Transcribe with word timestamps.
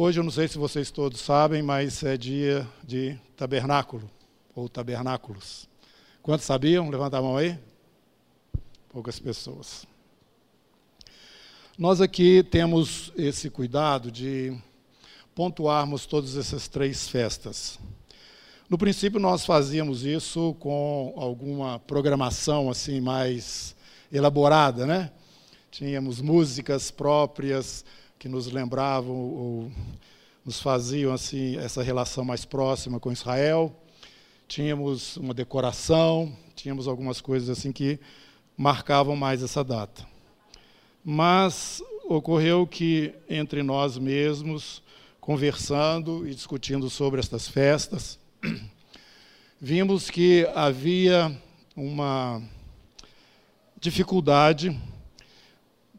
Hoje 0.00 0.20
eu 0.20 0.22
não 0.22 0.30
sei 0.30 0.46
se 0.46 0.56
vocês 0.56 0.92
todos 0.92 1.20
sabem, 1.20 1.60
mas 1.60 2.04
é 2.04 2.16
dia 2.16 2.64
de 2.84 3.18
tabernáculo, 3.36 4.08
ou 4.54 4.68
tabernáculos. 4.68 5.68
Quantos 6.22 6.46
sabiam? 6.46 6.88
Levanta 6.88 7.18
a 7.18 7.20
mão 7.20 7.36
aí. 7.36 7.58
Poucas 8.90 9.18
pessoas. 9.18 9.84
Nós 11.76 12.00
aqui 12.00 12.44
temos 12.44 13.12
esse 13.16 13.50
cuidado 13.50 14.08
de 14.08 14.56
pontuarmos 15.34 16.06
todas 16.06 16.36
essas 16.36 16.68
três 16.68 17.08
festas. 17.08 17.76
No 18.70 18.78
princípio 18.78 19.18
nós 19.18 19.44
fazíamos 19.44 20.04
isso 20.04 20.54
com 20.60 21.12
alguma 21.16 21.80
programação 21.80 22.70
assim 22.70 23.00
mais 23.00 23.74
elaborada, 24.12 24.86
né? 24.86 25.10
Tínhamos 25.72 26.20
músicas 26.20 26.88
próprias, 26.88 27.84
que 28.18 28.28
nos 28.28 28.50
lembravam 28.50 29.14
ou 29.14 29.72
nos 30.44 30.60
faziam 30.60 31.12
assim 31.12 31.56
essa 31.56 31.82
relação 31.82 32.24
mais 32.24 32.44
próxima 32.44 32.98
com 32.98 33.12
Israel. 33.12 33.74
Tínhamos 34.48 35.16
uma 35.16 35.32
decoração, 35.32 36.34
tínhamos 36.56 36.88
algumas 36.88 37.20
coisas 37.20 37.48
assim 37.50 37.70
que 37.70 38.00
marcavam 38.56 39.14
mais 39.14 39.42
essa 39.42 39.62
data. 39.62 40.04
Mas 41.04 41.82
ocorreu 42.08 42.66
que 42.66 43.14
entre 43.28 43.62
nós 43.62 43.96
mesmos, 43.96 44.82
conversando 45.20 46.26
e 46.26 46.34
discutindo 46.34 46.90
sobre 46.90 47.20
estas 47.20 47.46
festas, 47.46 48.18
vimos 49.60 50.10
que 50.10 50.48
havia 50.54 51.40
uma 51.76 52.42
dificuldade 53.80 54.76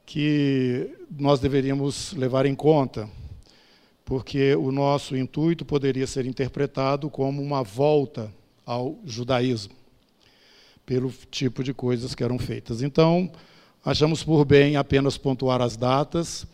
que 0.10 0.90
nós 1.20 1.40
deveríamos 1.40 2.14
levar 2.14 2.48
em 2.48 2.56
conta, 2.56 3.08
porque 4.04 4.56
o 4.56 4.72
nosso 4.72 5.16
intuito 5.16 5.64
poderia 5.64 6.08
ser 6.08 6.26
interpretado 6.26 7.12
como 7.12 7.44
uma 7.44 7.62
volta 7.62 8.34
ao 8.66 8.98
judaísmo, 9.06 9.76
pelo 10.84 11.14
tipo 11.30 11.64
de 11.64 11.76
coisas 11.76 12.16
que 12.16 12.24
eram 12.24 12.40
feitas. 12.40 12.82
Então, 12.82 13.32
achamos 13.86 14.24
por 14.24 14.46
bem 14.46 14.78
apenas 14.78 15.16
pontuar 15.16 15.62
as 15.62 15.78
datas 15.78 16.48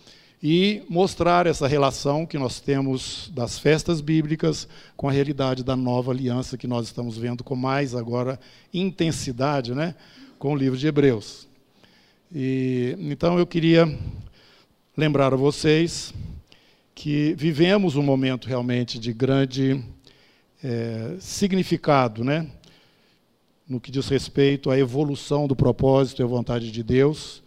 e 0.43 0.83
mostrar 0.89 1.47
essa 1.47 1.65
relação 1.65 2.25
que 2.25 2.37
nós 2.37 2.59
temos 2.59 3.31
das 3.33 3.57
festas 3.57 4.01
bíblicas 4.01 4.67
com 4.97 5.07
a 5.07 5.13
realidade 5.13 5.63
da 5.63 5.77
nova 5.77 6.11
aliança 6.11 6.57
que 6.57 6.67
nós 6.67 6.87
estamos 6.87 7.17
vendo 7.17 7.41
com 7.41 7.55
mais 7.55 7.95
agora 7.95 8.37
intensidade, 8.73 9.73
né, 9.73 9.95
com 10.37 10.51
o 10.51 10.57
livro 10.57 10.77
de 10.77 10.87
Hebreus. 10.87 11.54
E, 12.33 12.95
então 12.99 13.37
eu 13.37 13.45
queria 13.45 13.85
lembrar 14.95 15.33
a 15.33 15.37
vocês 15.37 16.13
que 16.93 17.33
vivemos 17.37 17.95
um 17.95 18.01
momento 18.01 18.47
realmente 18.47 18.97
de 18.97 19.11
grande 19.13 19.83
é, 20.63 21.15
significado, 21.19 22.23
né? 22.23 22.47
no 23.67 23.79
que 23.79 23.91
diz 23.91 24.07
respeito 24.07 24.69
à 24.69 24.77
evolução 24.77 25.47
do 25.47 25.55
propósito 25.55 26.21
e 26.21 26.23
à 26.23 26.27
vontade 26.27 26.71
de 26.71 26.83
Deus 26.83 27.43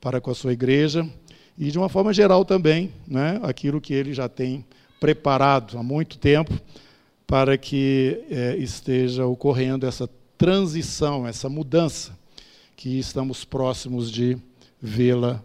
para 0.00 0.20
com 0.20 0.30
a 0.30 0.34
sua 0.34 0.52
igreja 0.52 1.08
e 1.56 1.70
de 1.70 1.78
uma 1.78 1.88
forma 1.88 2.12
geral 2.12 2.44
também, 2.44 2.92
né, 3.06 3.38
aquilo 3.42 3.80
que 3.80 3.94
ele 3.94 4.12
já 4.12 4.28
tem 4.28 4.64
preparado 5.00 5.78
há 5.78 5.82
muito 5.82 6.18
tempo 6.18 6.52
para 7.26 7.56
que 7.56 8.22
é, 8.30 8.56
esteja 8.56 9.26
ocorrendo 9.26 9.86
essa 9.86 10.08
transição, 10.36 11.26
essa 11.26 11.48
mudança 11.48 12.18
que 12.82 12.98
estamos 12.98 13.44
próximos 13.44 14.10
de 14.10 14.36
vê-la 14.80 15.40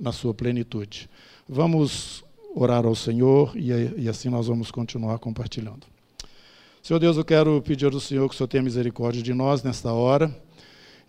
na 0.00 0.10
sua 0.10 0.32
plenitude. 0.32 1.06
Vamos 1.46 2.24
orar 2.54 2.86
ao 2.86 2.94
Senhor 2.94 3.54
e, 3.54 3.68
e 4.04 4.08
assim 4.08 4.30
nós 4.30 4.46
vamos 4.46 4.70
continuar 4.70 5.18
compartilhando. 5.18 5.86
Senhor 6.82 6.98
Deus, 6.98 7.18
eu 7.18 7.26
quero 7.26 7.60
pedir 7.60 7.92
ao 7.92 8.00
Senhor 8.00 8.26
que 8.26 8.34
o 8.34 8.38
Senhor 8.38 8.48
tenha 8.48 8.62
misericórdia 8.62 9.22
de 9.22 9.34
nós 9.34 9.62
nesta 9.62 9.92
hora 9.92 10.34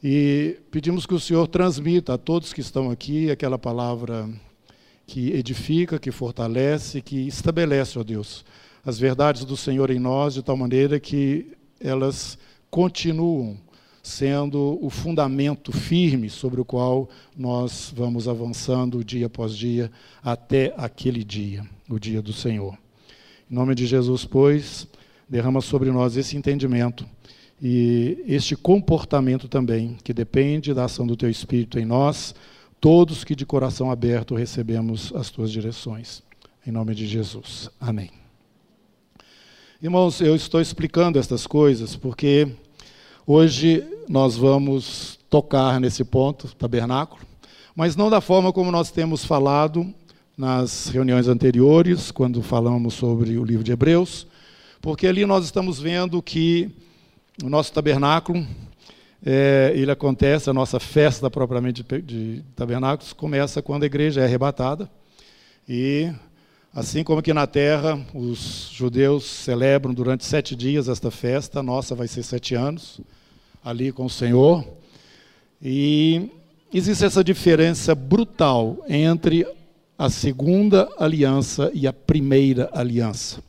e 0.03 0.57
pedimos 0.69 1.05
que 1.05 1.13
o 1.13 1.19
Senhor 1.19 1.47
transmita 1.47 2.15
a 2.15 2.17
todos 2.17 2.51
que 2.51 2.59
estão 2.59 2.91
aqui 2.91 3.31
aquela 3.31 3.57
palavra 3.57 4.29
que 5.07 5.31
edifica, 5.31 5.97
que 5.97 6.11
fortalece, 6.11 7.01
que 7.01 7.25
estabelece, 7.25 7.97
ó 7.97 8.03
Deus, 8.03 8.43
as 8.85 8.99
verdades 8.99 9.45
do 9.45 9.55
Senhor 9.55 9.89
em 9.91 9.99
nós 9.99 10.33
de 10.33 10.43
tal 10.43 10.57
maneira 10.57 10.99
que 10.99 11.53
elas 11.79 12.37
continuam 12.69 13.57
sendo 14.01 14.77
o 14.81 14.89
fundamento 14.89 15.71
firme 15.71 16.29
sobre 16.29 16.61
o 16.61 16.65
qual 16.65 17.09
nós 17.37 17.93
vamos 17.95 18.27
avançando 18.27 19.03
dia 19.03 19.27
após 19.27 19.55
dia 19.55 19.91
até 20.23 20.73
aquele 20.77 21.23
dia, 21.23 21.65
o 21.89 21.99
dia 21.99 22.21
do 22.21 22.33
Senhor. 22.33 22.77
Em 23.49 23.55
nome 23.55 23.75
de 23.75 23.85
Jesus, 23.85 24.25
pois, 24.25 24.87
derrama 25.27 25.61
sobre 25.61 25.91
nós 25.91 26.17
esse 26.17 26.37
entendimento 26.37 27.05
e 27.61 28.23
este 28.25 28.55
comportamento 28.55 29.47
também, 29.47 29.97
que 30.03 30.13
depende 30.13 30.73
da 30.73 30.85
ação 30.85 31.05
do 31.05 31.17
Teu 31.17 31.29
Espírito 31.29 31.77
em 31.77 31.85
nós, 31.85 32.33
todos 32.79 33.23
que 33.23 33.35
de 33.35 33.45
coração 33.45 33.91
aberto 33.91 34.35
recebemos 34.35 35.11
as 35.13 35.29
Tuas 35.29 35.51
direções. 35.51 36.23
Em 36.65 36.71
nome 36.71 36.95
de 36.95 37.05
Jesus. 37.05 37.69
Amém. 37.79 38.11
Irmãos, 39.81 40.21
eu 40.21 40.35
estou 40.35 40.61
explicando 40.61 41.17
estas 41.17 41.47
coisas 41.47 41.95
porque 41.95 42.49
Hoje 43.31 43.85
nós 44.07 44.35
vamos 44.35 45.19
tocar 45.29 45.79
nesse 45.79 46.03
ponto, 46.03 46.47
tabernáculo, 46.55 47.21
mas 47.75 47.95
não 47.95 48.09
da 48.09 48.19
forma 48.19 48.51
como 48.51 48.71
nós 48.71 48.89
temos 48.89 49.23
falado 49.23 49.93
nas 50.35 50.87
reuniões 50.87 51.27
anteriores, 51.27 52.09
quando 52.09 52.41
falamos 52.41 52.95
sobre 52.95 53.37
o 53.37 53.45
livro 53.45 53.63
de 53.63 53.71
Hebreus, 53.71 54.25
porque 54.81 55.05
ali 55.05 55.27
nós 55.27 55.45
estamos 55.45 55.79
vendo 55.79 56.19
que 56.23 56.71
o 57.43 57.49
nosso 57.51 57.71
tabernáculo, 57.71 58.43
é, 59.23 59.73
ele 59.75 59.91
acontece, 59.91 60.49
a 60.49 60.53
nossa 60.53 60.79
festa 60.79 61.29
propriamente 61.29 61.83
de, 61.83 62.43
tabernáculos 62.55 63.13
começa 63.13 63.61
quando 63.61 63.83
a 63.83 63.85
igreja 63.85 64.21
é 64.21 64.23
arrebatada 64.23 64.89
e 65.69 66.11
Assim 66.71 67.03
como 67.03 67.21
que 67.21 67.33
na 67.33 67.47
terra 67.47 67.99
os 68.13 68.69
judeus 68.71 69.25
celebram 69.25 69.91
durante 69.91 70.23
sete 70.23 70.55
dias 70.55 70.87
esta 70.87 71.09
festa, 71.09 71.61
a 71.61 71.63
nossa 71.63 71.95
vai 71.95 72.07
ser 72.07 72.21
sete 72.21 72.53
anos 72.53 73.01
ali 73.63 73.91
com 73.91 74.05
o 74.05 74.09
Senhor. 74.09 74.65
E 75.61 76.29
existe 76.73 77.05
essa 77.05 77.23
diferença 77.23 77.93
brutal 77.93 78.83
entre 78.87 79.45
a 79.97 80.09
segunda 80.09 80.89
aliança 80.97 81.69
e 81.73 81.85
a 81.85 81.93
primeira 81.93 82.69
aliança. 82.71 83.43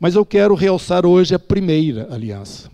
Mas 0.00 0.14
eu 0.14 0.24
quero 0.24 0.54
realçar 0.54 1.04
hoje 1.04 1.34
a 1.34 1.38
primeira 1.38 2.12
aliança. 2.12 2.70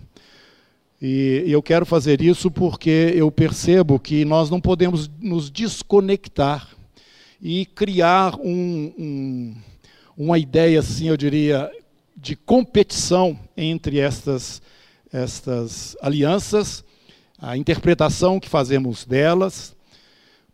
E 1.03 1.45
eu 1.47 1.63
quero 1.63 1.87
fazer 1.87 2.21
isso 2.21 2.51
porque 2.51 3.13
eu 3.15 3.31
percebo 3.31 3.99
que 3.99 4.25
nós 4.25 4.51
não 4.51 4.61
podemos 4.61 5.11
nos 5.19 5.51
desconectar 5.51 6.69
e 7.41 7.65
criar 7.65 8.35
um, 8.37 8.93
um, 8.99 9.55
uma 10.17 10.39
ideia, 10.39 10.81
assim, 10.81 11.09
eu 11.09 11.17
diria, 11.17 11.71
de 12.15 12.37
competição 12.37 13.39
entre 13.57 13.99
estas 13.99 14.61
estas 15.13 15.97
alianças, 16.01 16.85
a 17.39 17.57
interpretação 17.57 18.39
que 18.39 18.49
fazemos 18.49 19.05
delas, 19.05 19.75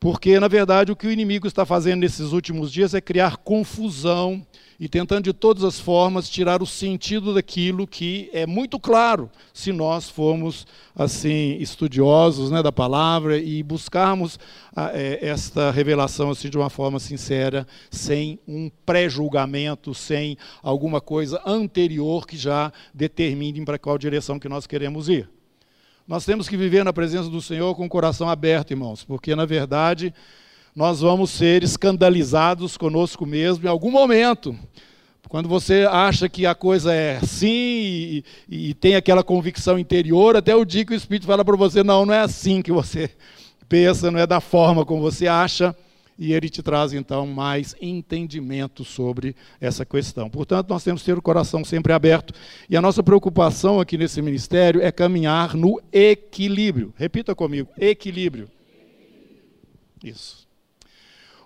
porque, 0.06 0.38
na 0.38 0.46
verdade, 0.46 0.92
o 0.92 0.94
que 0.94 1.08
o 1.08 1.10
inimigo 1.10 1.48
está 1.48 1.66
fazendo 1.66 2.02
nesses 2.02 2.30
últimos 2.30 2.70
dias 2.70 2.94
é 2.94 3.00
criar 3.00 3.38
confusão 3.38 4.40
e 4.78 4.88
tentando 4.88 5.24
de 5.24 5.32
todas 5.32 5.64
as 5.64 5.80
formas 5.80 6.30
tirar 6.30 6.62
o 6.62 6.66
sentido 6.66 7.34
daquilo 7.34 7.88
que 7.88 8.30
é 8.32 8.46
muito 8.46 8.78
claro 8.78 9.28
se 9.52 9.72
nós 9.72 10.08
formos 10.08 10.64
assim 10.94 11.56
estudiosos 11.58 12.52
né, 12.52 12.62
da 12.62 12.70
palavra 12.70 13.36
e 13.36 13.64
buscarmos 13.64 14.38
a, 14.76 14.96
é, 14.96 15.26
esta 15.26 15.72
revelação 15.72 16.30
assim 16.30 16.48
de 16.48 16.56
uma 16.56 16.70
forma 16.70 17.00
sincera, 17.00 17.66
sem 17.90 18.38
um 18.46 18.70
pré-julgamento, 18.84 19.92
sem 19.92 20.38
alguma 20.62 21.00
coisa 21.00 21.42
anterior 21.44 22.28
que 22.28 22.36
já 22.36 22.72
determine 22.94 23.64
para 23.64 23.76
qual 23.76 23.98
direção 23.98 24.38
que 24.38 24.48
nós 24.48 24.68
queremos 24.68 25.08
ir. 25.08 25.28
Nós 26.06 26.24
temos 26.24 26.48
que 26.48 26.56
viver 26.56 26.84
na 26.84 26.92
presença 26.92 27.28
do 27.28 27.42
Senhor 27.42 27.74
com 27.74 27.84
o 27.84 27.88
coração 27.88 28.28
aberto, 28.28 28.70
irmãos, 28.70 29.02
porque 29.02 29.34
na 29.34 29.44
verdade 29.44 30.14
nós 30.74 31.00
vamos 31.00 31.30
ser 31.30 31.64
escandalizados 31.64 32.76
conosco 32.76 33.26
mesmo 33.26 33.66
em 33.66 33.68
algum 33.68 33.90
momento. 33.90 34.56
Quando 35.28 35.48
você 35.48 35.84
acha 35.90 36.28
que 36.28 36.46
a 36.46 36.54
coisa 36.54 36.94
é 36.94 37.16
assim 37.16 37.48
e, 37.48 38.24
e, 38.48 38.74
tem 38.74 38.94
aquela 38.94 39.24
convicção 39.24 39.76
interior, 39.76 40.36
até 40.36 40.54
o 40.54 40.64
dia 40.64 40.84
que 40.84 40.92
o 40.92 40.96
Espírito 40.96 41.26
fala 41.26 41.44
para 41.44 41.56
você: 41.56 41.82
não, 41.82 42.06
não 42.06 42.14
é 42.14 42.20
assim 42.20 42.62
que 42.62 42.70
você 42.70 43.10
pensa, 43.68 44.08
não 44.08 44.20
é 44.20 44.26
da 44.28 44.40
forma 44.40 44.84
como 44.84 45.02
você 45.02 45.26
acha, 45.26 45.74
e 46.18 46.32
ele 46.32 46.48
te 46.48 46.62
traz 46.62 46.92
então 46.92 47.26
mais 47.26 47.74
entendimento 47.80 48.84
sobre 48.84 49.36
essa 49.60 49.84
questão. 49.84 50.30
Portanto, 50.30 50.68
nós 50.70 50.82
temos 50.82 51.02
que 51.02 51.06
ter 51.06 51.18
o 51.18 51.22
coração 51.22 51.64
sempre 51.64 51.92
aberto, 51.92 52.32
e 52.68 52.76
a 52.76 52.82
nossa 52.82 53.02
preocupação 53.02 53.80
aqui 53.80 53.98
nesse 53.98 54.22
ministério 54.22 54.80
é 54.80 54.90
caminhar 54.90 55.54
no 55.54 55.80
equilíbrio. 55.92 56.94
Repita 56.96 57.34
comigo: 57.34 57.68
equilíbrio. 57.78 58.50
Isso. 60.02 60.46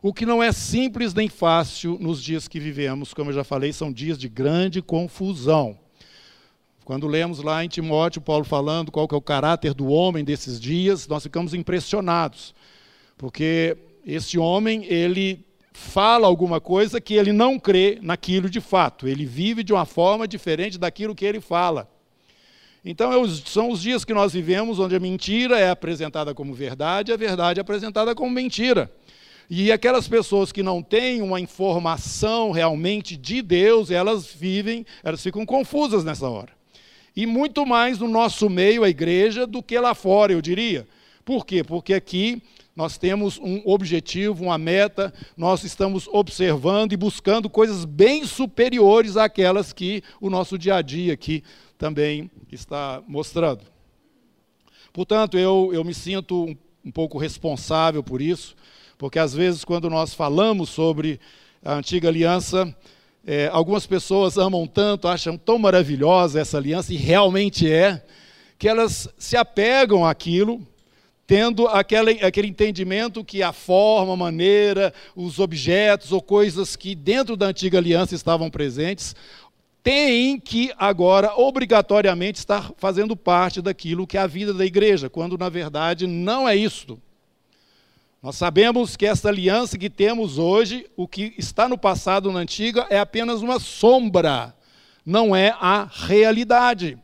o 0.02 0.12
que 0.12 0.26
não 0.26 0.43
é 0.43 0.52
simples 0.52 1.14
nem 1.14 1.28
fácil 1.28 1.96
nos 2.00 2.23
dias 2.23 2.49
que 2.49 2.61
vivemos, 2.61 3.14
como 3.14 3.31
eu 3.31 3.34
já 3.34 3.44
falei, 3.44 3.73
são 3.73 3.93
dias 3.93 4.19
de 4.19 4.28
grande 4.28 4.82
confusão. 4.82 5.78
Quando 6.84 7.06
lemos 7.06 7.43
lá 7.43 7.64
em 7.64 7.69
Timóteo, 7.69 8.20
Paulo 8.20 8.44
falando 8.44 8.90
qual 8.90 9.06
que 9.06 9.14
é 9.14 9.19
o 9.19 9.23
caráter 9.23 9.75
do 9.75 9.87
homem 9.87 10.25
desses 10.25 10.58
dias, 10.58 11.06
nós 11.06 11.23
ficamos 11.23 11.55
impressionados, 11.55 12.55
porque 13.16 13.76
esse 14.06 14.38
homem, 14.38 14.85
ele 14.85 15.44
fala 15.73 16.26
alguma 16.26 16.61
coisa 16.61 17.00
que 17.00 17.14
ele 17.14 17.32
não 17.32 17.58
crê 17.58 17.99
naquilo 18.02 18.50
de 18.50 18.61
fato, 18.61 19.08
ele 19.08 19.25
vive 19.25 19.62
de 19.62 19.73
uma 19.73 19.87
forma 19.87 20.29
diferente 20.29 20.79
daquilo 20.79 21.14
que 21.14 21.25
ele 21.25 21.41
fala. 21.41 21.88
Então, 22.85 23.26
são 23.29 23.70
os 23.70 23.82
dias 23.82 24.05
que 24.05 24.14
nós 24.14 24.32
vivemos 24.32 24.79
onde 24.79 24.97
a 24.97 25.00
mentira 25.00 25.58
é 25.58 25.70
apresentada 25.70 26.35
como 26.35 26.55
verdade, 26.55 27.12
a 27.12 27.17
verdade 27.17 27.61
é 27.61 27.62
apresentada 27.62 28.14
como 28.14 28.31
mentira. 28.31 28.91
E 29.50 29.73
aquelas 29.73 30.06
pessoas 30.06 30.52
que 30.52 30.62
não 30.62 30.82
têm 30.82 31.20
uma 31.20 31.41
informação 31.41 32.52
realmente 32.52 33.17
de 33.17 33.43
Deus, 33.43 33.91
elas 33.91 34.32
vivem, 34.32 34.87
elas 35.02 35.23
ficam 35.23 35.44
confusas 35.44 36.05
nessa 36.05 36.29
hora. 36.29 36.52
E 37.17 37.26
muito 37.26 37.67
mais 37.67 37.99
no 37.99 38.06
nosso 38.06 38.49
meio, 38.49 38.85
a 38.85 38.88
igreja, 38.88 39.47
do 39.47 39.62
que 39.62 39.79
lá 39.79 39.93
fora, 39.93 40.32
eu 40.32 40.41
diria. 40.41 40.87
Por 41.25 41.44
quê? 41.44 41.62
Porque 41.64 41.93
aqui 41.93 42.41
nós 42.75 42.96
temos 42.96 43.38
um 43.38 43.62
objetivo, 43.64 44.44
uma 44.44 44.56
meta, 44.56 45.12
nós 45.37 45.64
estamos 45.64 46.08
observando 46.08 46.93
e 46.93 46.96
buscando 46.96 47.50
coisas 47.50 47.84
bem 47.84 48.25
superiores 48.25 49.17
àquelas 49.17 49.72
que 49.72 50.02
o 50.20 50.31
nosso 50.31 50.56
dia 50.56 50.76
a 50.76 50.82
dia 50.82 51.12
aqui 51.12 51.43
também 51.76 52.31
está 52.50 53.02
mostrando. 53.06 53.64
Portanto, 54.93 55.37
eu, 55.38 55.70
eu 55.72 55.84
me 55.84 55.94
sinto 55.94 56.44
um, 56.44 56.56
um 56.84 56.90
pouco 56.90 57.19
responsável 57.19 58.02
por 58.02 58.22
isso, 58.22 58.55
porque 58.96 59.19
às 59.19 59.34
vezes, 59.34 59.64
quando 59.64 59.88
nós 59.88 60.14
falamos 60.14 60.70
sobre 60.70 61.20
a 61.64 61.75
antiga 61.75 62.08
aliança, 62.08 62.75
é, 63.26 63.49
algumas 63.52 63.87
pessoas 63.87 64.38
amam 64.38 64.66
tanto, 64.66 65.08
acham 65.08 65.37
tão 65.37 65.58
maravilhosa 65.58 66.40
essa 66.40 66.56
aliança, 66.56 66.93
e 66.93 66.96
realmente 66.96 67.70
é, 67.70 68.05
que 68.58 68.69
elas 68.69 69.08
se 69.19 69.37
apegam 69.37 70.06
àquilo, 70.06 70.66
tendo 71.30 71.68
aquele, 71.68 72.24
aquele 72.24 72.48
entendimento 72.48 73.24
que 73.24 73.40
a 73.40 73.52
forma, 73.52 74.14
a 74.14 74.16
maneira, 74.16 74.92
os 75.14 75.38
objetos 75.38 76.10
ou 76.10 76.20
coisas 76.20 76.74
que 76.74 76.92
dentro 76.92 77.36
da 77.36 77.46
antiga 77.46 77.78
aliança 77.78 78.16
estavam 78.16 78.50
presentes, 78.50 79.14
têm 79.80 80.40
que 80.40 80.72
agora 80.76 81.32
obrigatoriamente 81.36 82.40
estar 82.40 82.72
fazendo 82.76 83.14
parte 83.14 83.62
daquilo 83.62 84.08
que 84.08 84.18
é 84.18 84.20
a 84.20 84.26
vida 84.26 84.52
da 84.52 84.66
igreja, 84.66 85.08
quando 85.08 85.38
na 85.38 85.48
verdade 85.48 86.04
não 86.04 86.48
é 86.48 86.56
isto. 86.56 87.00
Nós 88.20 88.34
sabemos 88.34 88.96
que 88.96 89.06
essa 89.06 89.28
aliança 89.28 89.78
que 89.78 89.88
temos 89.88 90.36
hoje, 90.36 90.90
o 90.96 91.06
que 91.06 91.32
está 91.38 91.68
no 91.68 91.78
passado, 91.78 92.32
na 92.32 92.40
antiga, 92.40 92.88
é 92.90 92.98
apenas 92.98 93.40
uma 93.40 93.60
sombra, 93.60 94.52
não 95.06 95.36
é 95.36 95.54
a 95.60 95.88
realidade. 95.88 96.98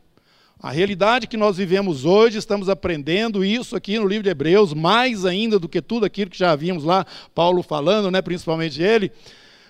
A 0.67 0.69
realidade 0.69 1.27
que 1.27 1.37
nós 1.37 1.55
vivemos 1.55 2.03
hoje, 2.03 2.37
estamos 2.37 2.67
aprendendo 2.67 3.45
isso 3.45 3.73
aqui 3.73 3.97
no 3.97 4.05
livro 4.05 4.23
de 4.23 4.29
Hebreus, 4.29 4.73
mais 4.73 5.23
ainda 5.23 5.57
do 5.57 5.69
que 5.69 5.81
tudo 5.81 6.05
aquilo 6.05 6.29
que 6.29 6.37
já 6.37 6.53
vimos 6.57 6.83
lá, 6.83 7.05
Paulo 7.33 7.63
falando, 7.63 8.11
né, 8.11 8.21
principalmente 8.21 8.83
ele, 8.83 9.09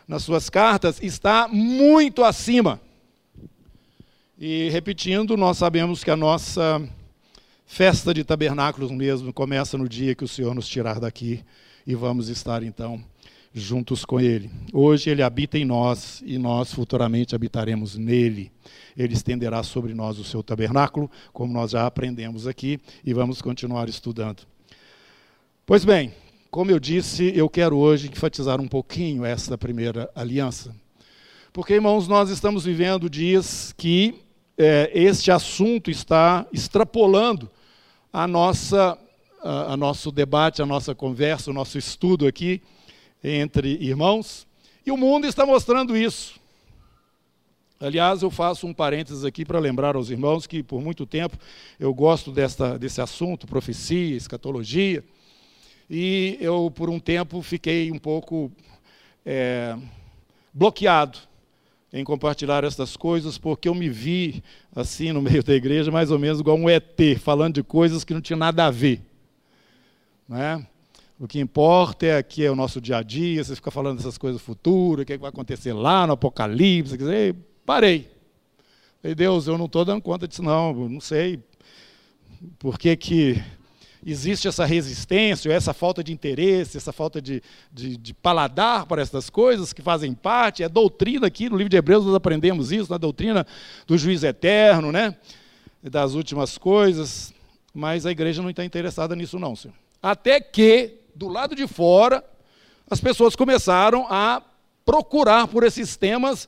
nas 0.08 0.24
suas 0.24 0.50
cartas, 0.50 1.00
está 1.04 1.48
muito 1.48 2.24
acima. 2.24 2.82
E 4.40 4.70
repetindo, 4.70 5.38
nós 5.38 5.60
sabemos 5.60 6.04
que 6.04 6.10
a 6.10 6.16
nossa 6.16 6.82
festa 7.68 8.12
de 8.12 8.24
tabernáculos 8.24 8.90
mesmo 8.90 9.32
começa 9.32 9.78
no 9.78 9.88
dia 9.88 10.16
que 10.16 10.24
o 10.24 10.28
Senhor 10.28 10.56
nos 10.56 10.68
tirar 10.68 11.00
daqui 11.00 11.44
e 11.86 11.94
vamos 11.94 12.28
estar 12.28 12.64
então 12.64 13.04
juntos 13.54 14.06
com 14.06 14.20
Ele. 14.20 14.50
Hoje 14.74 15.10
Ele 15.10 15.24
habita 15.24 15.58
em 15.58 15.66
nós 15.66 16.22
e 16.26 16.38
nós 16.38 16.74
futuramente 16.74 17.36
habitaremos 17.36 17.96
nele. 17.96 18.52
Ele 18.96 19.14
estenderá 19.14 19.64
sobre 19.64 19.94
nós 19.94 20.20
o 20.20 20.24
seu 20.24 20.44
tabernáculo, 20.44 21.10
como 21.34 21.54
nós 21.54 21.72
já 21.72 21.86
aprendemos 21.86 22.48
aqui 22.48 22.80
e 23.06 23.14
vamos 23.14 23.42
continuar 23.42 23.90
estudando. 23.90 24.44
Pois 25.66 25.84
bem, 25.84 26.14
como 26.50 26.72
eu 26.72 26.80
disse, 26.80 27.32
eu 27.36 27.50
quero 27.50 27.78
hoje 27.78 28.10
enfatizar 28.10 28.60
um 28.62 28.68
pouquinho 28.68 29.26
essa 29.26 29.58
primeira 29.58 30.10
aliança. 30.16 30.76
Porque, 31.52 31.74
irmãos, 31.74 32.08
nós 32.08 32.30
estamos 32.30 32.66
vivendo 32.66 33.10
dias 33.10 33.74
que 33.78 34.16
é, 34.58 34.92
este 34.94 35.32
assunto 35.32 35.92
está 35.92 36.46
extrapolando 36.52 37.50
a 38.12 38.28
nossa, 38.28 38.98
a, 39.44 39.74
a 39.74 39.78
nosso 39.78 40.12
debate, 40.12 40.62
a 40.62 40.66
nossa 40.66 40.96
conversa, 40.96 41.52
o 41.52 41.54
nosso 41.54 41.78
estudo 41.78 42.26
aqui 42.26 42.62
entre 43.24 43.70
irmãos. 43.82 44.48
E 44.86 44.92
o 44.92 44.98
mundo 44.98 45.28
está 45.28 45.46
mostrando 45.46 45.96
isso. 45.96 46.40
Aliás, 47.80 48.24
eu 48.24 48.32
faço 48.32 48.66
um 48.66 48.74
parênteses 48.74 49.24
aqui 49.24 49.46
para 49.46 49.60
lembrar 49.60 49.96
aos 49.96 50.10
irmãos 50.10 50.48
que, 50.48 50.64
por 50.64 50.82
muito 50.82 51.06
tempo, 51.06 51.38
eu 51.80 51.94
gosto 51.94 52.32
desta, 52.32 52.78
desse 52.78 53.00
assunto, 53.02 53.46
profecia, 53.46 54.16
escatologia, 54.16 55.04
e 55.90 56.38
eu, 56.42 56.72
por 56.74 56.90
um 56.90 57.00
tempo, 57.00 57.42
fiquei 57.42 57.92
um 57.92 58.00
pouco 58.00 58.52
é, 59.26 59.78
bloqueado 60.52 61.20
em 61.94 62.04
compartilhar 62.04 62.64
essas 62.64 62.98
coisas, 62.98 63.38
porque 63.38 63.70
eu 63.70 63.76
me 63.76 63.90
vi 63.90 64.44
assim 64.76 65.12
no 65.12 65.22
meio 65.22 65.44
da 65.44 65.54
igreja, 65.54 65.92
mais 65.92 66.12
ou 66.12 66.18
menos 66.18 66.40
igual 66.40 66.58
um 66.58 66.70
ET, 66.70 67.00
falando 67.20 67.56
de 67.56 67.64
coisas 67.64 68.04
que 68.04 68.14
não 68.14 68.22
tinham 68.22 68.40
nada 68.40 68.66
a 68.66 68.72
ver. 68.72 69.02
Né? 70.28 70.66
O 71.20 71.28
que 71.28 71.40
importa 71.40 72.06
é 72.06 72.18
aqui 72.18 72.46
é 72.46 72.52
o 72.52 72.56
nosso 72.56 72.80
dia 72.80 72.98
a 72.98 73.04
dia, 73.04 73.44
você 73.44 73.56
fica 73.56 73.72
falando 73.72 73.98
dessas 73.98 74.18
coisas 74.18 74.42
futuras, 74.42 75.04
o 75.04 75.06
que, 75.06 75.14
é 75.14 75.18
que 75.18 75.22
vai 75.22 75.30
acontecer 75.30 75.74
lá 75.74 76.06
no 76.06 76.14
Apocalipse, 76.14 76.98
quer 76.98 77.04
dizer, 77.04 77.36
parei. 77.66 78.10
Falei, 79.02 79.16
Deus, 79.16 79.48
eu 79.48 79.58
não 79.58 79.66
estou 79.66 79.84
dando 79.84 80.02
conta 80.02 80.28
disso 80.28 80.44
não, 80.44 80.74
não 80.74 81.02
sei 81.02 81.40
por 82.60 82.78
que, 82.78 82.96
que 82.96 83.44
existe 84.06 84.48
essa 84.48 84.66
resistência, 84.66 85.52
essa 85.52 85.74
falta 85.74 86.04
de 86.04 86.14
interesse, 86.14 86.78
essa 86.78 86.94
falta 86.94 87.22
de, 87.22 87.42
de, 87.72 87.98
de, 87.98 88.14
paladar 88.14 88.86
para 88.86 89.02
essas 89.02 89.30
coisas 89.30 89.74
que 89.74 89.82
fazem 89.82 90.14
parte, 90.14 90.64
é 90.64 90.70
doutrina 90.70 91.28
aqui, 91.28 91.50
no 91.50 91.58
livro 91.58 91.70
de 91.70 91.78
Hebreus 91.78 92.06
nós 92.06 92.16
aprendemos 92.16 92.72
isso, 92.72 92.92
na 92.92 92.98
doutrina 92.98 93.46
do 93.86 93.98
juiz 93.98 94.24
eterno, 94.24 94.92
né? 94.92 95.16
das 95.84 96.14
últimas 96.14 96.58
coisas, 96.58 97.34
mas 97.74 98.06
a 98.06 98.12
igreja 98.12 98.42
não 98.42 98.50
está 98.50 98.64
interessada 98.64 99.16
nisso 99.16 99.40
não, 99.40 99.56
senhor. 99.56 99.76
Até 100.02 100.40
que, 100.40 100.96
do 101.18 101.28
lado 101.28 101.56
de 101.56 101.68
fora, 101.68 102.24
as 102.90 103.02
pessoas 103.02 103.36
começaram 103.36 104.06
a 104.10 104.42
procurar 104.86 105.48
por 105.48 105.64
esses 105.64 105.98
temas 105.98 106.48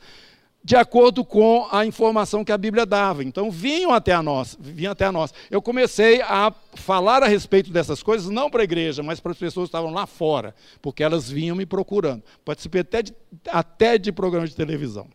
de 0.64 0.76
acordo 0.76 1.26
com 1.26 1.68
a 1.72 1.86
informação 1.86 2.46
que 2.46 2.52
a 2.52 2.58
Bíblia 2.58 2.86
dava. 2.86 3.24
Então 3.24 3.50
vinham 3.50 3.92
até 3.92 4.14
a 4.14 4.22
nós, 4.22 4.56
vinham 4.60 4.92
até 4.92 5.06
a 5.06 5.12
nós. 5.12 5.34
Eu 5.50 5.62
comecei 5.62 6.22
a 6.22 6.54
falar 6.76 7.24
a 7.24 7.28
respeito 7.28 7.72
dessas 7.72 8.04
coisas 8.04 8.30
não 8.30 8.50
para 8.50 8.62
a 8.62 8.64
igreja, 8.64 9.02
mas 9.02 9.20
para 9.20 9.32
as 9.32 9.38
pessoas 9.38 9.66
que 9.66 9.70
estavam 9.70 9.92
lá 9.92 10.06
fora, 10.06 10.54
porque 10.82 11.04
elas 11.04 11.30
vinham 11.30 11.56
me 11.56 11.66
procurando. 11.66 12.24
Participei 12.46 12.82
até 12.82 13.02
de, 13.02 13.14
até 13.48 13.98
de 13.98 14.12
programas 14.12 14.52
de 14.52 14.56
televisão. 14.56 15.08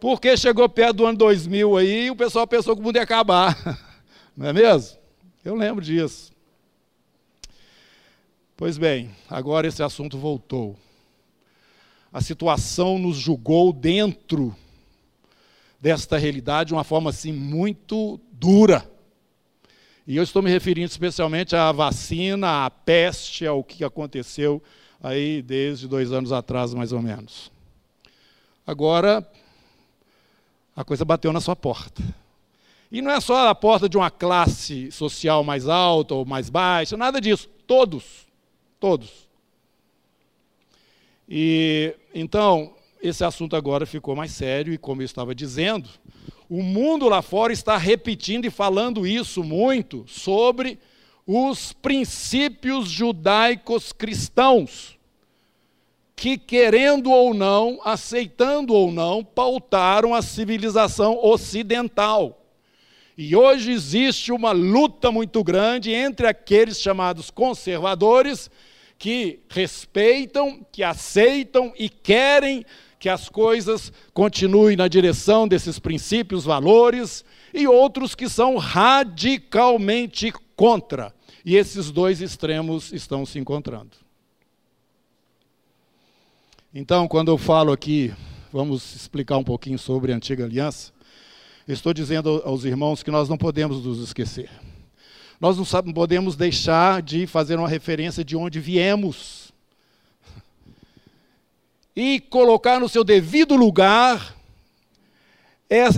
Porque 0.00 0.36
chegou 0.36 0.68
perto 0.68 0.96
do 0.96 1.06
ano 1.06 1.18
2000 1.18 1.76
aí, 1.76 2.10
o 2.10 2.16
pessoal 2.16 2.46
pensou 2.46 2.74
que 2.74 2.82
o 2.82 2.84
mundo 2.84 2.96
ia 2.96 3.02
acabar. 3.02 3.56
Não 4.36 4.48
é 4.48 4.52
mesmo? 4.52 4.98
Eu 5.44 5.54
lembro 5.54 5.82
disso. 5.84 6.35
Pois 8.56 8.78
bem, 8.78 9.10
agora 9.28 9.66
esse 9.66 9.82
assunto 9.82 10.18
voltou 10.18 10.76
a 12.16 12.20
situação 12.22 12.98
nos 12.98 13.18
julgou 13.18 13.74
dentro 13.74 14.56
desta 15.78 16.16
realidade 16.16 16.68
de 16.68 16.72
uma 16.72 16.82
forma 16.82 17.10
assim 17.10 17.30
muito 17.30 18.18
dura. 18.32 18.90
E 20.06 20.16
eu 20.16 20.22
estou 20.22 20.40
me 20.42 20.48
referindo 20.48 20.86
especialmente 20.86 21.54
à 21.54 21.70
vacina, 21.72 22.64
à 22.64 22.70
peste, 22.70 23.46
ao 23.46 23.62
que 23.62 23.84
aconteceu 23.84 24.62
aí 25.02 25.42
desde 25.42 25.86
dois 25.86 26.10
anos 26.10 26.32
atrás, 26.32 26.72
mais 26.72 26.90
ou 26.90 27.02
menos. 27.02 27.52
Agora, 28.66 29.22
a 30.74 30.84
coisa 30.84 31.04
bateu 31.04 31.34
na 31.34 31.40
sua 31.42 31.54
porta. 31.54 32.02
E 32.90 33.02
não 33.02 33.10
é 33.10 33.20
só 33.20 33.46
a 33.46 33.54
porta 33.54 33.90
de 33.90 33.98
uma 33.98 34.10
classe 34.10 34.90
social 34.90 35.44
mais 35.44 35.68
alta 35.68 36.14
ou 36.14 36.24
mais 36.24 36.48
baixa, 36.48 36.96
nada 36.96 37.20
disso. 37.20 37.46
Todos. 37.66 38.25
Todos. 38.86 39.28
E 41.28 41.92
então, 42.14 42.72
esse 43.02 43.24
assunto 43.24 43.56
agora 43.56 43.84
ficou 43.84 44.14
mais 44.14 44.30
sério 44.30 44.72
e 44.72 44.78
como 44.78 45.02
eu 45.02 45.04
estava 45.04 45.34
dizendo, 45.34 45.90
o 46.48 46.62
mundo 46.62 47.08
lá 47.08 47.20
fora 47.20 47.52
está 47.52 47.76
repetindo 47.76 48.44
e 48.44 48.50
falando 48.50 49.04
isso 49.04 49.42
muito 49.42 50.04
sobre 50.06 50.78
os 51.26 51.72
princípios 51.72 52.88
judaicos 52.88 53.92
cristãos, 53.92 54.96
que 56.14 56.38
querendo 56.38 57.10
ou 57.10 57.34
não, 57.34 57.80
aceitando 57.84 58.72
ou 58.72 58.92
não, 58.92 59.24
pautaram 59.24 60.14
a 60.14 60.22
civilização 60.22 61.18
ocidental. 61.24 62.40
E 63.18 63.34
hoje 63.34 63.72
existe 63.72 64.30
uma 64.30 64.52
luta 64.52 65.10
muito 65.10 65.42
grande 65.42 65.90
entre 65.90 66.28
aqueles 66.28 66.80
chamados 66.80 67.32
conservadores 67.32 68.48
que 68.98 69.40
respeitam, 69.48 70.66
que 70.72 70.82
aceitam 70.82 71.72
e 71.78 71.88
querem 71.88 72.64
que 72.98 73.08
as 73.08 73.28
coisas 73.28 73.92
continuem 74.14 74.76
na 74.76 74.88
direção 74.88 75.46
desses 75.46 75.78
princípios, 75.78 76.44
valores, 76.44 77.24
e 77.52 77.66
outros 77.66 78.14
que 78.14 78.28
são 78.28 78.56
radicalmente 78.56 80.32
contra. 80.54 81.14
E 81.44 81.56
esses 81.56 81.90
dois 81.90 82.20
extremos 82.20 82.92
estão 82.92 83.24
se 83.24 83.38
encontrando. 83.38 83.92
Então, 86.74 87.06
quando 87.06 87.30
eu 87.30 87.38
falo 87.38 87.72
aqui, 87.72 88.12
vamos 88.52 88.94
explicar 88.94 89.36
um 89.36 89.44
pouquinho 89.44 89.78
sobre 89.78 90.12
a 90.12 90.16
antiga 90.16 90.44
aliança, 90.44 90.92
estou 91.68 91.94
dizendo 91.94 92.42
aos 92.44 92.64
irmãos 92.64 93.02
que 93.02 93.10
nós 93.10 93.28
não 93.28 93.36
podemos 93.36 93.84
nos 93.84 94.00
esquecer. 94.00 94.50
Nós 95.40 95.58
não 95.58 95.92
podemos 95.92 96.34
deixar 96.34 97.02
de 97.02 97.26
fazer 97.26 97.58
uma 97.58 97.68
referência 97.68 98.24
de 98.24 98.34
onde 98.36 98.58
viemos 98.58 99.52
e 101.94 102.20
colocar 102.20 102.80
no 102.80 102.88
seu 102.88 103.04
devido 103.04 103.54
lugar 103.54 104.34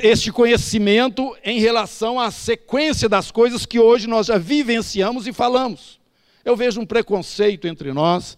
este 0.03 0.33
conhecimento 0.33 1.37
em 1.45 1.61
relação 1.61 2.19
à 2.19 2.31
sequência 2.31 3.09
das 3.09 3.31
coisas 3.31 3.67
que 3.67 3.79
hoje 3.79 4.07
nós 4.07 4.27
já 4.27 4.39
vivenciamos 4.39 5.27
e 5.27 5.33
falamos. 5.33 6.01
Eu 6.45 6.57
vejo 6.57 6.81
um 6.81 6.87
preconceito 6.87 7.69
entre 7.69 7.93
nós 7.93 8.37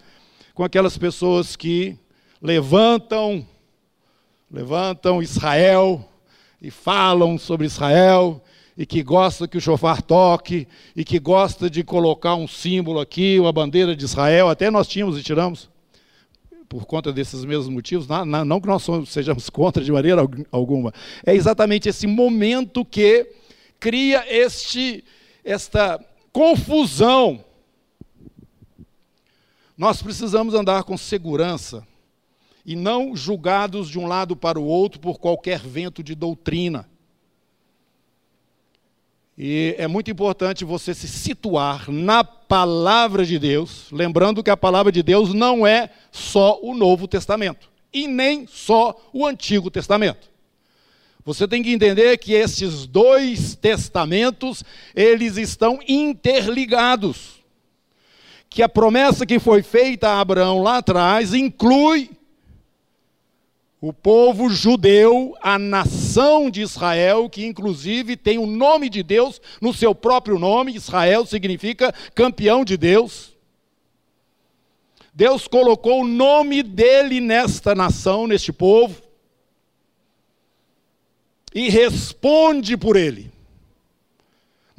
com 0.54 0.64
aquelas 0.64 0.98
pessoas 0.98 1.56
que 1.56 1.96
levantam 2.42 3.46
levantam 4.50 5.22
Israel 5.22 6.04
e 6.60 6.70
falam 6.70 7.38
sobre 7.38 7.66
Israel 7.66 8.42
e 8.80 8.86
que 8.86 9.02
gosta 9.02 9.46
que 9.46 9.58
o 9.58 9.60
chofar 9.60 10.00
toque 10.00 10.66
e 10.96 11.04
que 11.04 11.18
gosta 11.18 11.68
de 11.68 11.84
colocar 11.84 12.34
um 12.34 12.48
símbolo 12.48 12.98
aqui, 12.98 13.38
uma 13.38 13.52
bandeira 13.52 13.94
de 13.94 14.06
Israel, 14.06 14.48
até 14.48 14.70
nós 14.70 14.88
tínhamos 14.88 15.18
e 15.18 15.22
tiramos 15.22 15.68
por 16.66 16.86
conta 16.86 17.12
desses 17.12 17.44
mesmos 17.44 17.68
motivos, 17.68 18.08
não, 18.08 18.24
não 18.42 18.58
que 18.58 18.66
nós 18.66 18.86
sejamos 19.06 19.50
contra 19.52 19.84
de 19.84 19.92
maneira 19.92 20.22
alguma, 20.50 20.94
é 21.26 21.34
exatamente 21.34 21.90
esse 21.90 22.06
momento 22.06 22.82
que 22.82 23.30
cria 23.78 24.24
este, 24.26 25.04
esta 25.44 26.02
confusão. 26.32 27.44
Nós 29.76 30.00
precisamos 30.00 30.54
andar 30.54 30.84
com 30.84 30.96
segurança 30.96 31.86
e 32.64 32.74
não 32.74 33.14
julgados 33.14 33.90
de 33.90 33.98
um 33.98 34.06
lado 34.06 34.34
para 34.34 34.58
o 34.58 34.64
outro 34.64 34.98
por 34.98 35.18
qualquer 35.18 35.60
vento 35.60 36.02
de 36.02 36.14
doutrina. 36.14 36.88
E 39.42 39.74
é 39.78 39.88
muito 39.88 40.10
importante 40.10 40.66
você 40.66 40.92
se 40.92 41.08
situar 41.08 41.90
na 41.90 42.22
palavra 42.22 43.24
de 43.24 43.38
Deus, 43.38 43.86
lembrando 43.90 44.42
que 44.42 44.50
a 44.50 44.56
palavra 44.56 44.92
de 44.92 45.02
Deus 45.02 45.32
não 45.32 45.66
é 45.66 45.88
só 46.12 46.60
o 46.60 46.74
Novo 46.74 47.08
Testamento 47.08 47.70
e 47.90 48.06
nem 48.06 48.46
só 48.46 48.94
o 49.14 49.26
Antigo 49.26 49.70
Testamento. 49.70 50.28
Você 51.24 51.48
tem 51.48 51.62
que 51.62 51.72
entender 51.72 52.18
que 52.18 52.34
esses 52.34 52.84
dois 52.84 53.54
testamentos, 53.54 54.62
eles 54.94 55.38
estão 55.38 55.78
interligados. 55.88 57.42
Que 58.50 58.62
a 58.62 58.68
promessa 58.68 59.24
que 59.24 59.38
foi 59.38 59.62
feita 59.62 60.10
a 60.10 60.20
Abraão 60.20 60.60
lá 60.60 60.76
atrás 60.76 61.32
inclui 61.32 62.10
o 63.80 63.92
povo 63.92 64.50
judeu, 64.50 65.34
a 65.40 65.58
nação 65.58 66.50
de 66.50 66.60
Israel, 66.60 67.30
que 67.30 67.46
inclusive 67.46 68.14
tem 68.14 68.36
o 68.36 68.46
nome 68.46 68.90
de 68.90 69.02
Deus 69.02 69.40
no 69.60 69.72
seu 69.72 69.94
próprio 69.94 70.38
nome, 70.38 70.74
Israel 70.74 71.24
significa 71.24 71.92
campeão 72.14 72.62
de 72.62 72.76
Deus. 72.76 73.34
Deus 75.14 75.48
colocou 75.48 76.02
o 76.02 76.06
nome 76.06 76.62
dele 76.62 77.20
nesta 77.20 77.74
nação, 77.74 78.26
neste 78.26 78.52
povo, 78.52 79.00
e 81.54 81.68
responde 81.68 82.76
por 82.76 82.96
ele 82.96 83.30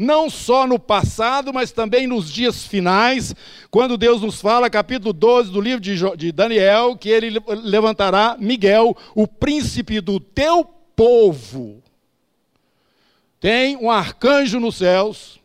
não 0.02 0.32
só 0.32 0.66
no 0.66 0.80
passado, 0.80 1.54
mas 1.54 1.72
também 1.72 2.08
nos 2.08 2.30
dias 2.30 2.66
finais, 2.66 3.36
quando 3.70 3.98
Deus 3.98 4.22
nos 4.22 4.42
fala, 4.42 4.70
capítulo 4.70 5.14
12 5.14 5.52
do 5.52 5.62
livro 5.62 5.80
de 6.18 6.32
Daniel, 6.32 6.98
que 6.98 7.08
ele 7.08 7.40
levantará 7.48 8.36
Miguel, 8.40 8.98
o 9.14 9.28
príncipe 9.28 10.02
do 10.02 10.20
teu 10.20 10.66
povo. 10.96 11.84
Tem 13.40 13.78
um 13.78 13.92
arcanjo 13.92 14.60
nos 14.60 14.78
céus, 14.78 15.40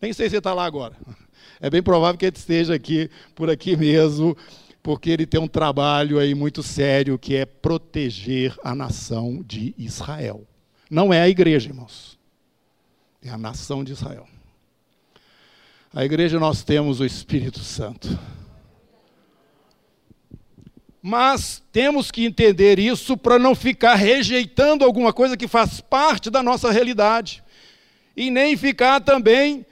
nem 0.00 0.12
sei 0.12 0.28
se 0.28 0.36
ele 0.36 0.40
está 0.40 0.54
lá 0.54 0.64
agora. 0.64 0.96
É 1.60 1.68
bem 1.68 1.82
provável 1.82 2.16
que 2.16 2.24
ele 2.24 2.36
esteja 2.36 2.72
aqui, 2.72 3.10
por 3.34 3.50
aqui 3.50 3.76
mesmo, 3.76 4.36
porque 4.80 5.10
ele 5.10 5.26
tem 5.26 5.40
um 5.40 5.48
trabalho 5.48 6.20
aí 6.20 6.32
muito 6.32 6.62
sério 6.62 7.18
que 7.18 7.34
é 7.34 7.44
proteger 7.44 8.54
a 8.62 8.76
nação 8.76 9.42
de 9.44 9.74
Israel. 9.76 10.46
Não 10.88 11.12
é 11.12 11.20
a 11.20 11.28
igreja, 11.28 11.70
irmãos. 11.70 12.17
É 13.28 13.30
a 13.30 13.36
nação 13.36 13.84
de 13.84 13.92
Israel. 13.92 14.26
A 15.92 16.02
igreja 16.02 16.40
nós 16.40 16.62
temos 16.62 16.98
o 16.98 17.04
Espírito 17.04 17.58
Santo. 17.58 18.18
Mas 21.02 21.62
temos 21.70 22.10
que 22.10 22.24
entender 22.24 22.78
isso 22.78 23.18
para 23.18 23.38
não 23.38 23.54
ficar 23.54 23.96
rejeitando 23.96 24.82
alguma 24.82 25.12
coisa 25.12 25.36
que 25.36 25.46
faz 25.46 25.78
parte 25.78 26.30
da 26.30 26.42
nossa 26.42 26.70
realidade. 26.70 27.44
E 28.16 28.30
nem 28.30 28.56
ficar 28.56 28.98
também, 29.02 29.66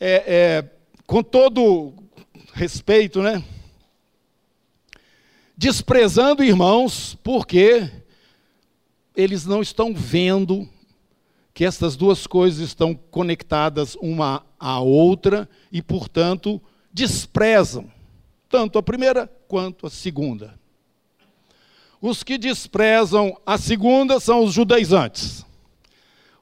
é, 0.00 0.24
é, 0.26 0.64
com 1.06 1.22
todo 1.22 1.94
respeito, 2.54 3.22
né? 3.22 3.40
Desprezando 5.56 6.42
irmãos, 6.42 7.16
porque 7.22 7.88
eles 9.14 9.46
não 9.46 9.62
estão 9.62 9.94
vendo 9.94 10.68
que 11.56 11.64
estas 11.64 11.96
duas 11.96 12.26
coisas 12.26 12.60
estão 12.60 12.94
conectadas 12.94 13.96
uma 14.02 14.44
à 14.60 14.78
outra 14.78 15.48
e, 15.72 15.80
portanto, 15.80 16.60
desprezam 16.92 17.90
tanto 18.46 18.78
a 18.78 18.82
primeira 18.82 19.26
quanto 19.48 19.86
a 19.86 19.90
segunda. 19.90 20.60
Os 21.98 22.22
que 22.22 22.36
desprezam 22.36 23.40
a 23.46 23.56
segunda 23.56 24.20
são 24.20 24.44
os 24.44 24.52
judaizantes. 24.52 25.46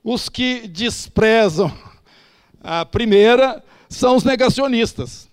Os 0.03 0.29
que 0.29 0.67
desprezam 0.67 1.73
a 2.61 2.85
primeira 2.85 3.63
são 3.89 4.17
os 4.17 4.25
negacionistas. 4.25 5.29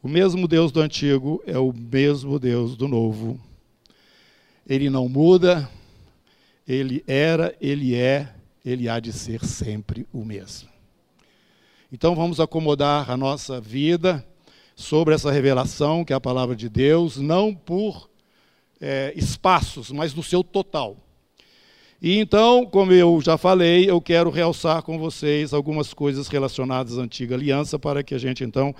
O 0.00 0.06
mesmo 0.06 0.46
Deus 0.46 0.70
do 0.70 0.80
antigo 0.80 1.42
é 1.44 1.58
o 1.58 1.72
mesmo 1.72 2.38
Deus 2.38 2.76
do 2.76 2.86
novo 2.86 3.40
ele 4.72 4.88
não 4.88 5.06
muda, 5.06 5.68
ele 6.66 7.04
era, 7.06 7.54
ele 7.60 7.94
é, 7.94 8.32
ele 8.64 8.88
há 8.88 8.98
de 8.98 9.12
ser 9.12 9.44
sempre 9.44 10.06
o 10.10 10.24
mesmo. 10.24 10.66
Então 11.92 12.14
vamos 12.14 12.40
acomodar 12.40 13.10
a 13.10 13.14
nossa 13.14 13.60
vida 13.60 14.26
sobre 14.74 15.14
essa 15.14 15.30
revelação 15.30 16.06
que 16.06 16.12
é 16.14 16.16
a 16.16 16.20
palavra 16.20 16.56
de 16.56 16.70
Deus, 16.70 17.18
não 17.18 17.54
por 17.54 18.08
é, 18.80 19.12
espaços, 19.14 19.92
mas 19.92 20.14
no 20.14 20.22
seu 20.22 20.42
total. 20.42 20.96
E 22.00 22.16
então, 22.16 22.64
como 22.64 22.92
eu 22.92 23.20
já 23.20 23.36
falei, 23.36 23.90
eu 23.90 24.00
quero 24.00 24.30
realçar 24.30 24.82
com 24.82 24.98
vocês 24.98 25.52
algumas 25.52 25.92
coisas 25.92 26.28
relacionadas 26.28 26.98
à 26.98 27.02
antiga 27.02 27.34
aliança 27.34 27.78
para 27.78 28.02
que 28.02 28.14
a 28.14 28.18
gente 28.18 28.42
então 28.42 28.74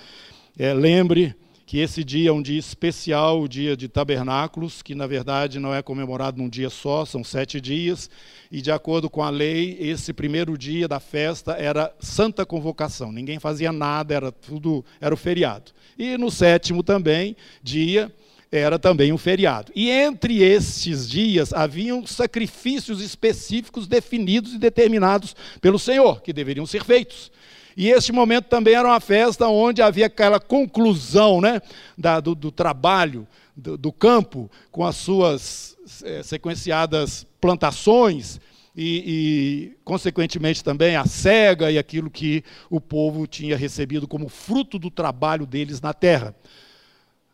é, 0.58 0.72
lembre 0.72 1.36
que 1.72 1.78
esse 1.78 2.04
dia 2.04 2.28
é 2.28 2.32
um 2.32 2.42
dia 2.42 2.58
especial, 2.58 3.40
o 3.40 3.48
dia 3.48 3.74
de 3.74 3.88
tabernáculos, 3.88 4.82
que 4.82 4.94
na 4.94 5.06
verdade 5.06 5.58
não 5.58 5.74
é 5.74 5.80
comemorado 5.80 6.36
num 6.36 6.46
dia 6.46 6.68
só, 6.68 7.06
são 7.06 7.24
sete 7.24 7.62
dias, 7.62 8.10
e 8.50 8.60
de 8.60 8.70
acordo 8.70 9.08
com 9.08 9.22
a 9.22 9.30
lei, 9.30 9.78
esse 9.80 10.12
primeiro 10.12 10.58
dia 10.58 10.86
da 10.86 11.00
festa 11.00 11.52
era 11.52 11.90
santa 11.98 12.44
convocação, 12.44 13.10
ninguém 13.10 13.38
fazia 13.38 13.72
nada, 13.72 14.12
era 14.12 14.30
tudo, 14.30 14.84
era 15.00 15.14
o 15.14 15.16
feriado. 15.16 15.72
E 15.98 16.18
no 16.18 16.30
sétimo 16.30 16.82
também, 16.82 17.34
dia, 17.62 18.12
era 18.50 18.78
também 18.78 19.10
um 19.10 19.16
feriado. 19.16 19.72
E 19.74 19.88
entre 19.90 20.42
estes 20.42 21.08
dias 21.08 21.54
haviam 21.54 22.06
sacrifícios 22.06 23.00
específicos 23.00 23.86
definidos 23.88 24.52
e 24.52 24.58
determinados 24.58 25.34
pelo 25.58 25.78
Senhor, 25.78 26.20
que 26.20 26.34
deveriam 26.34 26.66
ser 26.66 26.84
feitos. 26.84 27.32
E 27.76 27.88
este 27.88 28.12
momento 28.12 28.46
também 28.46 28.74
era 28.74 28.88
uma 28.88 29.00
festa 29.00 29.48
onde 29.48 29.80
havia 29.80 30.06
aquela 30.06 30.38
conclusão 30.38 31.40
né, 31.40 31.60
da, 31.96 32.20
do, 32.20 32.34
do, 32.34 32.50
trabalho 32.50 33.26
do, 33.56 33.76
do, 33.76 33.92
campo, 33.92 34.50
com 34.70 34.84
as 34.84 34.96
suas 34.96 35.76
é, 36.04 36.22
sequenciadas 36.22 37.26
plantações 37.40 38.40
e, 38.76 39.72
e, 39.74 39.78
consequentemente, 39.84 40.64
também 40.64 40.96
a 40.96 41.04
cega 41.04 41.70
e 41.70 41.78
aquilo 41.78 42.10
que 42.10 42.44
o 42.70 42.80
povo 42.80 43.26
tinha 43.26 43.56
recebido 43.56 44.08
como 44.08 44.28
fruto 44.28 44.78
do 44.78 44.90
trabalho 44.90 45.46
deles 45.46 45.80
na 45.80 45.92
terra. 45.92 46.34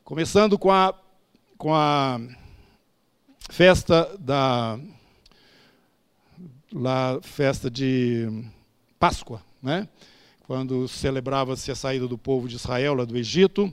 Começando 0.04 0.58
com 0.58 0.70
a, 0.70 0.94
com 1.56 1.74
a 1.74 2.20
festa 3.50 4.16
da 4.18 4.78
lá, 6.72 7.18
festa 7.22 7.70
de 7.70 8.44
Páscoa, 8.98 9.42
né? 9.62 9.88
Quando 10.48 10.88
celebrava-se 10.88 11.70
a 11.70 11.74
saída 11.74 12.08
do 12.08 12.16
povo 12.16 12.48
de 12.48 12.56
Israel 12.56 12.94
lá 12.94 13.04
do 13.04 13.18
Egito. 13.18 13.70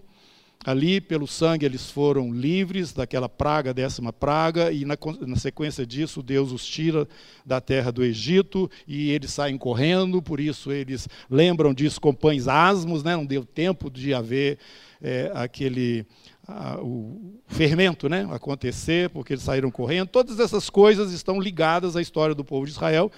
Ali, 0.65 0.99
pelo 0.99 1.25
sangue, 1.25 1.65
eles 1.65 1.89
foram 1.89 2.33
livres 2.33 2.91
daquela 2.91 3.29
praga, 3.29 3.73
décima 3.73 4.11
praga, 4.11 4.73
e 4.73 4.83
na, 4.83 4.97
na, 5.21 5.37
sequência 5.37 5.85
disso, 5.85 6.21
Deus 6.21 6.51
os 6.51 6.65
tira 6.65 7.07
da 7.45 7.61
terra 7.61 7.91
do 7.91 8.03
Egito 8.03 8.69
e 8.85 9.11
eles 9.11 9.31
saem 9.31 9.57
correndo, 9.57 10.21
por 10.21 10.39
isso 10.39 10.69
eles 10.69 11.07
lembram 11.29 11.73
disso 11.73 12.01
com 12.01 12.13
pães 12.13 12.45
asmos, 12.45 13.03
né? 13.03 13.15
não 13.15 13.25
deu 13.25 13.45
tempo 13.45 13.89
de 13.89 14.13
haver 14.13 14.57
é, 15.01 15.31
aquele 15.33 16.05
a, 16.47 16.77
o 16.79 17.39
fermento 17.47 18.07
né, 18.07 18.27
acontecer, 18.31 19.09
porque 19.09 19.33
eles 19.33 19.43
saíram 19.43 19.71
correndo. 19.71 20.07
Todas 20.07 20.39
essas 20.39 20.69
coisas 20.69 21.11
estão 21.11 21.39
ligadas 21.39 21.95
à 21.95 22.01
história 22.01 22.35
do 22.35 22.43
povo 22.43 22.65
de 22.65 22.71
Israel. 22.71 23.11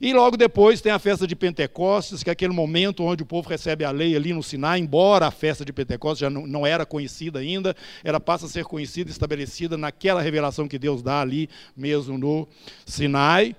E 0.00 0.12
logo 0.12 0.36
depois 0.36 0.80
tem 0.80 0.90
a 0.90 0.98
festa 0.98 1.26
de 1.26 1.36
Pentecostes, 1.36 2.22
que 2.22 2.30
é 2.30 2.32
aquele 2.32 2.52
momento 2.52 3.04
onde 3.04 3.22
o 3.22 3.26
povo 3.26 3.48
recebe 3.48 3.84
a 3.84 3.90
lei 3.90 4.16
ali 4.16 4.32
no 4.32 4.42
Sinai, 4.42 4.80
embora 4.80 5.28
a 5.28 5.30
festa 5.30 5.64
de 5.64 5.72
Pentecostes 5.72 6.18
já 6.18 6.30
não, 6.30 6.46
não 6.46 6.66
era 6.66 6.84
conhecida 6.84 7.38
ainda, 7.38 7.76
ela 8.02 8.18
passa 8.18 8.46
a 8.46 8.48
ser 8.48 8.64
conhecida 8.64 9.10
e 9.10 9.12
estabelecida 9.12 9.78
naquela 9.78 10.20
revelação 10.20 10.66
que 10.66 10.78
Deus 10.78 11.02
dá 11.02 11.20
ali 11.20 11.48
mesmo 11.76 12.18
no 12.18 12.48
Sinai. 12.84 13.54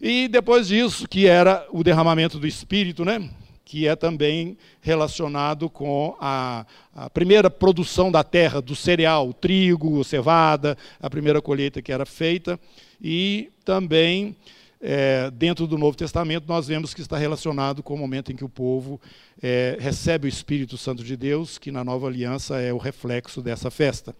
E 0.00 0.26
depois 0.28 0.68
disso, 0.68 1.06
que 1.06 1.26
era 1.26 1.66
o 1.70 1.84
derramamento 1.84 2.38
do 2.38 2.46
Espírito, 2.46 3.04
né? 3.04 3.28
Que 3.64 3.88
é 3.88 3.96
também 3.96 4.58
relacionado 4.80 5.70
com 5.70 6.16
a, 6.20 6.66
a, 6.94 7.08
primeira 7.08 7.48
produção 7.48 8.12
da 8.12 8.22
terra, 8.22 8.60
do 8.60 8.76
cereal, 8.76 9.28
o 9.28 9.32
trigo, 9.32 10.00
a 10.00 10.04
cevada, 10.04 10.76
a 11.00 11.08
primeira 11.08 11.40
colheita 11.40 11.80
que 11.80 11.92
era 11.92 12.04
feita, 12.04 12.60
e 13.00 13.50
também 13.64 14.36
é, 14.80 15.30
dentro 15.30 15.66
do 15.66 15.78
Novo 15.78 15.96
Testamento 15.96 16.44
nós 16.46 16.68
vemos 16.68 16.92
que 16.92 17.00
está 17.00 17.16
relacionado 17.16 17.82
com 17.82 17.94
o 17.94 17.98
momento 17.98 18.30
em 18.30 18.36
que 18.36 18.44
o 18.44 18.48
povo 18.50 19.00
é, 19.42 19.78
recebe 19.80 20.26
o 20.26 20.28
Espírito 20.28 20.76
Santo 20.76 21.02
de 21.02 21.16
Deus, 21.16 21.56
que 21.56 21.72
na 21.72 21.82
nova 21.82 22.06
aliança 22.06 22.60
é 22.60 22.70
o 22.70 22.76
reflexo 22.76 23.40
dessa 23.40 23.70
festa. 23.70 24.14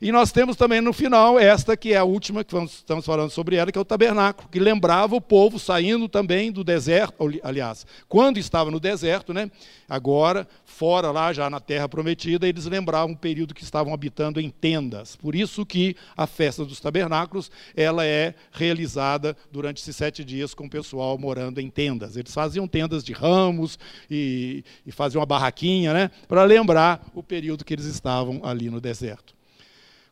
E 0.00 0.12
nós 0.12 0.30
temos 0.30 0.56
também 0.56 0.80
no 0.80 0.92
final 0.92 1.38
esta 1.38 1.76
que 1.76 1.92
é 1.92 1.96
a 1.96 2.04
última 2.04 2.44
que 2.44 2.52
vamos, 2.52 2.74
estamos 2.74 3.04
falando 3.04 3.30
sobre 3.30 3.56
ela, 3.56 3.72
que 3.72 3.78
é 3.78 3.80
o 3.80 3.84
tabernáculo, 3.84 4.48
que 4.48 4.60
lembrava 4.60 5.16
o 5.16 5.20
povo 5.20 5.58
saindo 5.58 6.08
também 6.08 6.52
do 6.52 6.62
deserto, 6.62 7.14
aliás, 7.42 7.86
quando 8.08 8.38
estava 8.38 8.70
no 8.70 8.78
deserto, 8.78 9.34
né? 9.34 9.50
Agora, 9.88 10.46
fora 10.64 11.10
lá 11.10 11.32
já 11.32 11.50
na 11.50 11.58
terra 11.58 11.88
prometida, 11.88 12.46
eles 12.46 12.66
lembravam 12.66 13.14
o 13.14 13.16
período 13.16 13.54
que 13.54 13.64
estavam 13.64 13.92
habitando 13.92 14.40
em 14.40 14.50
tendas. 14.50 15.16
Por 15.16 15.34
isso 15.34 15.66
que 15.66 15.96
a 16.16 16.26
festa 16.26 16.64
dos 16.64 16.78
tabernáculos, 16.78 17.50
ela 17.74 18.04
é 18.04 18.34
realizada 18.52 19.36
durante 19.50 19.80
esses 19.80 19.96
sete 19.96 20.22
dias 20.22 20.54
com 20.54 20.66
o 20.66 20.70
pessoal 20.70 21.18
morando 21.18 21.60
em 21.60 21.70
tendas. 21.70 22.16
Eles 22.16 22.32
faziam 22.32 22.68
tendas 22.68 23.02
de 23.02 23.12
ramos 23.12 23.78
e, 24.10 24.62
e 24.86 24.92
faziam 24.92 25.20
uma 25.20 25.26
barraquinha, 25.26 25.92
né? 25.92 26.10
Para 26.28 26.44
lembrar 26.44 27.04
o 27.14 27.22
período 27.22 27.64
que 27.64 27.74
eles 27.74 27.86
estavam 27.86 28.40
ali 28.44 28.70
no 28.70 28.80
deserto. 28.80 29.37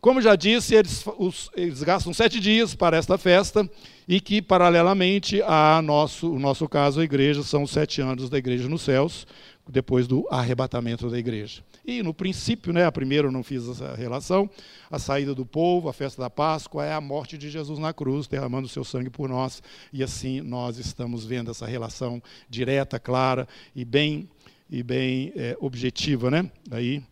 Como 0.06 0.22
já 0.22 0.36
disse, 0.36 0.72
eles, 0.72 1.04
os, 1.18 1.50
eles, 1.56 1.82
gastam 1.82 2.14
sete 2.14 2.38
dias 2.38 2.76
para 2.76 2.96
esta 2.96 3.18
festa 3.18 3.68
e 4.06 4.20
que, 4.20 4.40
paralelamente 4.40 5.42
a 5.42 5.82
nosso, 5.82 6.32
o 6.32 6.38
nosso 6.38 6.68
caso, 6.68 7.00
a 7.00 7.04
igreja, 7.04 7.42
são 7.42 7.64
os 7.64 7.72
sete 7.72 8.00
anos 8.00 8.30
da 8.30 8.38
igreja 8.38 8.68
nos 8.68 8.82
céus, 8.82 9.26
depois 9.68 10.06
do 10.06 10.25
arrebatamento 10.30 11.10
da 11.10 11.18
igreja. 11.18 11.60
E 11.84 12.04
no 12.04 12.14
princípio, 12.14 12.72
né, 12.72 12.84
a 12.84 12.92
primeira 12.92 13.26
eu 13.26 13.32
não 13.32 13.42
fiz 13.42 13.68
essa 13.68 13.96
relação, 13.96 14.48
a 14.88 14.96
saída 14.96 15.34
do 15.34 15.44
povo, 15.44 15.88
a 15.88 15.92
festa 15.92 16.22
da 16.22 16.30
Páscoa, 16.30 16.84
é 16.84 16.92
a 16.92 17.00
morte 17.00 17.36
de 17.36 17.50
Jesus 17.50 17.80
na 17.80 17.92
cruz, 17.92 18.28
derramando 18.28 18.66
o 18.66 18.70
seu 18.70 18.84
sangue 18.84 19.10
por 19.10 19.28
nós, 19.28 19.60
e 19.92 20.04
assim 20.04 20.40
nós 20.40 20.78
estamos 20.78 21.25
vendo 21.25 21.50
essa 21.50 21.66
relação 21.66 22.22
direta, 22.48 23.00
clara 23.00 23.48
e 23.75 23.84
bem, 23.84 24.30
e 24.70 24.84
bem 24.84 25.32
é, 25.34 25.56
objetiva, 25.60 26.30
né? 26.30 26.48
Aí, 26.70 27.02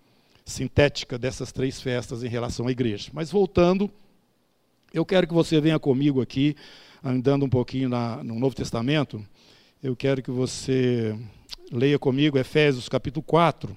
sintética 0.44 1.18
dessas 1.18 1.50
três 1.50 1.80
festas 1.80 2.22
em 2.22 2.28
relação 2.28 2.66
à 2.66 2.70
igreja. 2.70 3.10
Mas 3.12 3.30
voltando, 3.30 3.90
eu 4.92 5.04
quero 5.04 5.26
que 5.26 5.34
você 5.34 5.60
venha 5.60 5.78
comigo 5.78 6.20
aqui, 6.20 6.54
andando 7.02 7.44
um 7.44 7.48
pouquinho 7.48 7.88
na, 7.88 8.22
no 8.22 8.38
Novo 8.38 8.54
Testamento. 8.54 9.24
Eu 9.82 9.96
quero 9.96 10.22
que 10.22 10.30
você 10.30 11.18
leia 11.72 11.98
comigo 11.98 12.38
Efésios 12.38 12.88
capítulo 12.88 13.22
4. 13.22 13.74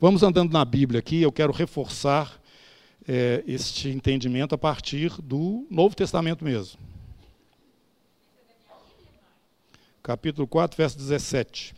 Vamos 0.00 0.22
andando 0.22 0.52
na 0.52 0.64
Bíblia 0.64 0.98
aqui, 0.98 1.20
eu 1.20 1.30
quero 1.30 1.52
reforçar 1.52 2.40
é, 3.06 3.44
este 3.46 3.88
entendimento 3.88 4.54
a 4.54 4.58
partir 4.58 5.10
do 5.20 5.66
Novo 5.70 5.94
Testamento 5.94 6.44
mesmo. 6.44 6.78
Capítulo 10.02 10.46
4, 10.46 10.76
verso 10.76 10.96
17. 10.96 11.74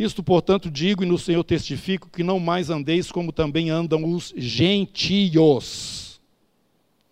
Isto, 0.00 0.22
portanto, 0.22 0.70
digo 0.70 1.02
e 1.02 1.06
no 1.06 1.18
Senhor 1.18 1.44
testifico 1.44 2.08
que 2.08 2.22
não 2.22 2.40
mais 2.40 2.70
andeis 2.70 3.12
como 3.12 3.30
também 3.30 3.68
andam 3.68 4.10
os 4.10 4.32
gentios. 4.34 6.18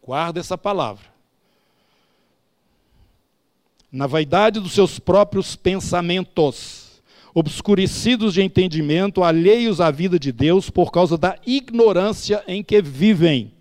Guarda 0.03 0.40
essa 0.40 0.57
palavra. 0.57 1.05
Na 3.92 4.07
vaidade 4.07 4.59
dos 4.59 4.72
seus 4.72 4.98
próprios 4.98 5.55
pensamentos, 5.55 7.03
obscurecidos 7.35 8.33
de 8.33 8.40
entendimento, 8.40 9.22
alheios 9.22 9.83
à 9.83 9.90
vida 9.90 10.18
de 10.18 10.33
Deus 10.33 10.70
por 10.70 10.90
causa 10.90 11.18
da 11.18 11.38
ignorância 11.46 12.42
em 12.48 12.62
que 12.62 12.81
vivem 12.81 13.53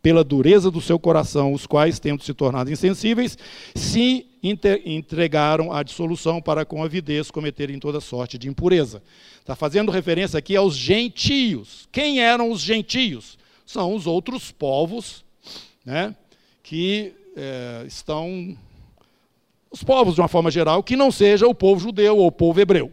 pela 0.00 0.24
dureza 0.24 0.70
do 0.70 0.80
seu 0.80 0.98
coração, 0.98 1.52
os 1.52 1.66
quais, 1.66 1.98
tendo 2.00 2.22
se 2.22 2.32
tornado 2.32 2.72
insensíveis, 2.72 3.36
se 3.74 4.31
entregaram 4.42 5.72
à 5.72 5.82
dissolução 5.82 6.42
para 6.42 6.64
com 6.64 6.82
avidez 6.82 7.30
cometerem 7.30 7.78
toda 7.78 8.00
sorte 8.00 8.36
de 8.36 8.48
impureza. 8.48 9.02
Está 9.38 9.54
fazendo 9.54 9.92
referência 9.92 10.38
aqui 10.38 10.56
aos 10.56 10.76
gentios. 10.76 11.88
Quem 11.92 12.20
eram 12.20 12.50
os 12.50 12.60
gentios? 12.60 13.38
São 13.64 13.94
os 13.94 14.06
outros 14.06 14.50
povos 14.50 15.24
né, 15.84 16.14
que 16.62 17.14
é, 17.36 17.84
estão. 17.86 18.56
Os 19.70 19.82
povos, 19.82 20.16
de 20.16 20.20
uma 20.20 20.28
forma 20.28 20.50
geral, 20.50 20.82
que 20.82 20.96
não 20.96 21.10
seja 21.10 21.46
o 21.46 21.54
povo 21.54 21.80
judeu 21.80 22.18
ou 22.18 22.26
o 22.26 22.32
povo 22.32 22.60
hebreu. 22.60 22.92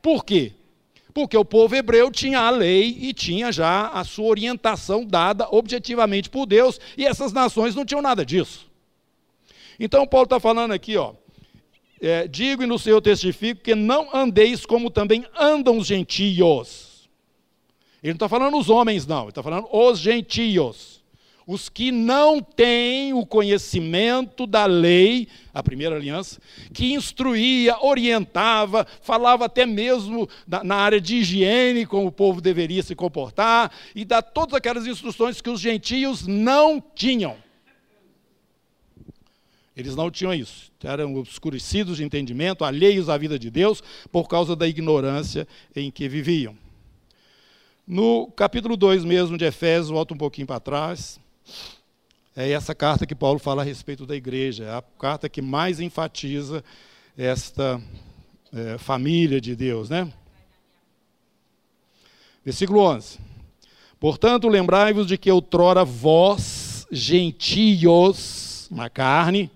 Por 0.00 0.24
quê? 0.24 0.52
Porque 1.12 1.36
o 1.36 1.44
povo 1.44 1.74
hebreu 1.74 2.12
tinha 2.12 2.40
a 2.40 2.50
lei 2.50 2.96
e 3.00 3.12
tinha 3.12 3.50
já 3.50 3.88
a 3.88 4.04
sua 4.04 4.26
orientação 4.26 5.04
dada 5.04 5.48
objetivamente 5.50 6.30
por 6.30 6.46
Deus, 6.46 6.78
e 6.96 7.04
essas 7.04 7.32
nações 7.32 7.74
não 7.74 7.84
tinham 7.84 8.02
nada 8.02 8.24
disso. 8.24 8.70
Então, 9.78 10.06
Paulo 10.06 10.24
está 10.24 10.40
falando 10.40 10.72
aqui, 10.72 10.96
ó. 10.96 11.14
É, 12.00 12.28
digo 12.28 12.62
e 12.62 12.66
no 12.66 12.78
Senhor 12.78 13.00
testifico 13.00 13.62
que 13.62 13.74
não 13.74 14.14
andeis 14.14 14.66
como 14.66 14.90
também 14.90 15.24
andam 15.38 15.78
os 15.78 15.86
gentios. 15.86 17.08
Ele 18.02 18.12
não 18.12 18.16
está 18.16 18.28
falando 18.28 18.58
os 18.58 18.68
homens, 18.68 19.06
não, 19.06 19.22
ele 19.22 19.30
está 19.30 19.42
falando 19.42 19.66
os 19.72 19.98
gentios 19.98 20.96
os 21.46 21.68
que 21.68 21.92
não 21.92 22.42
têm 22.42 23.14
o 23.14 23.24
conhecimento 23.24 24.46
da 24.46 24.66
lei, 24.66 25.28
a 25.54 25.62
primeira 25.62 25.94
aliança, 25.94 26.40
que 26.74 26.92
instruía, 26.92 27.76
orientava, 27.80 28.84
falava 29.00 29.44
até 29.44 29.64
mesmo 29.64 30.28
na 30.46 30.74
área 30.74 31.00
de 31.00 31.16
higiene, 31.16 31.86
como 31.86 32.08
o 32.08 32.12
povo 32.12 32.40
deveria 32.40 32.82
se 32.82 32.96
comportar, 32.96 33.70
e 33.94 34.04
dá 34.04 34.20
todas 34.20 34.54
aquelas 34.54 34.86
instruções 34.88 35.40
que 35.40 35.48
os 35.48 35.60
gentios 35.60 36.26
não 36.26 36.82
tinham. 36.94 37.36
Eles 39.76 39.94
não 39.94 40.10
tinham 40.10 40.32
isso. 40.32 40.72
Eram 40.82 41.14
obscurecidos 41.16 41.98
de 41.98 42.04
entendimento, 42.04 42.64
alheios 42.64 43.10
à 43.10 43.18
vida 43.18 43.38
de 43.38 43.50
Deus, 43.50 43.82
por 44.10 44.26
causa 44.26 44.56
da 44.56 44.66
ignorância 44.66 45.46
em 45.74 45.90
que 45.90 46.08
viviam. 46.08 46.56
No 47.86 48.28
capítulo 48.28 48.76
2 48.76 49.04
mesmo 49.04 49.36
de 49.36 49.44
Efésios, 49.44 49.90
volta 49.90 50.14
um 50.14 50.18
pouquinho 50.18 50.46
para 50.46 50.58
trás, 50.58 51.20
é 52.34 52.50
essa 52.50 52.74
carta 52.74 53.06
que 53.06 53.14
Paulo 53.14 53.38
fala 53.38 53.62
a 53.62 53.64
respeito 53.64 54.04
da 54.06 54.16
igreja, 54.16 54.64
é 54.64 54.74
a 54.74 54.82
carta 54.98 55.28
que 55.28 55.40
mais 55.40 55.78
enfatiza 55.78 56.64
esta 57.16 57.80
é, 58.52 58.76
família 58.78 59.40
de 59.40 59.54
Deus, 59.54 59.88
né? 59.88 60.12
Versículo 62.44 62.80
11. 62.80 63.18
Portanto, 64.00 64.48
lembrai-vos 64.48 65.06
de 65.06 65.16
que 65.16 65.30
outrora 65.30 65.84
vós, 65.84 66.86
gentios, 66.90 68.68
na 68.70 68.90
carne, 68.90 69.50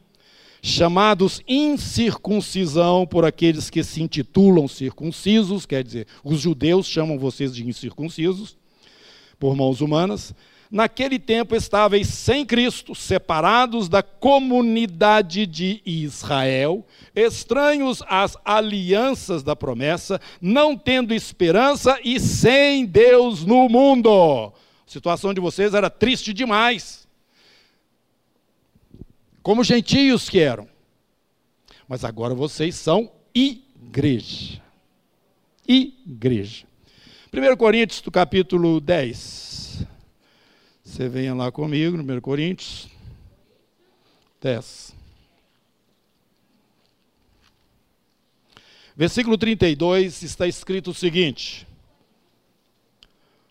chamados 0.62 1.40
incircuncisão 1.49 3.07
por 3.07 3.25
aqueles 3.25 3.70
que 3.70 3.83
se 3.83 4.03
intitulam 4.03 4.68
circuncisos, 4.68 5.66
quer 5.66 5.83
dizer, 5.83 6.07
os 6.25 6.40
judeus 6.40 6.87
chamam 6.87 7.18
vocês 7.18 7.55
de 7.55 7.66
incircuncisos, 7.66 8.57
por 9.38 9.57
mãos 9.57 9.81
humanas, 9.81 10.35
Naquele 10.70 11.18
tempo 11.18 11.57
estáveis 11.57 12.07
sem 12.07 12.46
Cristo, 12.46 12.94
separados 12.94 13.88
da 13.88 14.05
comunidade 14.05 15.44
de 15.44 15.83
Israel, 15.85 16.87
estranhos 17.12 18.05
às 18.07 18.37
alianças 18.44 19.42
da 19.42 19.57
promessa, 19.57 20.20
não 20.40 20.77
tendo 20.77 21.12
esperança 21.12 21.99
e 22.05 22.20
sem 22.20 22.87
Deus 22.87 23.44
no 23.44 23.68
mundo. 23.68 24.53
A 24.53 24.53
situação 24.87 25.35
de 25.35 25.40
vocês 25.40 25.75
era 25.75 25.90
triste 25.90 26.33
demais. 26.33 27.09
Como 29.42 29.64
gentios 29.64 30.29
que 30.29 30.38
eram. 30.38 30.68
mas 31.88 32.05
agora 32.05 32.35
vocês 32.35 32.76
são 32.76 33.11
igreja. 33.35 34.62
Igreja. 35.66 36.66
1 37.33 37.57
Coríntios, 37.57 38.00
do 38.00 38.11
capítulo 38.11 38.81
10. 38.81 39.87
Você 40.85 41.09
venha 41.09 41.35
lá 41.35 41.50
comigo, 41.50 41.96
1 41.96 42.20
Coríntios 42.20 42.88
10. 44.40 44.94
Versículo 48.96 49.38
32 49.38 50.22
está 50.22 50.46
escrito 50.46 50.90
o 50.90 50.94
seguinte: 50.94 51.66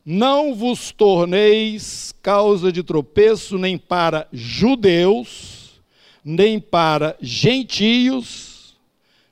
Não 0.05 0.53
vos 0.53 0.91
torneis 0.91 2.13
causa 2.21 2.71
de 2.71 2.83
tropeço 2.83 3.57
nem 3.57 3.77
para 3.77 4.27
judeus, 4.31 5.68
nem 6.23 6.59
para 6.59 7.15
gentios, 7.21 8.77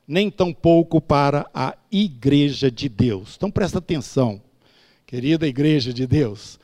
nem 0.07 0.31
tampouco 0.31 1.01
para 1.01 1.49
a 1.53 1.75
igreja 1.91 2.71
de 2.71 2.87
Deus. 2.87 3.35
Então 3.35 3.51
presta 3.51 3.79
atenção, 3.79 4.41
querida 5.05 5.47
igreja 5.47 5.93
de 5.93 6.07
Deus. 6.07 6.59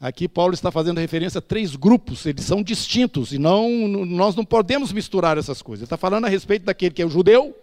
Aqui 0.00 0.28
Paulo 0.28 0.54
está 0.54 0.70
fazendo 0.70 1.00
referência 1.00 1.38
a 1.38 1.42
três 1.42 1.74
grupos, 1.74 2.24
eles 2.24 2.44
são 2.44 2.62
distintos 2.62 3.32
e 3.32 3.38
não, 3.38 3.68
nós 3.88 4.36
não 4.36 4.44
podemos 4.44 4.92
misturar 4.92 5.36
essas 5.36 5.60
coisas. 5.60 5.82
Ele 5.82 5.86
está 5.86 5.96
falando 5.96 6.26
a 6.26 6.28
respeito 6.28 6.64
daquele 6.64 6.94
que 6.94 7.02
é 7.02 7.06
o 7.06 7.10
judeu, 7.10 7.56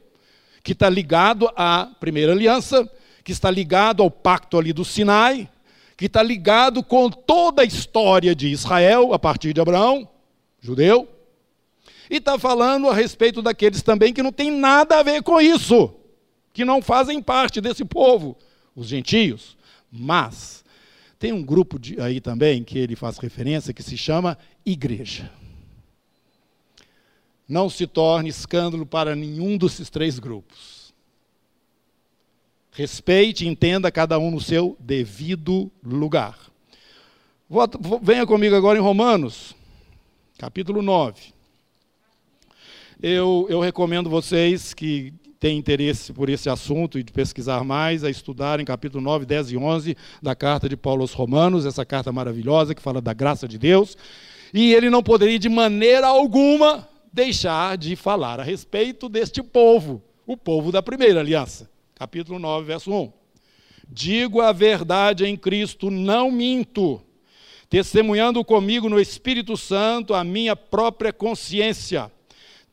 que 0.61 0.73
está 0.73 0.89
ligado 0.89 1.49
à 1.55 1.89
primeira 1.97 2.33
aliança, 2.33 2.89
que 3.23 3.31
está 3.31 3.49
ligado 3.49 4.03
ao 4.03 4.11
pacto 4.11 4.57
ali 4.57 4.73
do 4.73 4.83
Sinai, 4.83 5.49
que 5.95 6.07
está 6.07 6.21
ligado 6.21 6.83
com 6.83 7.09
toda 7.09 7.61
a 7.61 7.65
história 7.65 8.35
de 8.35 8.49
Israel, 8.49 9.13
a 9.13 9.19
partir 9.19 9.53
de 9.53 9.61
Abraão, 9.61 10.05
judeu, 10.59 11.07
e 12.09 12.17
está 12.17 12.37
falando 12.37 12.89
a 12.89 12.93
respeito 12.93 13.41
daqueles 13.41 13.81
também 13.81 14.13
que 14.13 14.23
não 14.23 14.31
tem 14.31 14.51
nada 14.51 14.99
a 14.99 15.03
ver 15.03 15.23
com 15.23 15.39
isso, 15.39 15.93
que 16.53 16.65
não 16.65 16.81
fazem 16.81 17.21
parte 17.21 17.59
desse 17.59 17.83
povo, 17.83 18.37
os 18.75 18.87
gentios. 18.87 19.57
Mas 19.91 20.63
tem 21.17 21.31
um 21.31 21.43
grupo 21.43 21.79
de, 21.79 21.99
aí 22.01 22.19
também 22.19 22.63
que 22.63 22.77
ele 22.77 22.95
faz 22.95 23.17
referência 23.17 23.73
que 23.73 23.83
se 23.83 23.97
chama 23.97 24.37
igreja 24.65 25.31
não 27.47 27.69
se 27.69 27.85
torne 27.85 28.29
escândalo 28.29 28.85
para 28.85 29.15
nenhum 29.15 29.57
desses 29.57 29.89
três 29.89 30.19
grupos. 30.19 30.93
Respeite 32.71 33.45
e 33.45 33.47
entenda 33.47 33.91
cada 33.91 34.19
um 34.19 34.31
no 34.31 34.41
seu 34.41 34.75
devido 34.79 35.71
lugar. 35.83 36.37
Venha 38.01 38.25
comigo 38.25 38.55
agora 38.55 38.77
em 38.77 38.81
Romanos, 38.81 39.55
capítulo 40.37 40.81
9. 40.81 41.34
Eu, 43.07 43.45
eu 43.51 43.59
recomendo 43.59 44.09
vocês 44.09 44.73
que 44.73 45.13
têm 45.39 45.59
interesse 45.59 46.11
por 46.11 46.27
esse 46.27 46.49
assunto 46.49 46.97
e 46.97 47.03
de 47.03 47.13
pesquisar 47.13 47.63
mais, 47.63 48.03
a 48.03 48.09
estudarem 48.09 48.65
capítulo 48.65 49.03
9, 49.03 49.27
10 49.27 49.51
e 49.51 49.57
11 49.57 49.95
da 50.23 50.33
carta 50.33 50.67
de 50.67 50.75
Paulo 50.75 51.01
aos 51.01 51.13
Romanos, 51.13 51.67
essa 51.67 51.85
carta 51.85 52.11
maravilhosa 52.11 52.73
que 52.73 52.81
fala 52.81 52.99
da 52.99 53.13
graça 53.13 53.47
de 53.47 53.59
Deus. 53.59 53.95
E 54.51 54.73
ele 54.73 54.89
não 54.89 55.03
poderia 55.03 55.37
de 55.37 55.47
maneira 55.47 56.07
alguma 56.07 56.89
deixar 57.13 57.77
de 57.77 57.95
falar 57.95 58.39
a 58.39 58.43
respeito 58.43 59.07
deste 59.07 59.43
povo, 59.43 60.01
o 60.25 60.35
povo 60.35 60.71
da 60.71 60.81
primeira 60.81 61.19
aliança. 61.19 61.69
Capítulo 61.93 62.39
9, 62.39 62.65
verso 62.65 62.91
1. 62.91 63.13
Digo 63.87 64.41
a 64.41 64.51
verdade 64.51 65.27
em 65.27 65.37
Cristo, 65.37 65.91
não 65.91 66.31
minto, 66.31 66.99
testemunhando 67.69 68.43
comigo 68.43 68.89
no 68.89 68.99
Espírito 68.99 69.55
Santo 69.55 70.15
a 70.15 70.23
minha 70.23 70.55
própria 70.55 71.13
consciência. 71.13 72.11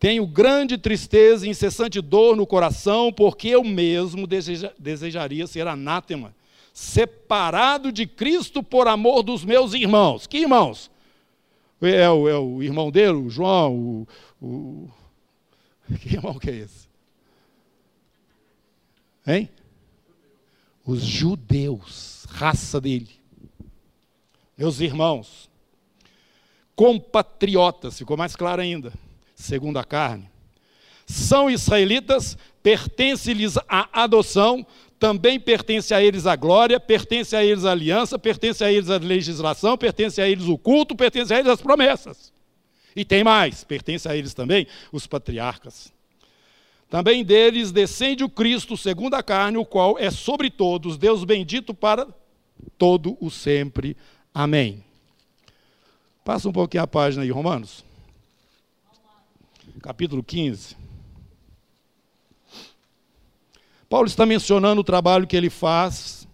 Tenho 0.03 0.27
grande 0.27 0.77
tristeza 0.77 1.47
e 1.47 1.49
incessante 1.49 2.01
dor 2.01 2.35
no 2.35 2.45
coração, 2.45 3.13
porque 3.13 3.47
eu 3.47 3.63
mesmo 3.63 4.27
deseja, 4.27 4.73
desejaria 4.77 5.47
ser 5.47 5.69
anátema, 5.69 6.35
separado 6.75 7.93
de 7.93 8.05
Cristo 8.05 8.65
por 8.65 8.89
amor 8.89 9.23
dos 9.23 9.45
meus 9.45 9.75
irmãos. 9.75 10.27
Que 10.27 10.39
irmãos? 10.39 10.91
É 11.81 12.11
o, 12.11 12.29
é 12.29 12.37
o 12.37 12.61
irmão 12.65 12.91
dele, 12.91 13.13
o 13.13 13.31
João, 13.31 13.77
o, 13.77 14.09
o... 14.45 14.91
Que 16.01 16.17
irmão 16.17 16.37
que 16.37 16.51
é 16.51 16.57
esse? 16.57 16.89
Hein? 19.25 19.49
Os 20.85 21.03
judeus, 21.03 22.27
raça 22.29 22.81
dele. 22.81 23.21
Meus 24.59 24.81
irmãos, 24.81 25.49
compatriotas, 26.75 27.97
ficou 27.97 28.17
mais 28.17 28.35
claro 28.35 28.61
ainda, 28.61 28.93
segundo 29.43 29.79
a 29.79 29.85
carne, 29.85 30.31
são 31.07 31.51
israelitas, 31.51 32.39
pertence-lhes 32.63 33.57
a 33.69 33.89
adoção, 33.93 34.67
também 34.99 35.39
pertence 35.39 35.93
a 35.93 36.03
eles 36.03 36.27
a 36.27 36.37
glória, 36.37 36.79
pertence 36.79 37.35
a 37.35 37.45
eles 37.45 37.65
a 37.65 37.73
aliança, 37.73 38.19
pertence 38.19 38.63
a 38.63 38.73
eles 38.73 38.89
a 38.89 38.99
legislação, 38.99 39.77
pertence 39.77 40.23
a 40.23 40.29
eles 40.29 40.47
o 40.47 40.57
culto, 40.57 40.95
pertence 40.95 41.35
a 41.35 41.39
eles 41.41 41.51
as 41.51 41.61
promessas. 41.61 42.33
E 42.95 43.05
tem 43.05 43.25
mais, 43.25 43.65
pertence 43.65 44.09
a 44.09 44.17
eles 44.17 44.33
também 44.33 44.67
os 44.93 45.07
patriarcas. 45.07 45.93
Também 46.89 47.25
deles 47.25 47.73
descende 47.73 48.23
o 48.23 48.29
Cristo 48.29 48.77
segundo 48.77 49.15
a 49.15 49.23
carne, 49.23 49.57
o 49.59 49.65
qual 49.65 49.99
é 49.99 50.11
sobre 50.11 50.51
todos, 50.51 50.99
Deus 50.99 51.25
bendito 51.25 51.75
para 51.75 52.07
todo 52.79 53.17
o 53.21 53.31
sempre. 53.31 53.97
Amém. 54.33 54.85
Passa 56.25 56.49
um 56.49 56.53
pouquinho 56.53 56.85
a 56.85 56.87
página 56.87 57.25
aí, 57.25 57.31
Romanos. 57.31 57.85
Capítulo 59.83 60.23
15. 60.23 60.77
Paulo 63.91 64.07
está 64.07 64.25
mencionando 64.25 64.81
o 64.81 64.85
trabalho 64.85 65.27
que 65.27 65.37
ele 65.37 65.51
faz, 65.51 66.29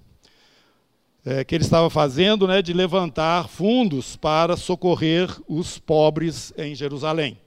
é, 1.24 1.42
que 1.44 1.54
ele 1.54 1.64
estava 1.64 1.88
fazendo, 1.88 2.46
né, 2.46 2.60
de 2.60 2.74
levantar 2.74 3.48
fundos 3.48 4.16
para 4.16 4.54
socorrer 4.54 5.34
os 5.48 5.78
pobres 5.78 6.52
em 6.58 6.74
Jerusalém. 6.74 7.38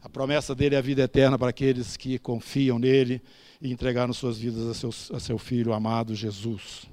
A 0.01 0.07
promessa 0.07 0.55
dele 0.55 0.75
é 0.75 0.77
a 0.77 0.81
vida 0.81 1.01
eterna 1.01 1.37
para 1.37 1.49
aqueles 1.49 1.97
que 1.97 2.17
confiam 2.17 2.79
nele 2.79 3.21
e 3.61 3.69
entregaram 3.73 4.13
suas 4.13 4.37
vidas 4.37 4.65
a 4.65 4.73
seu, 4.73 5.17
a 5.17 5.19
seu 5.19 5.37
filho 5.37 5.73
amado 5.73 6.15
Jesus. 6.15 6.83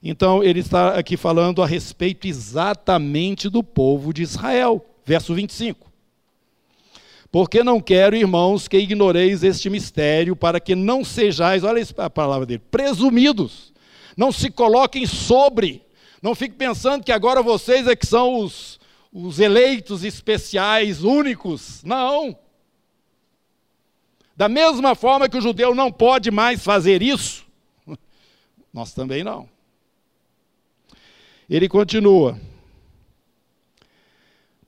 Então, 0.00 0.44
ele 0.44 0.60
está 0.60 0.96
aqui 0.96 1.16
falando 1.16 1.60
a 1.60 1.66
respeito 1.66 2.28
exatamente 2.28 3.48
do 3.48 3.64
povo 3.64 4.14
de 4.14 4.22
Israel. 4.22 4.86
Verso 5.04 5.34
25. 5.34 5.89
Porque 7.30 7.62
não 7.62 7.80
quero, 7.80 8.16
irmãos, 8.16 8.66
que 8.66 8.76
ignoreis 8.76 9.44
este 9.44 9.70
mistério, 9.70 10.34
para 10.34 10.58
que 10.58 10.74
não 10.74 11.04
sejais, 11.04 11.62
olha 11.62 11.82
a 11.98 12.10
palavra 12.10 12.44
dele, 12.44 12.62
presumidos 12.70 13.72
Não 14.16 14.32
se 14.32 14.50
coloquem 14.50 15.06
sobre. 15.06 15.82
Não 16.20 16.34
fique 16.34 16.56
pensando 16.56 17.04
que 17.04 17.12
agora 17.12 17.42
vocês 17.42 17.86
é 17.86 17.94
que 17.94 18.06
são 18.06 18.40
os, 18.40 18.80
os 19.12 19.38
eleitos 19.38 20.02
especiais, 20.02 21.04
únicos. 21.04 21.82
Não. 21.84 22.36
Da 24.36 24.48
mesma 24.48 24.94
forma 24.94 25.28
que 25.28 25.38
o 25.38 25.40
judeu 25.40 25.74
não 25.74 25.92
pode 25.92 26.30
mais 26.30 26.62
fazer 26.62 27.00
isso, 27.00 27.46
nós 28.72 28.92
também 28.92 29.22
não. 29.22 29.48
Ele 31.48 31.68
continua. 31.68 32.38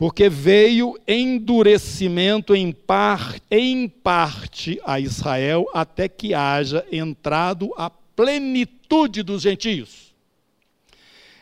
Porque 0.02 0.28
veio 0.28 0.98
endurecimento 1.06 2.56
em, 2.56 2.72
par, 2.72 3.36
em 3.48 3.86
parte 3.86 4.80
a 4.84 4.98
Israel, 4.98 5.64
até 5.72 6.08
que 6.08 6.34
haja 6.34 6.84
entrado 6.90 7.72
a 7.76 7.88
plenitude 7.88 9.22
dos 9.22 9.42
gentios. 9.42 10.12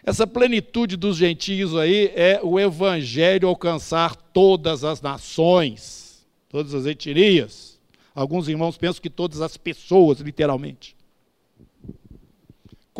Essa 0.04 0.26
plenitude 0.26 0.98
dos 0.98 1.16
gentios 1.16 1.74
aí 1.74 2.12
é 2.14 2.38
o 2.42 2.60
evangelho 2.60 3.48
alcançar 3.48 4.14
todas 4.14 4.84
as 4.84 5.00
nações, 5.00 6.26
todas 6.50 6.74
as 6.74 6.84
etnias. 6.84 7.78
Alguns 8.14 8.46
irmãos 8.46 8.76
pensam 8.76 9.00
que 9.00 9.08
todas 9.08 9.40
as 9.40 9.56
pessoas, 9.56 10.20
literalmente. 10.20 10.94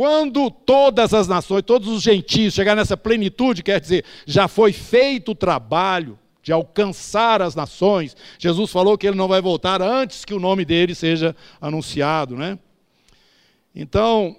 Quando 0.00 0.50
todas 0.50 1.12
as 1.12 1.28
nações, 1.28 1.62
todos 1.62 1.86
os 1.86 2.02
gentios 2.02 2.54
chegar 2.54 2.74
nessa 2.74 2.96
plenitude, 2.96 3.62
quer 3.62 3.78
dizer, 3.78 4.02
já 4.24 4.48
foi 4.48 4.72
feito 4.72 5.32
o 5.32 5.34
trabalho 5.34 6.18
de 6.42 6.50
alcançar 6.52 7.42
as 7.42 7.54
nações. 7.54 8.16
Jesus 8.38 8.70
falou 8.70 8.96
que 8.96 9.06
ele 9.06 9.18
não 9.18 9.28
vai 9.28 9.42
voltar 9.42 9.82
antes 9.82 10.24
que 10.24 10.32
o 10.32 10.40
nome 10.40 10.64
dele 10.64 10.94
seja 10.94 11.36
anunciado, 11.60 12.34
né? 12.34 12.58
Então, 13.74 14.38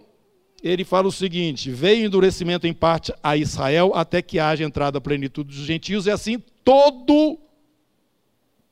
ele 0.64 0.84
fala 0.84 1.08
o 1.08 1.12
seguinte: 1.12 1.70
veio 1.70 2.08
endurecimento 2.08 2.66
em 2.66 2.74
parte 2.74 3.14
a 3.22 3.38
Israel 3.38 3.92
até 3.94 4.20
que 4.20 4.40
haja 4.40 4.64
entrada 4.64 4.98
a 4.98 5.02
plenitude 5.02 5.56
dos 5.56 5.68
gentios, 5.68 6.08
e 6.08 6.10
assim 6.10 6.40
todo 6.64 7.38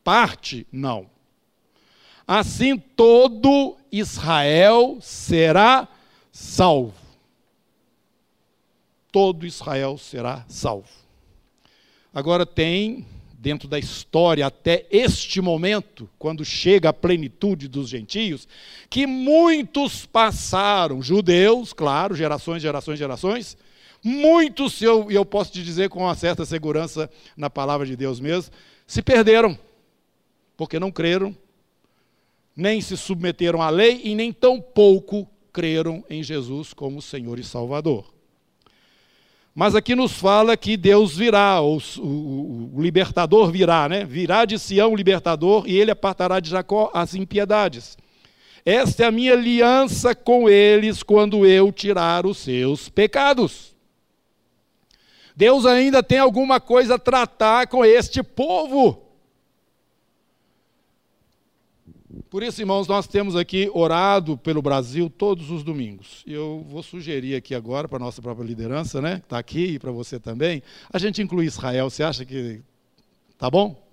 parte 0.03 0.65
não. 0.71 1.05
Assim 2.27 2.79
todo 2.79 3.77
Israel 3.91 4.97
será 5.01 5.87
salvo. 6.39 6.93
Todo 9.11 9.45
Israel 9.45 9.97
será 9.97 10.45
salvo. 10.47 10.87
Agora 12.13 12.45
tem, 12.45 13.05
dentro 13.33 13.67
da 13.67 13.77
história 13.77 14.47
até 14.47 14.85
este 14.89 15.41
momento, 15.41 16.09
quando 16.17 16.45
chega 16.45 16.89
a 16.89 16.93
plenitude 16.93 17.67
dos 17.67 17.89
gentios, 17.89 18.47
que 18.89 19.05
muitos 19.05 20.05
passaram, 20.05 21.01
judeus, 21.01 21.73
claro, 21.73 22.15
gerações, 22.15 22.61
gerações, 22.61 22.97
gerações, 22.97 23.57
muitos, 24.01 24.81
e 24.81 24.85
eu, 24.85 25.11
eu 25.11 25.25
posso 25.25 25.51
te 25.51 25.61
dizer 25.61 25.89
com 25.89 25.99
uma 25.99 26.15
certa 26.15 26.45
segurança 26.45 27.09
na 27.35 27.49
palavra 27.49 27.85
de 27.85 27.97
Deus 27.97 28.19
mesmo, 28.19 28.53
se 28.87 29.01
perderam, 29.01 29.59
porque 30.55 30.79
não 30.79 30.91
creram, 30.91 31.35
nem 32.55 32.79
se 32.79 32.95
submeteram 32.95 33.61
à 33.61 33.69
lei 33.69 34.01
e 34.05 34.15
nem 34.15 34.31
tão 34.31 34.61
pouco 34.61 35.27
creram 35.59 36.01
em 36.09 36.23
Jesus 36.23 36.73
como 36.73 37.01
Senhor 37.01 37.37
e 37.37 37.43
Salvador. 37.43 38.05
Mas 39.53 39.75
aqui 39.75 39.93
nos 39.93 40.13
fala 40.13 40.55
que 40.55 40.77
Deus 40.77 41.17
virá, 41.17 41.59
o, 41.59 41.81
o, 41.97 42.81
libertador 42.81 43.51
virá, 43.51 43.89
né? 43.89 44.05
Virá 44.05 44.45
de 44.45 44.57
Sião 44.57 44.93
o 44.93 44.95
libertador 44.95 45.67
e 45.67 45.75
ele 45.75 45.91
apartará 45.91 46.39
de 46.39 46.49
Jacó 46.49 46.89
as 46.93 47.13
impiedades. 47.13 47.97
Esta 48.65 49.03
é 49.03 49.07
a 49.07 49.11
minha 49.11 49.33
aliança 49.33 50.15
com 50.15 50.47
eles 50.47 51.03
quando 51.03 51.45
eu 51.45 51.73
tirar 51.73 52.25
os 52.25 52.37
seus 52.37 52.87
pecados. 52.87 53.75
Deus 55.35 55.65
ainda 55.65 56.01
tem 56.01 56.19
alguma 56.19 56.61
coisa 56.61 56.95
a 56.95 56.99
tratar 56.99 57.67
com 57.67 57.83
este 57.83 58.23
povo. 58.23 59.08
Por 62.29 62.43
isso, 62.43 62.61
irmãos, 62.61 62.87
nós 62.87 63.07
temos 63.07 63.35
aqui 63.35 63.71
orado 63.73 64.37
pelo 64.37 64.61
Brasil 64.61 65.09
todos 65.09 65.49
os 65.49 65.63
domingos. 65.63 66.23
Eu 66.27 66.63
vou 66.69 66.83
sugerir 66.83 67.33
aqui 67.33 67.55
agora 67.55 67.87
para 67.87 67.97
a 67.97 67.99
nossa 67.99 68.21
própria 68.21 68.45
liderança, 68.45 69.01
né, 69.01 69.15
que 69.15 69.25
está 69.25 69.39
aqui, 69.39 69.65
e 69.65 69.79
para 69.79 69.91
você 69.91 70.19
também, 70.19 70.61
a 70.93 70.99
gente 70.99 71.23
incluir 71.23 71.47
Israel. 71.47 71.89
Você 71.89 72.03
acha 72.03 72.23
que 72.23 72.61
tá 73.35 73.49
bom? 73.49 73.83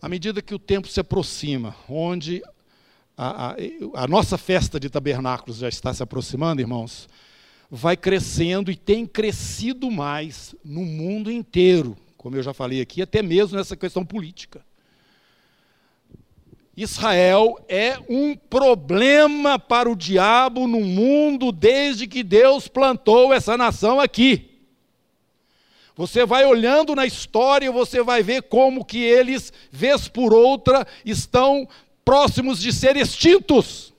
À 0.00 0.08
medida 0.08 0.40
que 0.40 0.54
o 0.54 0.58
tempo 0.58 0.88
se 0.88 0.98
aproxima, 0.98 1.76
onde 1.90 2.42
a, 3.14 3.50
a, 3.50 3.56
a 3.96 4.08
nossa 4.08 4.38
festa 4.38 4.80
de 4.80 4.88
tabernáculos 4.88 5.58
já 5.58 5.68
está 5.68 5.92
se 5.92 6.02
aproximando, 6.02 6.62
irmãos, 6.62 7.06
vai 7.70 7.98
crescendo 7.98 8.70
e 8.70 8.76
tem 8.76 9.04
crescido 9.04 9.90
mais 9.90 10.54
no 10.64 10.86
mundo 10.86 11.30
inteiro, 11.30 11.98
como 12.16 12.34
eu 12.34 12.42
já 12.42 12.54
falei 12.54 12.80
aqui, 12.80 13.02
até 13.02 13.20
mesmo 13.22 13.58
nessa 13.58 13.76
questão 13.76 14.02
política. 14.02 14.64
Israel 16.76 17.58
é 17.68 17.98
um 18.06 18.36
problema 18.36 19.58
para 19.58 19.90
o 19.90 19.96
diabo 19.96 20.68
no 20.68 20.80
mundo 20.80 21.50
desde 21.50 22.06
que 22.06 22.22
Deus 22.22 22.68
plantou 22.68 23.32
essa 23.32 23.56
nação 23.56 23.98
aqui. 23.98 24.50
Você 25.96 26.26
vai 26.26 26.44
olhando 26.44 26.94
na 26.94 27.06
história, 27.06 27.72
você 27.72 28.02
vai 28.02 28.22
ver 28.22 28.42
como 28.42 28.84
que 28.84 28.98
eles, 28.98 29.50
vez 29.72 30.06
por 30.06 30.34
outra, 30.34 30.86
estão 31.02 31.66
próximos 32.04 32.60
de 32.60 32.70
ser 32.70 32.94
extintos. 32.98 33.94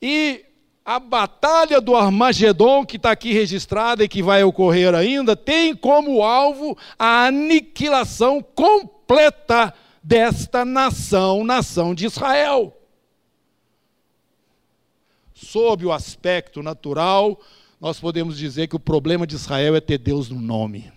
E 0.00 0.44
a 0.84 0.98
batalha 0.98 1.80
do 1.80 1.96
Armagedon, 1.96 2.84
que 2.84 2.96
está 2.96 3.12
aqui 3.12 3.32
registrada 3.32 4.04
e 4.04 4.08
que 4.08 4.22
vai 4.22 4.44
ocorrer 4.44 4.94
ainda, 4.94 5.34
tem 5.34 5.74
como 5.74 6.22
alvo 6.22 6.76
a 6.98 7.24
aniquilação 7.24 8.42
completa 8.42 9.72
desta 10.02 10.64
nação, 10.64 11.44
nação 11.44 11.94
de 11.94 12.06
Israel. 12.06 12.76
Sob 15.34 15.86
o 15.86 15.92
aspecto 15.92 16.62
natural, 16.62 17.40
nós 17.80 17.98
podemos 17.98 18.36
dizer 18.36 18.68
que 18.68 18.76
o 18.76 18.80
problema 18.80 19.26
de 19.26 19.34
Israel 19.34 19.76
é 19.76 19.80
ter 19.80 19.98
Deus 19.98 20.28
no 20.28 20.40
nome. 20.40 20.92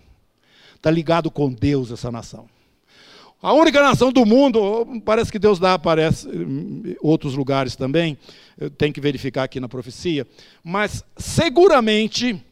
Está 0.74 0.90
ligado 0.90 1.30
com 1.30 1.52
Deus 1.52 1.90
essa 1.90 2.10
nação. 2.10 2.48
A 3.42 3.52
única 3.52 3.82
nação 3.82 4.10
do 4.10 4.24
mundo, 4.24 5.00
parece 5.04 5.30
que 5.30 5.38
Deus 5.38 5.58
dá, 5.58 5.74
aparece 5.74 6.28
em 6.28 6.96
outros 7.00 7.34
lugares 7.34 7.76
também, 7.76 8.16
tem 8.78 8.92
que 8.92 9.00
verificar 9.00 9.44
aqui 9.44 9.60
na 9.60 9.68
profecia, 9.68 10.26
mas 10.64 11.04
seguramente, 11.16 12.42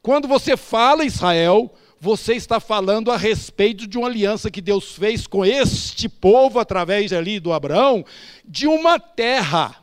quando 0.00 0.28
você 0.28 0.56
fala 0.56 1.04
Israel, 1.04 1.74
você 2.00 2.34
está 2.34 2.60
falando 2.60 3.10
a 3.10 3.16
respeito 3.16 3.86
de 3.86 3.98
uma 3.98 4.08
aliança 4.08 4.50
que 4.50 4.60
Deus 4.60 4.92
fez 4.92 5.26
com 5.26 5.44
este 5.44 6.08
povo 6.08 6.58
através 6.58 7.12
ali 7.12 7.40
do 7.40 7.52
Abraão, 7.52 8.04
de 8.44 8.66
uma 8.66 9.00
terra. 9.00 9.76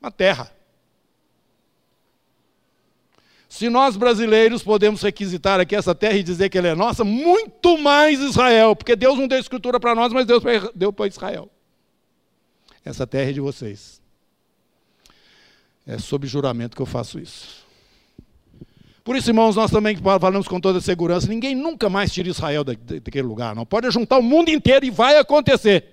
Uma 0.00 0.10
terra. 0.10 0.52
Se 3.48 3.70
nós 3.70 3.96
brasileiros 3.96 4.62
podemos 4.62 5.00
requisitar 5.00 5.58
aqui 5.58 5.74
essa 5.74 5.94
terra 5.94 6.18
e 6.18 6.22
dizer 6.22 6.50
que 6.50 6.58
ela 6.58 6.68
é 6.68 6.74
nossa, 6.74 7.02
muito 7.04 7.78
mais 7.78 8.20
Israel, 8.20 8.76
porque 8.76 8.94
Deus 8.94 9.18
não 9.18 9.26
deu 9.26 9.38
escritura 9.38 9.80
para 9.80 9.94
nós, 9.94 10.12
mas 10.12 10.26
Deus 10.26 10.42
deu 10.74 10.92
para 10.92 11.06
Israel. 11.06 11.50
Essa 12.84 13.06
terra 13.06 13.30
é 13.30 13.32
de 13.32 13.40
vocês. 13.40 14.02
É 15.86 15.98
sob 15.98 16.26
juramento 16.26 16.76
que 16.76 16.82
eu 16.82 16.86
faço 16.86 17.18
isso. 17.18 17.65
Por 19.06 19.14
isso, 19.14 19.30
irmãos, 19.30 19.54
nós 19.54 19.70
também 19.70 19.96
falamos 19.96 20.48
com 20.48 20.60
toda 20.60 20.80
segurança: 20.80 21.28
ninguém 21.28 21.54
nunca 21.54 21.88
mais 21.88 22.12
tira 22.12 22.28
Israel 22.28 22.64
daquele 22.64 23.22
lugar. 23.22 23.54
Não 23.54 23.64
pode 23.64 23.88
juntar 23.92 24.18
o 24.18 24.22
mundo 24.22 24.48
inteiro 24.48 24.84
e 24.84 24.90
vai 24.90 25.16
acontecer. 25.16 25.84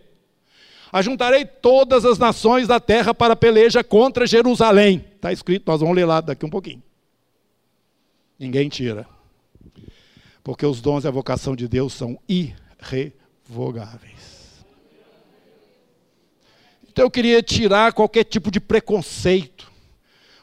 Ajuntarei 0.92 1.46
todas 1.46 2.06
as 2.06 2.18
nações 2.18 2.68
da 2.68 2.80
terra 2.80 3.14
para 3.14 3.36
peleja 3.36 3.84
contra 3.84 4.26
Jerusalém. 4.26 5.06
Está 5.16 5.32
escrito, 5.32 5.68
nós 5.68 5.80
vamos 5.80 5.96
ler 5.96 6.06
lá 6.06 6.22
daqui 6.22 6.44
um 6.44 6.50
pouquinho. 6.50 6.82
Ninguém 8.40 8.68
tira. 8.68 9.06
Porque 10.44 10.66
os 10.66 10.82
dons 10.82 11.04
e 11.04 11.08
a 11.08 11.12
vocação 11.12 11.56
de 11.56 11.68
Deus 11.68 11.94
são 11.94 12.20
irrevogáveis. 12.28 14.66
Então 16.90 17.06
eu 17.06 17.12
queria 17.12 17.44
tirar 17.44 17.94
qualquer 17.94 18.24
tipo 18.24 18.50
de 18.50 18.60
preconceito. 18.60 19.72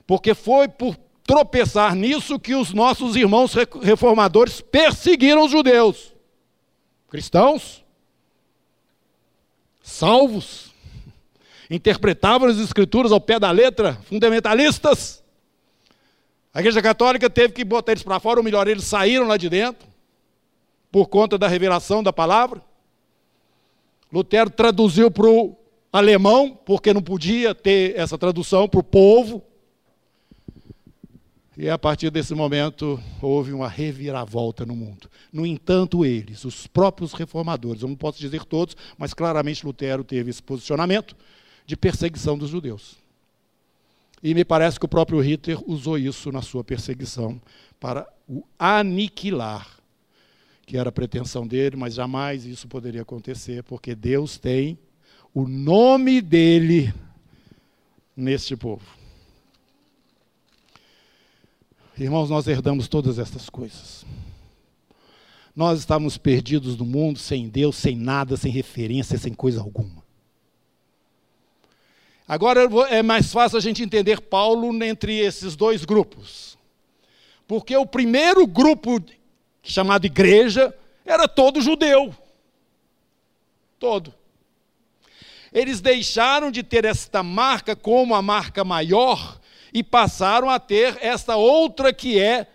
Porque 0.07 0.35
foi 0.35 0.69
por 0.69 0.97
tropeçar 1.31 1.95
nisso 1.95 2.41
que 2.41 2.57
os 2.57 2.73
nossos 2.73 3.15
irmãos 3.15 3.55
reformadores 3.81 4.61
perseguiram 4.61 5.45
os 5.45 5.53
judeus. 5.53 6.13
Cristãos, 7.09 7.85
salvos, 9.81 10.73
interpretavam 11.71 12.49
as 12.49 12.59
escrituras 12.59 13.13
ao 13.13 13.21
pé 13.21 13.39
da 13.39 13.49
letra, 13.53 13.97
fundamentalistas. 14.09 15.23
A 16.53 16.59
Igreja 16.59 16.83
Católica 16.83 17.31
teve 17.31 17.53
que 17.53 17.65
botar 17.65 17.93
eles 17.93 18.03
para 18.03 18.19
fora, 18.19 18.41
ou 18.41 18.45
melhor, 18.45 18.67
eles 18.67 18.83
saíram 18.83 19.29
lá 19.29 19.37
de 19.37 19.49
dentro, 19.49 19.87
por 20.91 21.07
conta 21.07 21.39
da 21.39 21.47
revelação 21.47 22.03
da 22.03 22.13
palavra. 22.13 22.61
Lutero 24.13 24.51
traduziu 24.51 25.13
para 25.13 25.29
o 25.29 25.57
alemão, 25.93 26.59
porque 26.67 26.93
não 26.93 27.01
podia 27.01 27.55
ter 27.55 27.97
essa 27.97 28.19
tradução 28.19 28.69
para 28.69 28.81
o 28.81 28.83
povo. 28.83 29.45
E 31.61 31.69
a 31.69 31.77
partir 31.77 32.09
desse 32.11 32.35
momento 32.35 32.99
houve 33.21 33.53
uma 33.53 33.69
reviravolta 33.69 34.65
no 34.65 34.75
mundo. 34.75 35.11
No 35.31 35.45
entanto, 35.45 36.07
eles, 36.07 36.47
os 36.47 36.67
próprios 36.67 37.13
reformadores, 37.13 37.83
eu 37.83 37.89
não 37.89 37.95
posso 37.95 38.19
dizer 38.19 38.47
todos, 38.47 38.75
mas 38.97 39.13
claramente 39.13 39.67
Lutero 39.67 40.03
teve 40.03 40.31
esse 40.31 40.43
posicionamento 40.43 41.15
de 41.67 41.77
perseguição 41.77 42.39
dos 42.39 42.49
judeus. 42.49 42.97
E 44.23 44.33
me 44.33 44.43
parece 44.43 44.81
que 44.81 44.87
o 44.87 44.89
próprio 44.89 45.21
Hitler 45.21 45.59
usou 45.71 45.99
isso 45.99 46.33
na 46.33 46.41
sua 46.41 46.65
perseguição 46.65 47.39
para 47.79 48.09
o 48.27 48.43
aniquilar, 48.59 49.69
que 50.65 50.79
era 50.79 50.89
a 50.89 50.93
pretensão 50.93 51.47
dele, 51.47 51.77
mas 51.77 51.93
jamais 51.93 52.47
isso 52.47 52.67
poderia 52.69 53.03
acontecer, 53.03 53.63
porque 53.65 53.95
Deus 53.95 54.39
tem 54.39 54.79
o 55.35 55.47
nome 55.47 56.23
dele 56.23 56.91
neste 58.17 58.57
povo. 58.57 59.00
Irmãos, 62.01 62.31
nós 62.31 62.49
herdamos 62.49 62.89
todas 62.89 63.19
essas 63.19 63.51
coisas. 63.51 64.07
Nós 65.55 65.81
estávamos 65.81 66.17
perdidos 66.17 66.75
no 66.79 66.87
mundo, 66.87 67.19
sem 67.19 67.47
Deus, 67.47 67.77
sem 67.77 67.95
nada, 67.95 68.39
sem 68.39 68.51
referência, 68.51 69.19
sem 69.19 69.35
coisa 69.35 69.61
alguma. 69.61 70.03
Agora 72.27 72.63
é 72.89 73.03
mais 73.03 73.31
fácil 73.31 73.59
a 73.59 73.61
gente 73.61 73.83
entender 73.83 74.19
Paulo 74.19 74.83
entre 74.83 75.19
esses 75.19 75.55
dois 75.55 75.85
grupos. 75.85 76.57
Porque 77.47 77.77
o 77.77 77.85
primeiro 77.85 78.47
grupo, 78.47 78.99
chamado 79.63 80.07
igreja, 80.07 80.75
era 81.05 81.29
todo 81.29 81.61
judeu. 81.61 82.15
Todo. 83.79 84.15
Eles 85.53 85.83
deixaram 85.83 86.51
de 86.51 86.63
ter 86.63 86.87
esta 86.87 87.23
marca 87.23 87.77
como 87.77 88.15
a 88.15 88.23
marca 88.23 88.65
maior 88.65 89.40
e 89.73 89.83
passaram 89.83 90.51
a 90.51 90.59
ter 90.59 90.99
esta 91.01 91.37
outra 91.37 91.93
que 91.93 92.19
é 92.19 92.47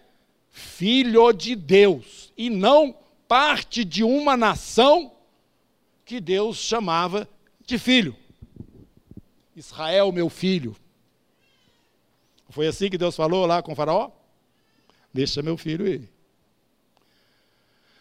filho 0.49 1.31
de 1.31 1.55
Deus 1.55 2.31
e 2.37 2.49
não 2.49 2.95
parte 3.27 3.83
de 3.83 4.03
uma 4.03 4.37
nação 4.37 5.11
que 6.05 6.19
Deus 6.19 6.57
chamava 6.57 7.27
de 7.65 7.77
filho. 7.77 8.15
Israel, 9.55 10.11
meu 10.11 10.29
filho. 10.29 10.75
Foi 12.49 12.67
assim 12.67 12.89
que 12.89 12.97
Deus 12.97 13.15
falou 13.15 13.45
lá 13.45 13.61
com 13.61 13.73
o 13.73 13.75
Faraó? 13.75 14.11
Deixa 15.13 15.41
meu 15.41 15.57
filho 15.57 15.87
ir. 15.87 16.09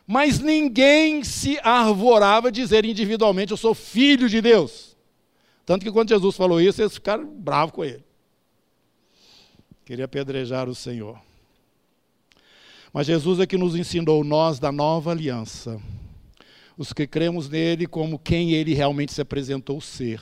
Mas 0.07 0.39
ninguém 0.39 1.25
se 1.25 1.59
arvorava 1.61 2.53
dizer 2.53 2.85
individualmente: 2.85 3.53
Eu 3.53 3.57
sou 3.57 3.75
filho 3.75 4.29
de 4.29 4.41
Deus. 4.41 4.97
Tanto 5.65 5.85
que 5.85 5.91
quando 5.91 6.11
Jesus 6.11 6.37
falou 6.37 6.61
isso, 6.61 6.83
eles 6.83 6.95
ficaram 6.95 7.25
bravos 7.25 7.75
com 7.75 7.85
ele. 7.85 8.05
Queria 9.85 10.05
apedrejar 10.05 10.69
o 10.69 10.75
Senhor. 10.75 11.21
Mas 12.93 13.07
Jesus 13.07 13.41
é 13.41 13.47
que 13.47 13.57
nos 13.57 13.75
ensinou, 13.75 14.23
nós 14.25 14.59
da 14.59 14.71
nova 14.71 15.11
aliança, 15.11 15.81
os 16.79 16.93
que 16.93 17.07
cremos 17.07 17.49
nele 17.49 17.87
como 17.87 18.19
quem 18.19 18.53
ele 18.53 18.73
realmente 18.73 19.13
se 19.13 19.21
apresentou 19.21 19.81
ser, 19.81 20.21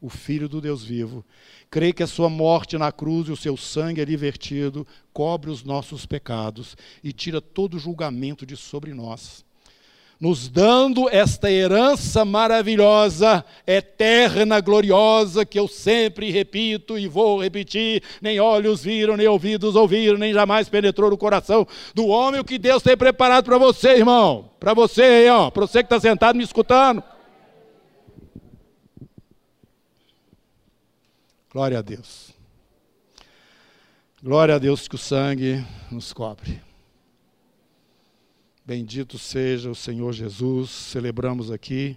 o 0.00 0.08
Filho 0.08 0.48
do 0.48 0.60
Deus 0.60 0.82
vivo. 0.82 1.24
Creio 1.70 1.94
que 1.94 2.02
a 2.02 2.06
sua 2.06 2.28
morte 2.28 2.76
na 2.76 2.90
cruz 2.90 3.28
e 3.28 3.32
o 3.32 3.36
seu 3.36 3.56
sangue 3.56 4.00
ali 4.00 4.16
vertido 4.16 4.86
cobre 5.12 5.50
os 5.50 5.62
nossos 5.62 6.06
pecados 6.06 6.76
e 7.04 7.12
tira 7.12 7.40
todo 7.40 7.78
julgamento 7.78 8.44
de 8.44 8.56
sobre 8.56 8.92
nós 8.92 9.44
nos 10.22 10.48
dando 10.48 11.08
esta 11.10 11.50
herança 11.50 12.24
maravilhosa, 12.24 13.44
eterna, 13.66 14.60
gloriosa, 14.60 15.44
que 15.44 15.58
eu 15.58 15.66
sempre 15.66 16.30
repito 16.30 16.96
e 16.96 17.08
vou 17.08 17.42
repetir: 17.42 18.04
nem 18.20 18.38
olhos 18.38 18.84
viram, 18.84 19.16
nem 19.16 19.26
ouvidos 19.26 19.74
ouviram, 19.74 20.16
nem 20.16 20.32
jamais 20.32 20.68
penetrou 20.68 21.10
no 21.10 21.18
coração 21.18 21.66
do 21.92 22.06
homem 22.06 22.40
o 22.40 22.44
que 22.44 22.56
Deus 22.56 22.84
tem 22.84 22.96
preparado 22.96 23.46
para 23.46 23.58
você, 23.58 23.96
irmão. 23.96 24.48
Para 24.60 24.72
você 24.74 25.02
aí, 25.02 25.28
ó, 25.28 25.50
para 25.50 25.66
você 25.66 25.80
que 25.80 25.86
está 25.86 25.98
sentado 25.98 26.36
me 26.36 26.44
escutando. 26.44 27.02
Glória 31.50 31.80
a 31.80 31.82
Deus. 31.82 32.32
Glória 34.22 34.54
a 34.54 34.58
Deus 34.58 34.86
que 34.86 34.94
o 34.94 34.98
sangue 34.98 35.66
nos 35.90 36.12
cobre. 36.12 36.71
Bendito 38.64 39.18
seja 39.18 39.70
o 39.70 39.74
Senhor 39.74 40.12
Jesus. 40.12 40.70
Celebramos 40.70 41.50
aqui 41.50 41.96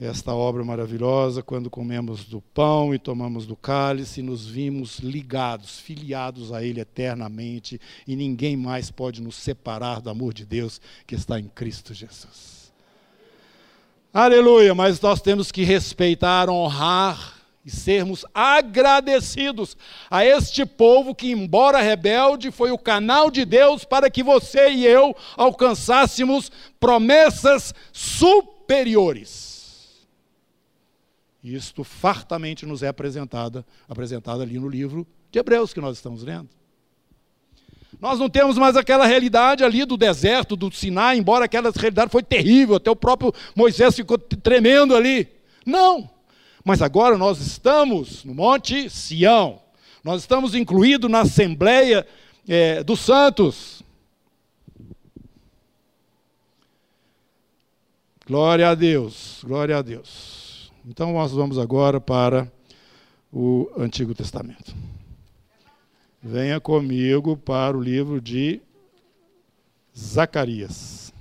esta 0.00 0.34
obra 0.34 0.64
maravilhosa 0.64 1.42
quando 1.42 1.68
comemos 1.68 2.24
do 2.24 2.40
pão 2.40 2.94
e 2.94 2.98
tomamos 2.98 3.46
do 3.46 3.54
cálice, 3.54 4.22
nos 4.22 4.46
vimos 4.46 4.98
ligados, 5.00 5.78
filiados 5.78 6.50
a 6.50 6.64
Ele 6.64 6.80
eternamente 6.80 7.78
e 8.06 8.16
ninguém 8.16 8.56
mais 8.56 8.90
pode 8.90 9.20
nos 9.20 9.36
separar 9.36 10.00
do 10.00 10.08
amor 10.08 10.32
de 10.32 10.46
Deus 10.46 10.80
que 11.06 11.14
está 11.14 11.38
em 11.38 11.48
Cristo 11.48 11.92
Jesus. 11.92 12.72
Aleluia! 14.12 14.74
Mas 14.74 14.98
nós 14.98 15.20
temos 15.20 15.52
que 15.52 15.62
respeitar, 15.62 16.48
honrar 16.48 17.39
e 17.64 17.70
sermos 17.70 18.24
agradecidos 18.34 19.76
a 20.10 20.24
este 20.24 20.64
povo 20.64 21.14
que, 21.14 21.30
embora 21.30 21.80
rebelde, 21.80 22.50
foi 22.50 22.70
o 22.70 22.78
canal 22.78 23.30
de 23.30 23.44
Deus 23.44 23.84
para 23.84 24.10
que 24.10 24.22
você 24.22 24.70
e 24.70 24.86
eu 24.86 25.14
alcançássemos 25.36 26.50
promessas 26.78 27.74
superiores. 27.92 29.50
Isto 31.42 31.84
fartamente 31.84 32.66
nos 32.66 32.82
é 32.82 32.88
apresentada, 32.88 33.64
apresentada 33.88 34.42
ali 34.42 34.58
no 34.58 34.68
livro 34.68 35.06
de 35.30 35.38
Hebreus 35.38 35.72
que 35.72 35.80
nós 35.80 35.96
estamos 35.96 36.22
lendo. 36.22 36.48
Nós 38.00 38.18
não 38.18 38.30
temos 38.30 38.56
mais 38.56 38.76
aquela 38.76 39.06
realidade 39.06 39.62
ali 39.62 39.84
do 39.84 39.96
deserto, 39.96 40.56
do 40.56 40.70
Sinai, 40.70 41.18
embora 41.18 41.44
aquela 41.44 41.70
realidade 41.70 42.10
foi 42.10 42.22
terrível, 42.22 42.76
até 42.76 42.90
o 42.90 42.96
próprio 42.96 43.32
Moisés 43.54 43.96
ficou 43.96 44.16
tremendo 44.16 44.94
ali. 44.94 45.28
Não! 45.66 46.08
Mas 46.70 46.82
agora 46.82 47.18
nós 47.18 47.40
estamos 47.40 48.24
no 48.24 48.32
Monte 48.32 48.88
Sião. 48.88 49.60
Nós 50.04 50.20
estamos 50.20 50.54
incluídos 50.54 51.10
na 51.10 51.22
Assembleia 51.22 52.06
é, 52.46 52.84
dos 52.84 53.00
Santos. 53.00 53.82
Glória 58.24 58.70
a 58.70 58.76
Deus, 58.76 59.40
glória 59.42 59.78
a 59.78 59.82
Deus. 59.82 60.70
Então 60.86 61.12
nós 61.12 61.32
vamos 61.32 61.58
agora 61.58 62.00
para 62.00 62.48
o 63.32 63.68
Antigo 63.76 64.14
Testamento. 64.14 64.72
Venha 66.22 66.60
comigo 66.60 67.36
para 67.36 67.76
o 67.76 67.82
livro 67.82 68.20
de 68.20 68.60
Zacarias. 69.98 71.12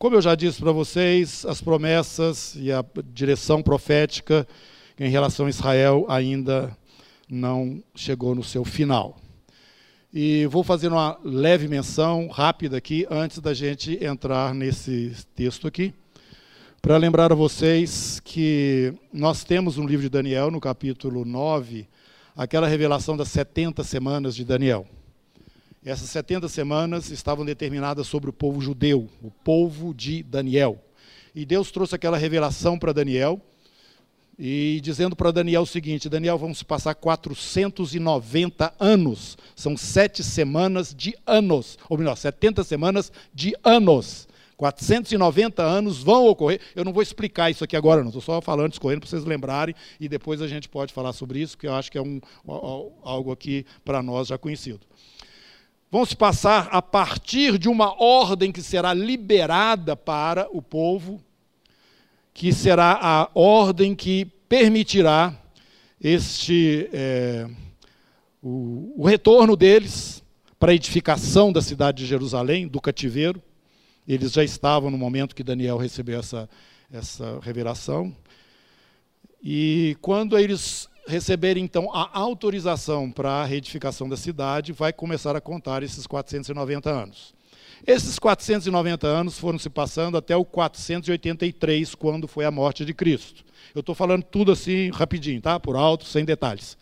Como 0.00 0.16
eu 0.16 0.22
já 0.22 0.34
disse 0.34 0.58
para 0.58 0.72
vocês, 0.72 1.44
as 1.44 1.60
promessas 1.60 2.56
e 2.56 2.72
a 2.72 2.82
direção 3.12 3.62
profética 3.62 4.48
em 4.98 5.10
relação 5.10 5.44
a 5.44 5.50
Israel 5.50 6.06
ainda 6.08 6.74
não 7.28 7.82
chegou 7.94 8.34
no 8.34 8.42
seu 8.42 8.64
final. 8.64 9.18
E 10.10 10.46
vou 10.46 10.64
fazer 10.64 10.88
uma 10.88 11.18
leve 11.22 11.68
menção 11.68 12.28
rápida 12.28 12.78
aqui, 12.78 13.06
antes 13.10 13.40
da 13.40 13.52
gente 13.52 14.02
entrar 14.02 14.54
nesse 14.54 15.14
texto 15.34 15.68
aqui, 15.68 15.92
para 16.80 16.96
lembrar 16.96 17.30
a 17.30 17.34
vocês 17.34 18.22
que 18.24 18.94
nós 19.12 19.44
temos 19.44 19.76
no 19.76 19.86
livro 19.86 20.04
de 20.04 20.08
Daniel, 20.08 20.50
no 20.50 20.62
capítulo 20.62 21.26
9, 21.26 21.86
aquela 22.34 22.66
revelação 22.66 23.18
das 23.18 23.28
70 23.28 23.84
semanas 23.84 24.34
de 24.34 24.46
Daniel. 24.46 24.86
Essas 25.82 26.10
70 26.10 26.46
semanas 26.48 27.10
estavam 27.10 27.42
determinadas 27.42 28.06
sobre 28.06 28.28
o 28.28 28.34
povo 28.34 28.60
judeu, 28.60 29.08
o 29.22 29.30
povo 29.30 29.94
de 29.94 30.22
Daniel. 30.22 30.78
E 31.34 31.46
Deus 31.46 31.70
trouxe 31.70 31.94
aquela 31.94 32.18
revelação 32.18 32.78
para 32.78 32.92
Daniel, 32.92 33.40
e 34.38 34.78
dizendo 34.82 35.16
para 35.16 35.30
Daniel 35.30 35.62
o 35.62 35.66
seguinte: 35.66 36.06
Daniel, 36.06 36.36
vamos 36.36 36.62
passar 36.62 36.94
490 36.94 38.74
anos, 38.78 39.38
são 39.56 39.74
sete 39.74 40.22
semanas 40.22 40.94
de 40.94 41.16
anos, 41.26 41.78
ou 41.88 41.96
melhor, 41.96 42.16
70 42.16 42.62
semanas 42.62 43.10
de 43.32 43.54
anos. 43.64 44.28
490 44.58 45.62
anos 45.62 46.02
vão 46.02 46.26
ocorrer. 46.26 46.60
Eu 46.76 46.84
não 46.84 46.92
vou 46.92 47.02
explicar 47.02 47.50
isso 47.50 47.64
aqui 47.64 47.74
agora, 47.74 48.02
não. 48.02 48.08
Estou 48.08 48.20
só 48.20 48.42
falando, 48.42 48.74
escorrendo 48.74 49.00
para 49.00 49.08
vocês 49.08 49.24
lembrarem, 49.24 49.74
e 49.98 50.06
depois 50.06 50.42
a 50.42 50.46
gente 50.46 50.68
pode 50.68 50.92
falar 50.92 51.14
sobre 51.14 51.40
isso, 51.40 51.56
que 51.56 51.66
eu 51.66 51.72
acho 51.72 51.90
que 51.90 51.96
é 51.96 52.02
um, 52.02 52.20
algo 53.02 53.32
aqui 53.32 53.64
para 53.82 54.02
nós 54.02 54.28
já 54.28 54.36
conhecido 54.36 54.80
vão 55.90 56.04
se 56.04 56.16
passar 56.16 56.68
a 56.70 56.80
partir 56.80 57.58
de 57.58 57.68
uma 57.68 58.00
ordem 58.00 58.52
que 58.52 58.62
será 58.62 58.94
liberada 58.94 59.96
para 59.96 60.48
o 60.52 60.62
povo, 60.62 61.20
que 62.32 62.52
será 62.52 62.98
a 63.00 63.30
ordem 63.34 63.94
que 63.94 64.24
permitirá 64.48 65.36
este 66.00 66.88
é, 66.92 67.46
o, 68.42 68.94
o 68.96 69.06
retorno 69.06 69.56
deles 69.56 70.22
para 70.58 70.72
a 70.72 70.74
edificação 70.74 71.52
da 71.52 71.60
cidade 71.60 71.98
de 71.98 72.06
Jerusalém, 72.06 72.68
do 72.68 72.80
cativeiro. 72.80 73.42
Eles 74.06 74.32
já 74.32 74.44
estavam 74.44 74.90
no 74.90 74.98
momento 74.98 75.34
que 75.34 75.42
Daniel 75.42 75.76
recebeu 75.76 76.20
essa, 76.20 76.48
essa 76.92 77.38
revelação. 77.40 78.14
E 79.42 79.96
quando 80.00 80.38
eles 80.38 80.88
receberem 81.06 81.64
então 81.64 81.90
a 81.94 82.10
autorização 82.18 83.10
para 83.10 83.30
a 83.30 83.44
reedificação 83.44 84.08
da 84.08 84.16
cidade, 84.16 84.72
vai 84.72 84.92
começar 84.92 85.36
a 85.36 85.40
contar 85.40 85.82
esses 85.82 86.06
490 86.06 86.90
anos. 86.90 87.34
Esses 87.86 88.18
490 88.18 89.06
anos 89.06 89.38
foram 89.38 89.58
se 89.58 89.70
passando 89.70 90.16
até 90.16 90.36
o 90.36 90.44
483, 90.44 91.94
quando 91.94 92.28
foi 92.28 92.44
a 92.44 92.50
morte 92.50 92.84
de 92.84 92.92
Cristo. 92.92 93.44
Eu 93.74 93.80
estou 93.80 93.94
falando 93.94 94.22
tudo 94.22 94.52
assim 94.52 94.90
rapidinho, 94.90 95.40
tá? 95.40 95.58
Por 95.58 95.76
alto, 95.76 96.04
sem 96.04 96.24
detalhes. 96.24 96.76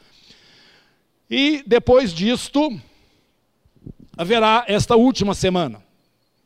E 1.30 1.62
depois 1.66 2.12
disto, 2.12 2.80
haverá 4.16 4.64
esta 4.66 4.96
última 4.96 5.34
semana. 5.34 5.82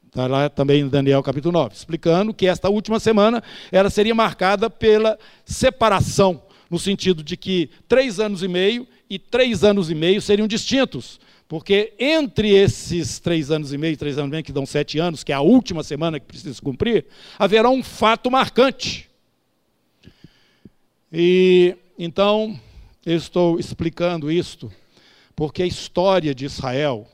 Está 0.06 0.26
lá 0.26 0.50
também 0.50 0.82
em 0.82 0.88
Daniel 0.88 1.22
capítulo 1.22 1.52
9, 1.52 1.74
explicando 1.74 2.34
que 2.34 2.46
esta 2.46 2.68
última 2.68 3.00
semana 3.00 3.42
ela 3.70 3.88
seria 3.88 4.14
marcada 4.14 4.68
pela 4.68 5.18
separação, 5.42 6.42
no 6.72 6.78
sentido 6.78 7.22
de 7.22 7.36
que 7.36 7.68
três 7.86 8.18
anos 8.18 8.42
e 8.42 8.48
meio 8.48 8.88
e 9.10 9.18
três 9.18 9.62
anos 9.62 9.90
e 9.90 9.94
meio 9.94 10.22
seriam 10.22 10.48
distintos. 10.48 11.20
Porque 11.46 11.92
entre 11.98 12.48
esses 12.48 13.20
três 13.20 13.50
anos 13.50 13.74
e 13.74 13.78
meio, 13.78 13.94
três 13.94 14.16
anos 14.16 14.30
e 14.30 14.32
meio, 14.32 14.42
que 14.42 14.52
dão 14.52 14.64
sete 14.64 14.98
anos, 14.98 15.22
que 15.22 15.32
é 15.32 15.34
a 15.34 15.42
última 15.42 15.82
semana 15.82 16.18
que 16.18 16.24
precisa 16.24 16.58
cumprir, 16.62 17.04
haverá 17.38 17.68
um 17.68 17.82
fato 17.82 18.30
marcante. 18.30 19.10
E 21.12 21.76
então, 21.98 22.58
eu 23.04 23.18
estou 23.18 23.60
explicando 23.60 24.32
isto, 24.32 24.72
porque 25.36 25.62
a 25.62 25.66
história 25.66 26.34
de 26.34 26.46
Israel 26.46 27.06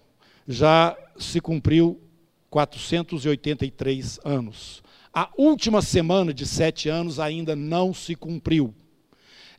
já 0.47 0.97
se 1.19 1.41
cumpriu 1.41 2.01
483 2.49 4.21
anos. 4.25 4.85
A 5.13 5.29
última 5.37 5.83
semana 5.83 6.33
de 6.33 6.47
sete 6.47 6.89
anos 6.89 7.19
ainda 7.19 7.57
não 7.57 7.93
se 7.93 8.15
cumpriu 8.15 8.73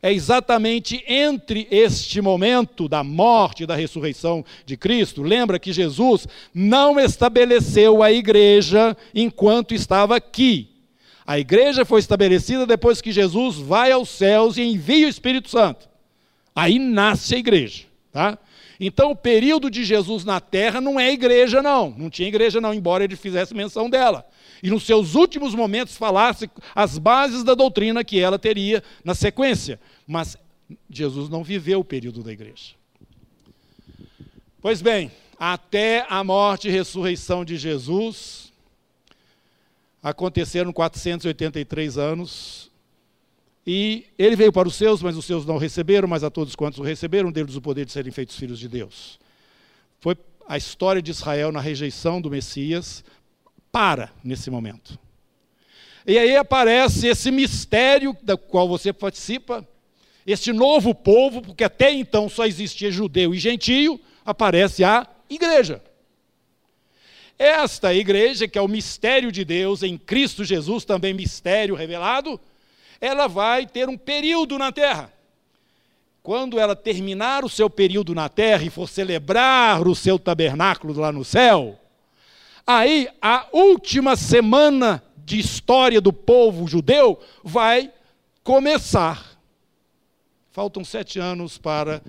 é 0.02 0.12
exatamente 0.12 1.04
entre 1.06 1.68
este 1.70 2.20
momento 2.20 2.88
da 2.88 3.04
morte 3.04 3.62
e 3.62 3.66
da 3.66 3.74
ressurreição 3.74 4.44
de 4.64 4.76
Cristo. 4.76 5.22
Lembra 5.22 5.58
que 5.58 5.72
Jesus 5.72 6.26
não 6.54 6.98
estabeleceu 6.98 8.02
a 8.02 8.10
igreja 8.10 8.96
enquanto 9.14 9.74
estava 9.74 10.16
aqui. 10.16 10.68
A 11.26 11.38
igreja 11.38 11.84
foi 11.84 12.00
estabelecida 12.00 12.66
depois 12.66 13.00
que 13.00 13.12
Jesus 13.12 13.56
vai 13.56 13.92
aos 13.92 14.08
céus 14.08 14.56
e 14.56 14.62
envia 14.62 15.06
o 15.06 15.10
Espírito 15.10 15.50
Santo. 15.50 15.88
Aí 16.56 16.78
nasce 16.78 17.34
a 17.34 17.38
igreja, 17.38 17.84
tá? 18.10 18.38
Então, 18.82 19.10
o 19.10 19.16
período 19.16 19.70
de 19.70 19.84
Jesus 19.84 20.24
na 20.24 20.40
terra 20.40 20.80
não 20.80 20.98
é 20.98 21.12
igreja, 21.12 21.62
não. 21.62 21.94
Não 21.96 22.08
tinha 22.08 22.26
igreja, 22.26 22.62
não, 22.62 22.72
embora 22.72 23.04
ele 23.04 23.14
fizesse 23.14 23.54
menção 23.54 23.90
dela. 23.90 24.26
E 24.62 24.70
nos 24.70 24.84
seus 24.84 25.14
últimos 25.14 25.54
momentos 25.54 25.96
falasse 25.96 26.50
as 26.74 26.98
bases 26.98 27.42
da 27.42 27.54
doutrina 27.54 28.04
que 28.04 28.18
ela 28.20 28.38
teria 28.38 28.82
na 29.04 29.14
sequência. 29.14 29.80
Mas 30.06 30.36
Jesus 30.88 31.28
não 31.28 31.42
viveu 31.42 31.80
o 31.80 31.84
período 31.84 32.22
da 32.22 32.32
igreja. 32.32 32.74
Pois 34.60 34.82
bem, 34.82 35.10
até 35.38 36.04
a 36.08 36.22
morte 36.22 36.68
e 36.68 36.70
ressurreição 36.70 37.44
de 37.44 37.56
Jesus, 37.56 38.52
aconteceram 40.02 40.72
483 40.72 41.96
anos, 41.96 42.70
e 43.66 44.06
ele 44.18 44.36
veio 44.36 44.52
para 44.52 44.68
os 44.68 44.74
seus, 44.74 45.02
mas 45.02 45.16
os 45.16 45.24
seus 45.24 45.44
não 45.46 45.58
receberam, 45.58 46.08
mas 46.08 46.24
a 46.24 46.30
todos 46.30 46.56
quantos 46.56 46.78
o 46.78 46.82
receberam, 46.82 47.30
deles 47.30 47.56
o 47.56 47.60
poder 47.60 47.84
de 47.84 47.92
serem 47.92 48.10
feitos 48.10 48.36
filhos 48.36 48.58
de 48.58 48.68
Deus. 48.68 49.18
Foi 50.00 50.16
a 50.48 50.56
história 50.56 51.00
de 51.00 51.10
Israel 51.10 51.52
na 51.52 51.60
rejeição 51.60 52.20
do 52.20 52.30
Messias, 52.30 53.04
para 53.70 54.10
nesse 54.22 54.50
momento. 54.50 54.98
E 56.06 56.18
aí 56.18 56.36
aparece 56.36 57.06
esse 57.06 57.30
mistério 57.30 58.16
do 58.22 58.36
qual 58.36 58.68
você 58.68 58.92
participa, 58.92 59.66
este 60.26 60.52
novo 60.52 60.94
povo, 60.94 61.42
porque 61.42 61.64
até 61.64 61.92
então 61.92 62.28
só 62.28 62.46
existia 62.46 62.90
judeu 62.90 63.34
e 63.34 63.38
gentio, 63.38 64.00
aparece 64.24 64.84
a 64.84 65.06
igreja. 65.28 65.82
Esta 67.38 67.94
igreja, 67.94 68.46
que 68.46 68.58
é 68.58 68.62
o 68.62 68.68
mistério 68.68 69.32
de 69.32 69.44
Deus 69.44 69.82
em 69.82 69.96
Cristo 69.96 70.44
Jesus, 70.44 70.84
também 70.84 71.14
mistério 71.14 71.74
revelado, 71.74 72.38
ela 73.00 73.26
vai 73.26 73.66
ter 73.66 73.88
um 73.88 73.96
período 73.96 74.58
na 74.58 74.70
terra. 74.70 75.10
Quando 76.22 76.58
ela 76.58 76.76
terminar 76.76 77.42
o 77.42 77.48
seu 77.48 77.70
período 77.70 78.14
na 78.14 78.28
terra 78.28 78.62
e 78.62 78.68
for 78.68 78.86
celebrar 78.86 79.88
o 79.88 79.94
seu 79.94 80.18
tabernáculo 80.18 80.92
lá 81.00 81.10
no 81.10 81.24
céu, 81.24 81.79
aí 82.66 83.08
a 83.20 83.46
última 83.52 84.16
semana 84.16 85.02
de 85.24 85.38
história 85.38 86.00
do 86.00 86.12
povo 86.12 86.66
judeu 86.66 87.18
vai 87.42 87.92
começar. 88.42 89.38
Faltam 90.50 90.84
sete 90.84 91.18
anos 91.18 91.58
para 91.58 92.02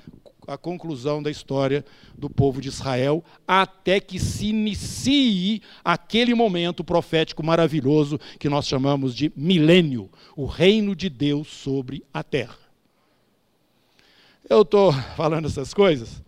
a 0.48 0.58
conclusão 0.58 1.22
da 1.22 1.30
história 1.30 1.86
do 2.18 2.30
povo 2.30 2.60
de 2.60 2.68
Israel, 2.68 3.24
até 3.48 4.00
que 4.00 4.20
se 4.20 4.48
inicie 4.48 5.62
aquele 5.84 6.34
momento 6.34 6.84
profético 6.84 7.44
maravilhoso 7.44 8.20
que 8.40 8.50
nós 8.50 8.68
chamamos 8.68 9.16
de 9.16 9.32
milênio 9.36 10.10
o 10.36 10.46
reino 10.46 10.96
de 10.96 11.10
Deus 11.10 11.48
sobre 11.48 12.04
a 12.14 12.24
terra. 12.24 12.58
Eu 14.50 14.64
estou 14.64 14.92
falando 15.16 15.48
essas 15.48 15.74
coisas 15.74 16.22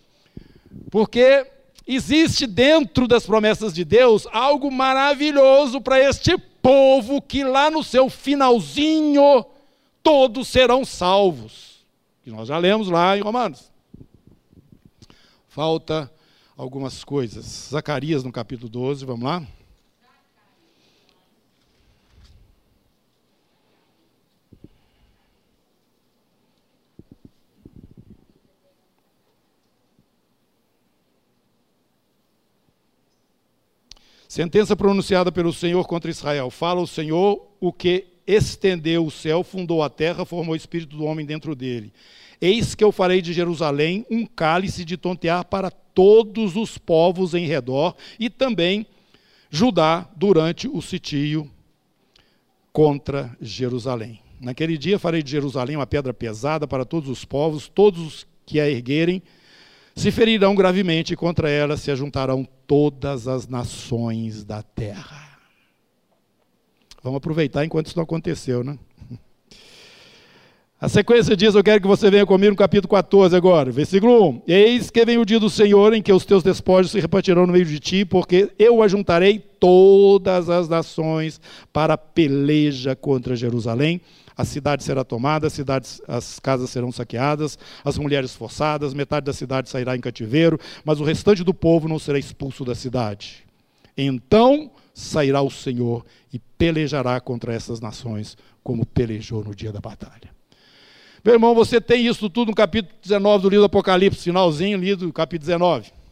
porque 0.89 1.45
existe 1.87 2.47
dentro 2.47 3.07
das 3.07 3.25
promessas 3.25 3.73
de 3.73 3.83
Deus 3.83 4.27
algo 4.31 4.71
maravilhoso 4.71 5.81
para 5.81 5.99
este 5.99 6.37
povo 6.37 7.21
que 7.21 7.43
lá 7.43 7.69
no 7.69 7.83
seu 7.83 8.09
finalzinho 8.09 9.45
todos 10.01 10.47
serão 10.47 10.85
salvos 10.85 11.73
que 12.23 12.31
nós 12.31 12.47
já 12.47 12.57
lemos 12.57 12.87
lá 12.87 13.17
em 13.17 13.21
Romanos. 13.21 13.69
Falta 15.49 16.09
algumas 16.55 17.03
coisas. 17.03 17.67
Zacarias 17.69 18.23
no 18.23 18.31
capítulo 18.31 18.69
12, 18.69 19.05
vamos 19.05 19.25
lá? 19.25 19.45
Sentença 34.33 34.75
pronunciada 34.75 35.31
pelo 35.31 35.53
Senhor 35.53 35.85
contra 35.85 36.09
Israel. 36.09 36.49
Fala 36.49 36.81
o 36.81 36.87
Senhor 36.87 37.51
o 37.59 37.71
que 37.71 38.07
estendeu 38.25 39.05
o 39.05 39.11
céu, 39.11 39.43
fundou 39.43 39.83
a 39.83 39.91
terra, 39.91 40.25
formou 40.25 40.53
o 40.53 40.55
espírito 40.55 40.97
do 40.97 41.03
homem 41.03 41.23
dentro 41.23 41.53
dele. 41.53 41.93
Eis 42.41 42.73
que 42.73 42.83
eu 42.83 42.91
farei 42.91 43.21
de 43.21 43.31
Jerusalém 43.31 44.07
um 44.09 44.25
cálice 44.25 44.83
de 44.83 44.97
tontear 44.97 45.45
para 45.45 45.69
todos 45.69 46.55
os 46.55 46.79
povos 46.79 47.35
em 47.35 47.45
redor 47.45 47.95
e 48.19 48.27
também 48.27 48.87
Judá 49.51 50.09
durante 50.15 50.67
o 50.67 50.81
sitio 50.81 51.47
contra 52.71 53.37
Jerusalém. 53.39 54.19
Naquele 54.41 54.79
dia 54.79 54.97
farei 54.97 55.21
de 55.21 55.29
Jerusalém 55.29 55.75
uma 55.75 55.85
pedra 55.85 56.11
pesada 56.11 56.67
para 56.67 56.83
todos 56.83 57.07
os 57.07 57.23
povos, 57.23 57.67
todos 57.67 58.01
os 58.01 58.27
que 58.47 58.59
a 58.59 58.67
erguerem 58.67 59.21
se 59.95 60.11
ferirão 60.11 60.55
gravemente, 60.55 61.13
e 61.13 61.17
contra 61.17 61.49
ela 61.49 61.77
se 61.77 61.91
ajuntarão 61.91 62.47
todas 62.65 63.27
as 63.27 63.47
nações 63.47 64.43
da 64.43 64.61
terra. 64.63 65.37
Vamos 67.03 67.17
aproveitar 67.17 67.65
enquanto 67.65 67.87
isso 67.87 67.97
não 67.97 68.03
aconteceu, 68.03 68.63
né? 68.63 68.77
A 70.83 70.89
sequência 70.89 71.33
diz: 71.33 71.55
Eu 71.55 71.63
quero 71.63 71.79
que 71.79 71.87
você 71.87 72.11
venha 72.11 72.25
comigo 72.25 72.51
no 72.51 72.57
capítulo 72.57 72.89
14 72.89 73.33
agora, 73.33 73.71
versículo 73.71 74.29
1. 74.29 74.41
Eis 74.45 74.89
que 74.89 75.05
vem 75.05 75.17
o 75.17 75.25
dia 75.25 75.39
do 75.39 75.49
Senhor 75.49 75.93
em 75.93 76.01
que 76.01 76.11
os 76.11 76.25
teus 76.25 76.43
despojos 76.43 76.91
se 76.91 76.99
repartirão 76.99 77.47
no 77.47 77.53
meio 77.53 77.63
de 77.63 77.79
ti, 77.79 78.03
porque 78.03 78.51
eu 78.59 78.83
ajuntarei 78.83 79.39
todas 79.39 80.49
as 80.49 80.67
nações 80.67 81.39
para 81.71 81.97
peleja 81.97 82.97
contra 82.97 83.33
Jerusalém. 83.33 84.01
A 84.35 84.43
cidade 84.45 84.83
será 84.83 85.03
tomada, 85.03 85.47
as, 85.47 85.53
cidades, 85.53 86.01
as 86.07 86.39
casas 86.39 86.69
serão 86.69 86.91
saqueadas, 86.91 87.57
as 87.83 87.97
mulheres 87.97 88.33
forçadas, 88.33 88.93
metade 88.93 89.25
da 89.25 89.33
cidade 89.33 89.69
sairá 89.69 89.95
em 89.95 90.01
cativeiro, 90.01 90.59
mas 90.83 90.99
o 90.99 91.03
restante 91.03 91.43
do 91.43 91.53
povo 91.53 91.87
não 91.87 91.99
será 91.99 92.17
expulso 92.17 92.65
da 92.65 92.73
cidade. 92.73 93.43
Então 93.97 94.71
sairá 94.93 95.41
o 95.41 95.51
Senhor 95.51 96.05
e 96.31 96.39
pelejará 96.39 97.19
contra 97.19 97.53
essas 97.53 97.79
nações, 97.79 98.37
como 98.63 98.85
pelejou 98.85 99.43
no 99.43 99.55
dia 99.55 99.71
da 99.71 99.79
batalha. 99.79 100.33
Meu 101.23 101.35
irmão, 101.35 101.55
você 101.55 101.79
tem 101.79 102.05
isso 102.05 102.29
tudo 102.29 102.49
no 102.49 102.55
capítulo 102.55 102.93
19 103.01 103.43
do 103.43 103.49
livro 103.49 103.61
do 103.61 103.67
Apocalipse, 103.67 104.23
finalzinho 104.23 104.77
lido 104.77 105.05
do 105.05 105.13
capítulo 105.13 105.45
19. 105.45 106.02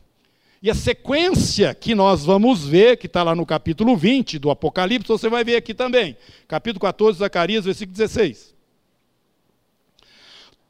E 0.62 0.70
a 0.70 0.76
sequência 0.76 1.74
que 1.74 1.96
nós 1.96 2.24
vamos 2.24 2.64
ver, 2.64 2.98
que 2.98 3.08
está 3.08 3.24
lá 3.24 3.34
no 3.34 3.46
capítulo 3.48 3.98
20 3.98 4.38
do 4.38 4.52
Apocalipse, 4.52 5.08
você 5.08 5.28
vai 5.28 5.44
ver 5.44 5.56
aqui 5.56 5.74
também. 5.74 6.16
Capítulo 6.48 6.80
14, 6.82 7.18
Zacarias, 7.18 7.66
versículo 7.66 7.98
16. 7.98 8.52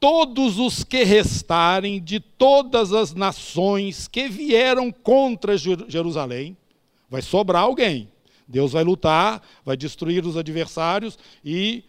todos 0.00 0.58
os 0.58 0.82
que 0.82 1.04
restarem 1.04 2.02
de 2.02 2.18
todas 2.18 2.92
as 2.92 3.14
nações 3.14 4.08
que 4.08 4.28
vieram 4.28 4.90
contra 4.90 5.56
Jerusalém. 5.56 6.56
Vai 7.08 7.22
sobrar 7.22 7.62
alguém. 7.62 8.10
Deus 8.48 8.72
vai 8.72 8.82
lutar, 8.82 9.40
vai 9.64 9.76
destruir 9.76 10.26
os 10.26 10.36
adversários 10.36 11.16
e 11.44 11.84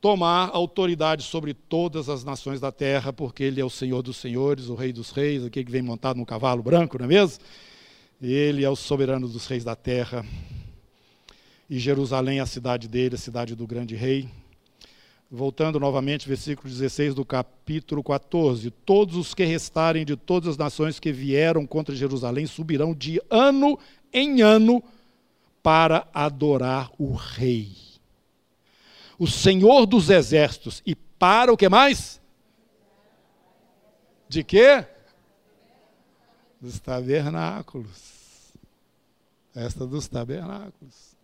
tomar 0.00 0.50
autoridade 0.52 1.22
sobre 1.22 1.52
todas 1.52 2.08
as 2.08 2.24
nações 2.24 2.60
da 2.60 2.72
terra, 2.72 3.12
porque 3.12 3.42
Ele 3.42 3.60
é 3.60 3.64
o 3.64 3.70
Senhor 3.70 4.02
dos 4.02 4.16
senhores, 4.16 4.68
o 4.68 4.74
Rei 4.74 4.92
dos 4.92 5.10
reis, 5.10 5.44
aquele 5.44 5.66
que 5.66 5.72
vem 5.72 5.82
montado 5.82 6.16
num 6.16 6.24
cavalo 6.24 6.62
branco, 6.62 6.98
não 6.98 7.04
é 7.04 7.08
mesmo? 7.08 7.38
Ele 8.22 8.64
é 8.64 8.68
o 8.68 8.76
soberano 8.76 9.26
dos 9.26 9.46
reis 9.46 9.64
da 9.64 9.74
terra. 9.74 10.24
E 11.70 11.78
Jerusalém 11.78 12.38
é 12.38 12.42
a 12.42 12.46
cidade 12.46 12.86
dele, 12.86 13.14
a 13.14 13.18
cidade 13.18 13.54
do 13.54 13.66
grande 13.66 13.94
rei. 13.94 14.28
Voltando 15.30 15.80
novamente, 15.80 16.28
versículo 16.28 16.68
16 16.68 17.14
do 17.14 17.24
capítulo 17.24 18.02
14: 18.02 18.70
Todos 18.84 19.16
os 19.16 19.32
que 19.32 19.44
restarem 19.44 20.04
de 20.04 20.16
todas 20.16 20.50
as 20.50 20.56
nações 20.58 21.00
que 21.00 21.12
vieram 21.12 21.66
contra 21.66 21.94
Jerusalém 21.94 22.46
subirão 22.46 22.92
de 22.92 23.22
ano 23.30 23.78
em 24.12 24.42
ano 24.42 24.82
para 25.62 26.06
adorar 26.12 26.90
o 26.98 27.14
Rei, 27.14 27.70
o 29.20 29.26
Senhor 29.26 29.84
dos 29.84 30.08
exércitos, 30.08 30.82
e 30.86 30.94
para 30.94 31.52
o 31.52 31.56
que 31.56 31.68
mais? 31.68 32.18
De 34.26 34.42
quê? 34.42 34.86
Dos 36.58 36.80
tabernáculos. 36.80 38.54
Esta 39.54 39.86
dos 39.86 40.08
tabernáculos. 40.08 41.14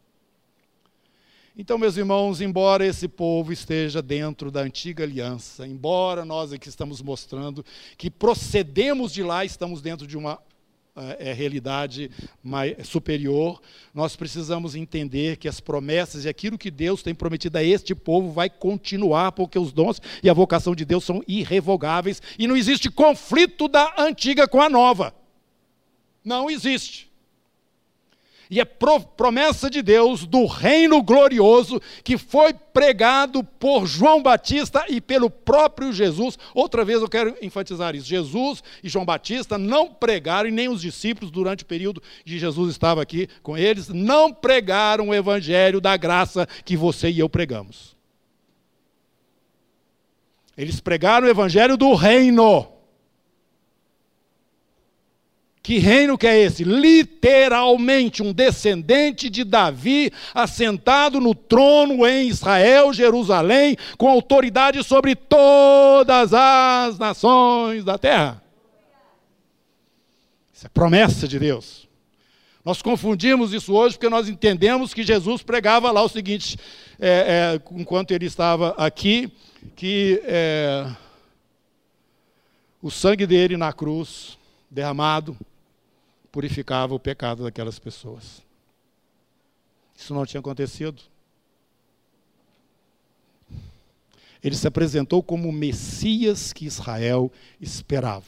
Então, 1.56 1.78
meus 1.78 1.96
irmãos, 1.96 2.42
embora 2.42 2.84
esse 2.84 3.08
povo 3.08 3.50
esteja 3.50 4.02
dentro 4.02 4.50
da 4.50 4.60
antiga 4.60 5.02
aliança, 5.02 5.66
embora 5.66 6.22
nós 6.22 6.52
aqui 6.52 6.68
estamos 6.68 7.00
mostrando 7.00 7.64
que 7.96 8.10
procedemos 8.10 9.10
de 9.10 9.22
lá, 9.22 9.42
estamos 9.42 9.80
dentro 9.80 10.06
de 10.06 10.18
uma 10.18 10.38
é, 11.18 11.32
realidade 11.32 12.10
mais, 12.42 12.86
superior, 12.88 13.60
nós 13.94 14.16
precisamos 14.16 14.74
entender 14.74 15.36
que 15.36 15.48
as 15.48 15.60
promessas 15.60 16.24
e 16.24 16.28
aquilo 16.28 16.58
que 16.58 16.70
Deus 16.70 17.02
tem 17.02 17.14
prometido 17.14 17.58
a 17.58 17.62
este 17.62 17.94
povo 17.94 18.32
vai 18.32 18.48
continuar, 18.48 19.32
porque 19.32 19.58
os 19.58 19.72
dons 19.72 20.00
e 20.22 20.30
a 20.30 20.34
vocação 20.34 20.74
de 20.74 20.84
Deus 20.84 21.04
são 21.04 21.22
irrevogáveis 21.28 22.22
e 22.38 22.46
não 22.46 22.56
existe 22.56 22.90
conflito 22.90 23.68
da 23.68 23.94
antiga 23.98 24.48
com 24.48 24.60
a 24.60 24.70
nova. 24.70 25.14
Não 26.24 26.50
existe. 26.50 27.05
E 28.50 28.60
é 28.60 28.64
promessa 28.64 29.68
de 29.68 29.82
Deus 29.82 30.24
do 30.24 30.46
reino 30.46 31.02
glorioso 31.02 31.80
que 32.04 32.16
foi 32.16 32.54
pregado 32.54 33.42
por 33.42 33.86
João 33.86 34.22
Batista 34.22 34.84
e 34.88 35.00
pelo 35.00 35.28
próprio 35.28 35.92
Jesus. 35.92 36.38
Outra 36.54 36.84
vez 36.84 37.02
eu 37.02 37.08
quero 37.08 37.36
enfatizar 37.42 37.96
isso: 37.96 38.06
Jesus 38.06 38.62
e 38.84 38.88
João 38.88 39.04
Batista 39.04 39.58
não 39.58 39.88
pregaram, 39.88 40.48
e 40.48 40.52
nem 40.52 40.68
os 40.68 40.80
discípulos, 40.80 41.30
durante 41.30 41.64
o 41.64 41.66
período 41.66 42.02
que 42.24 42.38
Jesus 42.38 42.70
estava 42.70 43.02
aqui 43.02 43.28
com 43.42 43.58
eles, 43.58 43.88
não 43.88 44.32
pregaram 44.32 45.08
o 45.08 45.14
evangelho 45.14 45.80
da 45.80 45.96
graça 45.96 46.46
que 46.64 46.76
você 46.76 47.10
e 47.10 47.18
eu 47.18 47.28
pregamos. 47.28 47.96
Eles 50.56 50.80
pregaram 50.80 51.26
o 51.26 51.30
evangelho 51.30 51.76
do 51.76 51.94
reino. 51.94 52.75
Que 55.66 55.78
reino 55.78 56.16
que 56.16 56.28
é 56.28 56.38
esse? 56.38 56.62
Literalmente 56.62 58.22
um 58.22 58.32
descendente 58.32 59.28
de 59.28 59.42
Davi, 59.42 60.12
assentado 60.32 61.20
no 61.20 61.34
trono 61.34 62.06
em 62.06 62.28
Israel, 62.28 62.92
Jerusalém, 62.92 63.76
com 63.98 64.08
autoridade 64.08 64.84
sobre 64.84 65.16
todas 65.16 66.32
as 66.32 67.00
nações 67.00 67.84
da 67.84 67.98
terra. 67.98 68.40
Isso 70.54 70.66
é 70.66 70.68
promessa 70.68 71.26
de 71.26 71.36
Deus. 71.36 71.88
Nós 72.64 72.80
confundimos 72.80 73.52
isso 73.52 73.74
hoje 73.74 73.96
porque 73.96 74.08
nós 74.08 74.28
entendemos 74.28 74.94
que 74.94 75.02
Jesus 75.02 75.42
pregava 75.42 75.90
lá 75.90 76.00
o 76.00 76.08
seguinte, 76.08 76.56
é, 76.96 77.58
é, 77.58 77.62
enquanto 77.72 78.12
ele 78.12 78.26
estava 78.26 78.68
aqui, 78.78 79.32
que 79.74 80.22
é, 80.26 80.86
o 82.80 82.88
sangue 82.88 83.26
dele 83.26 83.56
na 83.56 83.72
cruz 83.72 84.38
derramado 84.70 85.36
purificava 86.36 86.94
o 86.94 87.00
pecado 87.00 87.44
daquelas 87.44 87.78
pessoas. 87.78 88.42
Isso 89.96 90.12
não 90.12 90.26
tinha 90.26 90.38
acontecido. 90.38 91.02
Ele 94.44 94.54
se 94.54 94.68
apresentou 94.68 95.22
como 95.22 95.48
o 95.48 95.52
Messias 95.52 96.52
que 96.52 96.66
Israel 96.66 97.32
esperava. 97.58 98.26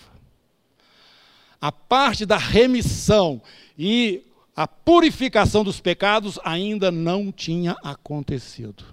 A 1.60 1.70
parte 1.70 2.24
da 2.24 2.38
remissão 2.38 3.42
e 3.78 4.22
a 4.56 4.66
purificação 4.66 5.62
dos 5.62 5.78
pecados 5.78 6.38
ainda 6.42 6.90
não 6.90 7.30
tinha 7.30 7.76
acontecido. 7.84 8.86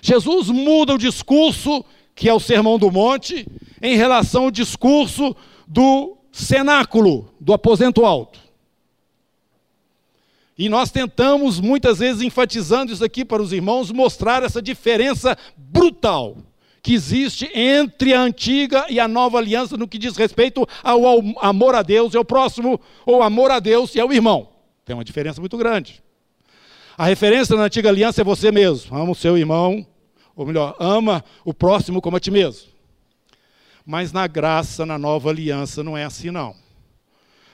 Jesus 0.00 0.48
muda 0.48 0.94
o 0.94 0.98
discurso, 0.98 1.84
que 2.14 2.28
é 2.28 2.32
o 2.32 2.38
Sermão 2.38 2.78
do 2.78 2.92
Monte, 2.92 3.44
em 3.82 3.96
relação 3.96 4.44
ao 4.44 4.50
discurso 4.52 5.34
do 5.66 6.16
cenáculo 6.34 7.32
do 7.40 7.52
aposento 7.52 8.04
alto. 8.04 8.40
E 10.58 10.68
nós 10.68 10.90
tentamos, 10.90 11.60
muitas 11.60 11.98
vezes, 11.98 12.22
enfatizando 12.22 12.92
isso 12.92 13.04
aqui 13.04 13.24
para 13.24 13.42
os 13.42 13.52
irmãos, 13.52 13.90
mostrar 13.90 14.42
essa 14.42 14.60
diferença 14.60 15.36
brutal 15.56 16.36
que 16.82 16.92
existe 16.92 17.50
entre 17.54 18.12
a 18.12 18.20
antiga 18.20 18.84
e 18.88 19.00
a 19.00 19.08
nova 19.08 19.38
aliança 19.38 19.76
no 19.76 19.88
que 19.88 19.96
diz 19.96 20.16
respeito 20.16 20.66
ao 20.82 21.02
amor 21.40 21.74
a 21.74 21.82
Deus 21.82 22.14
e 22.14 22.16
ao 22.16 22.24
próximo, 22.24 22.80
ou 23.06 23.22
amor 23.22 23.50
a 23.50 23.58
Deus 23.58 23.94
e 23.94 24.00
ao 24.00 24.12
irmão. 24.12 24.48
Tem 24.84 24.94
uma 24.94 25.04
diferença 25.04 25.40
muito 25.40 25.56
grande. 25.56 26.02
A 26.96 27.06
referência 27.06 27.56
na 27.56 27.64
antiga 27.64 27.88
aliança 27.88 28.20
é 28.20 28.24
você 28.24 28.52
mesmo. 28.52 28.96
Ama 28.96 29.12
o 29.12 29.16
seu 29.16 29.38
irmão, 29.38 29.84
ou 30.36 30.44
melhor, 30.44 30.76
ama 30.78 31.24
o 31.44 31.54
próximo 31.54 32.00
como 32.00 32.16
a 32.16 32.20
ti 32.20 32.30
mesmo. 32.30 32.73
Mas 33.84 34.12
na 34.12 34.26
graça, 34.26 34.86
na 34.86 34.98
nova 34.98 35.30
aliança, 35.30 35.82
não 35.82 35.96
é 35.96 36.04
assim 36.04 36.30
não. 36.30 36.56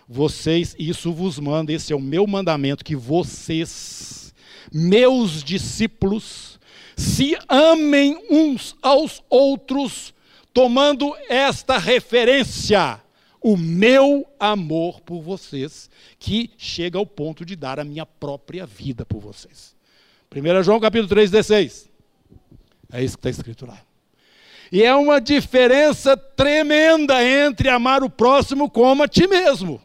Vocês, 0.08 0.74
isso 0.78 1.12
vos 1.12 1.38
manda, 1.38 1.72
esse 1.72 1.92
é 1.92 1.96
o 1.96 2.00
meu 2.00 2.26
mandamento, 2.26 2.84
que 2.84 2.96
vocês, 2.96 4.34
meus 4.72 5.42
discípulos, 5.42 6.58
se 6.96 7.36
amem 7.48 8.20
uns 8.30 8.76
aos 8.82 9.22
outros, 9.30 10.12
tomando 10.52 11.14
esta 11.28 11.78
referência, 11.78 13.00
o 13.40 13.56
meu 13.56 14.26
amor 14.38 15.00
por 15.00 15.22
vocês, 15.22 15.88
que 16.18 16.50
chega 16.58 16.98
ao 16.98 17.06
ponto 17.06 17.44
de 17.44 17.56
dar 17.56 17.80
a 17.80 17.84
minha 17.84 18.04
própria 18.04 18.66
vida 18.66 19.06
por 19.06 19.20
vocês. 19.20 19.74
1 20.34 20.62
João 20.62 20.78
capítulo 20.78 21.08
3, 21.08 21.30
16. 21.30 21.88
É 22.92 23.02
isso 23.02 23.16
que 23.16 23.20
está 23.20 23.30
escrito 23.30 23.66
lá. 23.66 23.80
E 24.72 24.82
é 24.84 24.94
uma 24.94 25.20
diferença 25.20 26.16
tremenda 26.16 27.22
entre 27.24 27.68
amar 27.68 28.04
o 28.04 28.10
próximo 28.10 28.70
como 28.70 29.02
a 29.02 29.08
ti 29.08 29.26
mesmo. 29.26 29.82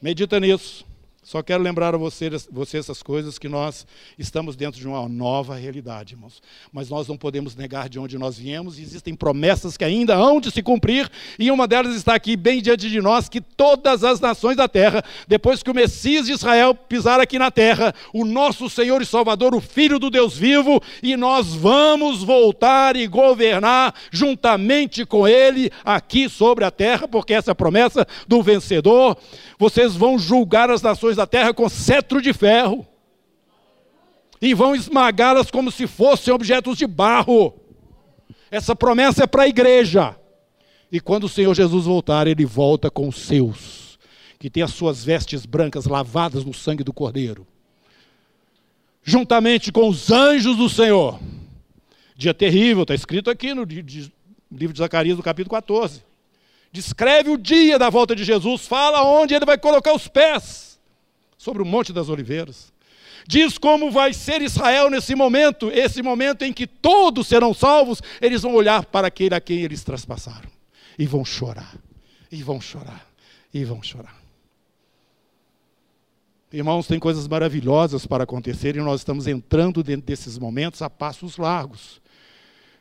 Medita 0.00 0.38
nisso. 0.38 0.87
Só 1.28 1.42
quero 1.42 1.62
lembrar 1.62 1.94
a 1.94 1.98
você, 1.98 2.30
você, 2.50 2.78
essas 2.78 3.02
coisas 3.02 3.38
que 3.38 3.50
nós 3.50 3.86
estamos 4.18 4.56
dentro 4.56 4.80
de 4.80 4.88
uma 4.88 5.06
nova 5.06 5.54
realidade, 5.56 6.14
irmãos. 6.14 6.40
Mas 6.72 6.88
nós 6.88 7.06
não 7.06 7.18
podemos 7.18 7.54
negar 7.54 7.86
de 7.90 7.98
onde 7.98 8.16
nós 8.16 8.38
viemos, 8.38 8.78
existem 8.78 9.14
promessas 9.14 9.76
que 9.76 9.84
ainda 9.84 10.16
hão 10.16 10.40
de 10.40 10.50
se 10.50 10.62
cumprir, 10.62 11.06
e 11.38 11.50
uma 11.50 11.68
delas 11.68 11.94
está 11.94 12.14
aqui 12.14 12.34
bem 12.34 12.62
diante 12.62 12.88
de 12.88 12.98
nós, 13.02 13.28
que 13.28 13.42
todas 13.42 14.04
as 14.04 14.20
nações 14.20 14.56
da 14.56 14.66
terra, 14.66 15.04
depois 15.26 15.62
que 15.62 15.70
o 15.70 15.74
Messias 15.74 16.24
de 16.24 16.32
Israel 16.32 16.74
pisar 16.74 17.20
aqui 17.20 17.38
na 17.38 17.50
terra, 17.50 17.94
o 18.14 18.24
nosso 18.24 18.70
Senhor 18.70 19.02
e 19.02 19.04
Salvador, 19.04 19.54
o 19.54 19.60
Filho 19.60 19.98
do 19.98 20.08
Deus 20.08 20.34
vivo, 20.34 20.80
e 21.02 21.14
nós 21.14 21.54
vamos 21.54 22.22
voltar 22.22 22.96
e 22.96 23.06
governar 23.06 23.94
juntamente 24.10 25.04
com 25.04 25.28
Ele 25.28 25.70
aqui 25.84 26.26
sobre 26.26 26.64
a 26.64 26.70
terra, 26.70 27.06
porque 27.06 27.34
essa 27.34 27.50
é 27.50 27.52
a 27.52 27.54
promessa 27.54 28.06
do 28.26 28.42
vencedor. 28.42 29.18
Vocês 29.58 29.94
vão 29.94 30.18
julgar 30.18 30.70
as 30.70 30.80
nações 30.80 31.17
da 31.18 31.26
terra 31.26 31.52
com 31.52 31.68
cetro 31.68 32.22
de 32.22 32.32
ferro. 32.32 32.86
E 34.40 34.54
vão 34.54 34.74
esmagá-las 34.74 35.50
como 35.50 35.70
se 35.70 35.86
fossem 35.86 36.32
objetos 36.32 36.78
de 36.78 36.86
barro. 36.86 37.54
Essa 38.50 38.74
promessa 38.74 39.24
é 39.24 39.26
para 39.26 39.42
a 39.42 39.48
igreja. 39.48 40.16
E 40.90 41.00
quando 41.00 41.24
o 41.24 41.28
Senhor 41.28 41.54
Jesus 41.54 41.84
voltar, 41.84 42.26
ele 42.26 42.46
volta 42.46 42.90
com 42.90 43.08
os 43.08 43.16
seus, 43.16 43.98
que 44.38 44.48
tem 44.48 44.62
as 44.62 44.72
suas 44.72 45.04
vestes 45.04 45.44
brancas 45.44 45.84
lavadas 45.84 46.44
no 46.44 46.54
sangue 46.54 46.82
do 46.82 46.94
Cordeiro, 46.94 47.46
juntamente 49.02 49.70
com 49.70 49.86
os 49.86 50.10
anjos 50.10 50.56
do 50.56 50.68
Senhor. 50.68 51.20
Dia 52.16 52.32
terrível, 52.32 52.82
está 52.82 52.94
escrito 52.94 53.28
aqui 53.28 53.52
no 53.52 53.64
livro 53.64 53.84
de 54.72 54.78
Zacarias, 54.78 55.16
no 55.16 55.22
capítulo 55.22 55.54
14 55.54 56.08
descreve 56.70 57.30
o 57.30 57.38
dia 57.38 57.78
da 57.78 57.88
volta 57.88 58.14
de 58.14 58.22
Jesus, 58.22 58.66
fala 58.66 59.02
onde 59.02 59.34
ele 59.34 59.46
vai 59.46 59.56
colocar 59.56 59.94
os 59.94 60.06
pés 60.06 60.67
sobre 61.38 61.62
o 61.62 61.66
Monte 61.66 61.92
das 61.92 62.10
Oliveiras. 62.10 62.70
Diz 63.26 63.56
como 63.56 63.90
vai 63.90 64.12
ser 64.12 64.42
Israel 64.42 64.90
nesse 64.90 65.14
momento, 65.14 65.70
esse 65.70 66.02
momento 66.02 66.42
em 66.42 66.52
que 66.52 66.66
todos 66.66 67.26
serão 67.26 67.54
salvos, 67.54 68.02
eles 68.20 68.42
vão 68.42 68.54
olhar 68.54 68.84
para 68.84 69.06
aquele 69.06 69.34
a 69.34 69.40
quem 69.40 69.60
eles 69.60 69.82
traspassaram 69.82 70.50
e 70.98 71.06
vão 71.06 71.24
chorar, 71.24 71.76
e 72.30 72.42
vão 72.42 72.60
chorar, 72.60 73.08
e 73.54 73.64
vão 73.64 73.82
chorar. 73.82 74.18
Irmãos, 76.52 76.86
tem 76.86 76.98
coisas 76.98 77.28
maravilhosas 77.28 78.06
para 78.06 78.24
acontecer 78.24 78.74
e 78.74 78.80
nós 78.80 79.02
estamos 79.02 79.26
entrando 79.26 79.82
dentro 79.82 80.06
desses 80.06 80.38
momentos 80.38 80.80
a 80.80 80.88
passos 80.88 81.36
largos. 81.36 82.00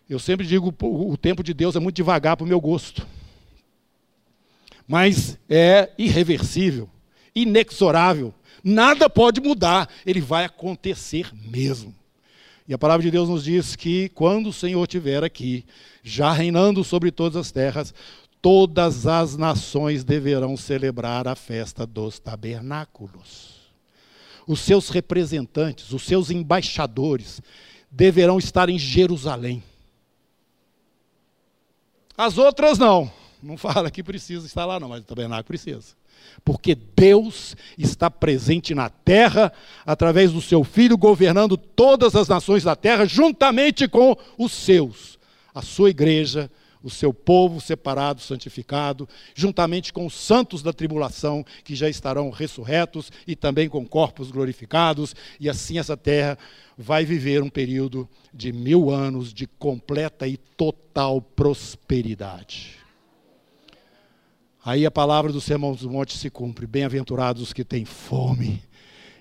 Eu 0.09 0.19
sempre 0.19 0.47
digo, 0.47 0.73
o 0.81 1.17
tempo 1.17 1.43
de 1.43 1.53
Deus 1.53 1.75
é 1.75 1.79
muito 1.79 1.97
devagar 1.97 2.37
para 2.37 2.45
o 2.45 2.47
meu 2.47 2.61
gosto. 2.61 3.05
Mas 4.87 5.37
é 5.49 5.91
irreversível, 5.97 6.89
inexorável. 7.35 8.33
Nada 8.69 9.09
pode 9.09 9.39
mudar, 9.39 9.89
ele 10.05 10.19
vai 10.21 10.45
acontecer 10.45 11.29
mesmo. 11.33 11.93
E 12.67 12.73
a 12.73 12.77
palavra 12.77 13.03
de 13.03 13.11
Deus 13.11 13.29
nos 13.29 13.43
diz 13.43 13.75
que 13.75 14.09
quando 14.09 14.49
o 14.49 14.53
Senhor 14.53 14.83
estiver 14.83 15.23
aqui, 15.23 15.65
já 16.03 16.31
reinando 16.31 16.83
sobre 16.83 17.11
todas 17.11 17.37
as 17.37 17.51
terras, 17.51 17.93
todas 18.41 19.07
as 19.07 19.37
nações 19.37 20.03
deverão 20.03 20.57
celebrar 20.57 21.27
a 21.27 21.35
festa 21.35 21.85
dos 21.85 22.19
tabernáculos 22.19 23.57
os 24.47 24.61
seus 24.61 24.89
representantes, 24.89 25.91
os 25.91 26.03
seus 26.03 26.31
embaixadores, 26.31 27.41
deverão 27.91 28.39
estar 28.39 28.69
em 28.69 28.79
Jerusalém. 28.79 29.61
As 32.17 32.37
outras 32.37 32.77
não. 32.79 33.11
Não 33.43 33.57
fala 33.57 33.91
que 33.91 34.01
precisa 34.01 34.47
estar 34.47 34.65
lá, 34.65 34.79
não, 34.79 34.89
mas 34.89 35.01
o 35.01 35.05
tabernáculo 35.05 35.43
precisa. 35.43 35.95
Porque 36.43 36.75
Deus 36.75 37.55
está 37.77 38.09
presente 38.09 38.73
na 38.73 38.89
terra, 38.89 39.51
através 39.85 40.31
do 40.31 40.41
seu 40.41 40.63
Filho, 40.63 40.97
governando 40.97 41.57
todas 41.57 42.15
as 42.15 42.27
nações 42.27 42.63
da 42.63 42.75
terra, 42.75 43.05
juntamente 43.05 43.87
com 43.87 44.15
os 44.37 44.51
seus, 44.51 45.19
a 45.53 45.61
sua 45.61 45.89
igreja, 45.89 46.49
o 46.83 46.89
seu 46.89 47.13
povo 47.13 47.59
separado, 47.59 48.21
santificado, 48.21 49.09
juntamente 49.35 49.91
com 49.91 50.05
os 50.05 50.13
santos 50.13 50.61
da 50.63 50.71
tribulação, 50.71 51.45
que 51.63 51.75
já 51.75 51.89
estarão 51.89 52.29
ressurretos 52.29 53.11
e 53.25 53.35
também 53.35 53.67
com 53.67 53.85
corpos 53.85 54.31
glorificados, 54.31 55.15
e 55.39 55.49
assim 55.49 55.79
essa 55.79 55.97
terra 55.97 56.37
vai 56.77 57.03
viver 57.03 57.41
um 57.41 57.49
período 57.49 58.07
de 58.33 58.53
mil 58.53 58.89
anos 58.89 59.33
de 59.33 59.47
completa 59.47 60.27
e 60.27 60.37
total 60.37 61.21
prosperidade. 61.21 62.76
Aí 64.67 64.85
a 64.85 64.91
palavra 64.91 65.31
do 65.31 65.39
Sermão 65.39 65.71
dos 65.71 65.83
Montes 65.83 66.19
se 66.19 66.29
cumpre: 66.29 66.67
bem-aventurados 66.67 67.41
os 67.41 67.53
que 67.53 67.63
têm 67.63 67.85
fome, 67.85 68.61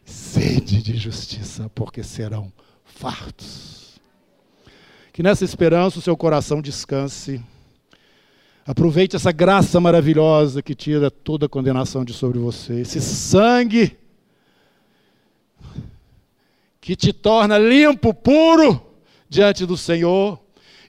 sede 0.04 0.82
de 0.82 0.96
justiça, 0.96 1.70
porque 1.72 2.02
serão 2.02 2.52
fartos. 2.84 4.00
Que 5.12 5.22
nessa 5.22 5.44
esperança 5.44 6.00
o 6.00 6.02
seu 6.02 6.16
coração 6.16 6.60
descanse. 6.60 7.40
Aproveite 8.66 9.14
essa 9.14 9.30
graça 9.30 9.78
maravilhosa 9.78 10.60
que 10.60 10.74
tira 10.74 11.12
toda 11.12 11.46
a 11.46 11.48
condenação 11.48 12.04
de 12.04 12.12
sobre 12.12 12.40
você. 12.40 12.80
Esse 12.80 13.00
sangue 13.00 13.96
que 16.80 16.96
te 16.96 17.12
torna 17.12 17.56
limpo, 17.56 18.12
puro 18.12 18.84
diante 19.28 19.64
do 19.64 19.76
Senhor 19.76 20.40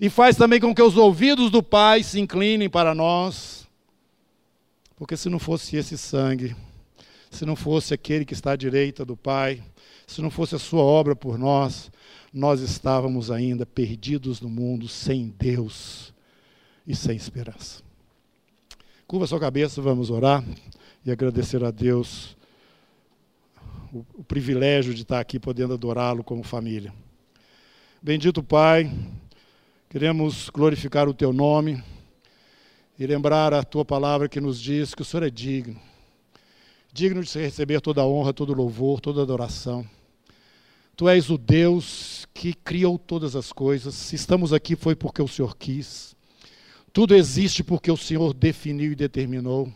e 0.02 0.10
faz 0.10 0.36
também 0.36 0.60
com 0.60 0.74
que 0.74 0.82
os 0.82 0.98
ouvidos 0.98 1.52
do 1.52 1.62
Pai 1.62 2.02
se 2.02 2.20
inclinem 2.20 2.68
para 2.68 2.96
nós. 2.96 3.57
Porque 4.98 5.16
se 5.16 5.30
não 5.30 5.38
fosse 5.38 5.78
esse 5.78 5.96
sangue, 5.96 6.56
se 7.30 7.46
não 7.46 7.56
fosse 7.56 7.94
aquele 7.94 8.26
que 8.26 8.34
está 8.34 8.54
à 8.54 8.56
direita 8.56 9.06
do 9.06 9.16
Pai, 9.16 9.64
se 10.08 10.24
não 10.24 10.32
fosse 10.32 10.56
a 10.56 10.60
sua 10.60 10.82
obra 10.82 11.16
por 11.16 11.38
nós, 11.38 11.92
nós 12.34 12.62
estávamos 12.62 13.30
ainda 13.30 13.64
perdidos 13.64 14.42
no 14.42 14.50
mundo, 14.50 14.88
sem 14.88 15.34
Deus 15.38 16.12
e 16.86 16.96
sem 16.96 17.16
esperança. 17.16 17.84
Curva 19.06 19.28
sua 19.28 19.40
cabeça, 19.40 19.82
vamos 19.84 20.10
orar 20.10 20.44
e 21.06 21.12
agradecer 21.12 21.64
a 21.64 21.70
Deus 21.70 22.36
o, 23.94 24.04
o 24.16 24.24
privilégio 24.24 24.96
de 24.96 25.04
estar 25.04 25.20
aqui 25.20 25.40
podendo 25.40 25.76
adorá-lo 25.76 26.24
como 26.24 26.42
família. 26.42 26.92
Bendito 28.02 28.42
Pai, 28.42 28.92
queremos 29.90 30.50
glorificar 30.50 31.08
o 31.08 31.14
Teu 31.14 31.32
nome 31.32 31.84
e 32.98 33.06
lembrar 33.06 33.54
a 33.54 33.64
Tua 33.64 33.86
palavra 33.86 34.28
que 34.28 34.42
nos 34.42 34.60
diz 34.60 34.96
que 34.96 35.02
o 35.02 35.06
Senhor 35.06 35.24
é 35.24 35.30
digno, 35.30 35.80
digno 36.92 37.24
de 37.24 37.40
receber 37.40 37.80
toda 37.80 38.02
a 38.02 38.08
honra, 38.08 38.34
todo 38.34 38.54
louvor, 38.54 39.00
toda 39.00 39.22
adoração. 39.22 39.88
Tu 40.96 41.08
és 41.08 41.30
o 41.30 41.38
Deus 41.38 42.28
que 42.34 42.56
criou 42.56 42.98
todas 42.98 43.36
as 43.36 43.54
coisas. 43.54 43.94
Se 43.94 44.16
estamos 44.16 44.52
aqui 44.52 44.76
foi 44.76 44.96
porque 44.96 45.22
o 45.22 45.28
Senhor 45.28 45.56
quis. 45.56 46.16
Tudo 46.92 47.14
existe 47.14 47.64
porque 47.64 47.92
o 47.92 47.98
Senhor 47.98 48.34
definiu 48.34 48.92
e 48.92 48.96
determinou. 48.96 49.72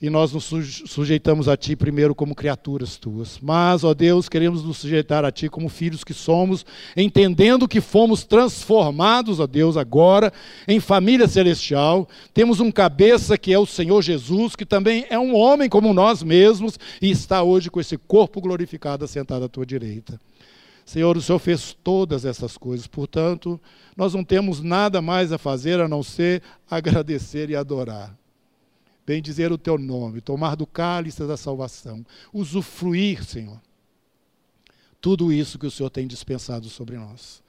E 0.00 0.08
nós 0.08 0.32
nos 0.32 0.44
sujeitamos 0.86 1.48
a 1.48 1.56
Ti 1.56 1.74
primeiro 1.74 2.14
como 2.14 2.32
criaturas 2.32 2.96
Tuas. 2.96 3.40
Mas, 3.42 3.82
ó 3.82 3.92
Deus, 3.92 4.28
queremos 4.28 4.62
nos 4.62 4.78
sujeitar 4.78 5.24
a 5.24 5.32
Ti 5.32 5.48
como 5.48 5.68
filhos 5.68 6.04
que 6.04 6.14
somos, 6.14 6.64
entendendo 6.96 7.66
que 7.66 7.80
fomos 7.80 8.22
transformados, 8.22 9.40
ó 9.40 9.46
Deus, 9.46 9.76
agora 9.76 10.32
em 10.68 10.78
família 10.78 11.26
celestial. 11.26 12.08
Temos 12.32 12.60
um 12.60 12.70
cabeça 12.70 13.36
que 13.36 13.52
é 13.52 13.58
o 13.58 13.66
Senhor 13.66 14.00
Jesus, 14.00 14.54
que 14.54 14.64
também 14.64 15.04
é 15.10 15.18
um 15.18 15.34
homem 15.34 15.68
como 15.68 15.92
nós 15.92 16.22
mesmos 16.22 16.78
e 17.02 17.10
está 17.10 17.42
hoje 17.42 17.68
com 17.68 17.80
esse 17.80 17.98
corpo 17.98 18.40
glorificado 18.40 19.04
assentado 19.04 19.46
à 19.46 19.48
Tua 19.48 19.66
direita. 19.66 20.20
Senhor, 20.84 21.16
o 21.16 21.20
Senhor 21.20 21.40
fez 21.40 21.76
todas 21.82 22.24
essas 22.24 22.56
coisas, 22.56 22.86
portanto, 22.86 23.60
nós 23.96 24.14
não 24.14 24.22
temos 24.22 24.62
nada 24.62 25.02
mais 25.02 25.32
a 25.32 25.38
fazer 25.38 25.80
a 25.80 25.88
não 25.88 26.04
ser 26.04 26.40
agradecer 26.70 27.50
e 27.50 27.56
adorar. 27.56 28.16
Bem 29.08 29.22
dizer 29.22 29.50
o 29.50 29.56
teu 29.56 29.78
nome, 29.78 30.20
tomar 30.20 30.54
do 30.54 30.66
cálice 30.66 31.26
da 31.26 31.34
salvação, 31.34 32.04
usufruir, 32.30 33.24
Senhor, 33.24 33.58
tudo 35.00 35.32
isso 35.32 35.58
que 35.58 35.66
o 35.66 35.70
Senhor 35.70 35.88
tem 35.88 36.06
dispensado 36.06 36.68
sobre 36.68 36.98
nós. 36.98 37.42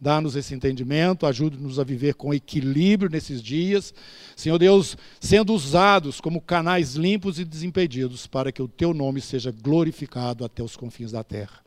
Dá-nos 0.00 0.36
esse 0.36 0.54
entendimento, 0.54 1.26
ajude-nos 1.26 1.80
a 1.80 1.84
viver 1.84 2.14
com 2.14 2.32
equilíbrio 2.32 3.10
nesses 3.10 3.42
dias, 3.42 3.92
Senhor 4.36 4.56
Deus, 4.56 4.96
sendo 5.18 5.52
usados 5.52 6.20
como 6.20 6.40
canais 6.40 6.94
limpos 6.94 7.40
e 7.40 7.44
desimpedidos 7.44 8.28
para 8.28 8.52
que 8.52 8.62
o 8.62 8.68
teu 8.68 8.94
nome 8.94 9.20
seja 9.20 9.50
glorificado 9.50 10.44
até 10.44 10.62
os 10.62 10.76
confins 10.76 11.10
da 11.10 11.24
terra. 11.24 11.58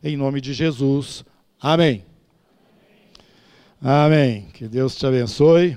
Em 0.00 0.16
nome 0.16 0.40
de 0.40 0.54
Jesus. 0.54 1.24
Amém. 1.60 2.04
Amém. 3.82 4.46
Que 4.52 4.68
Deus 4.68 4.94
te 4.94 5.04
abençoe. 5.04 5.76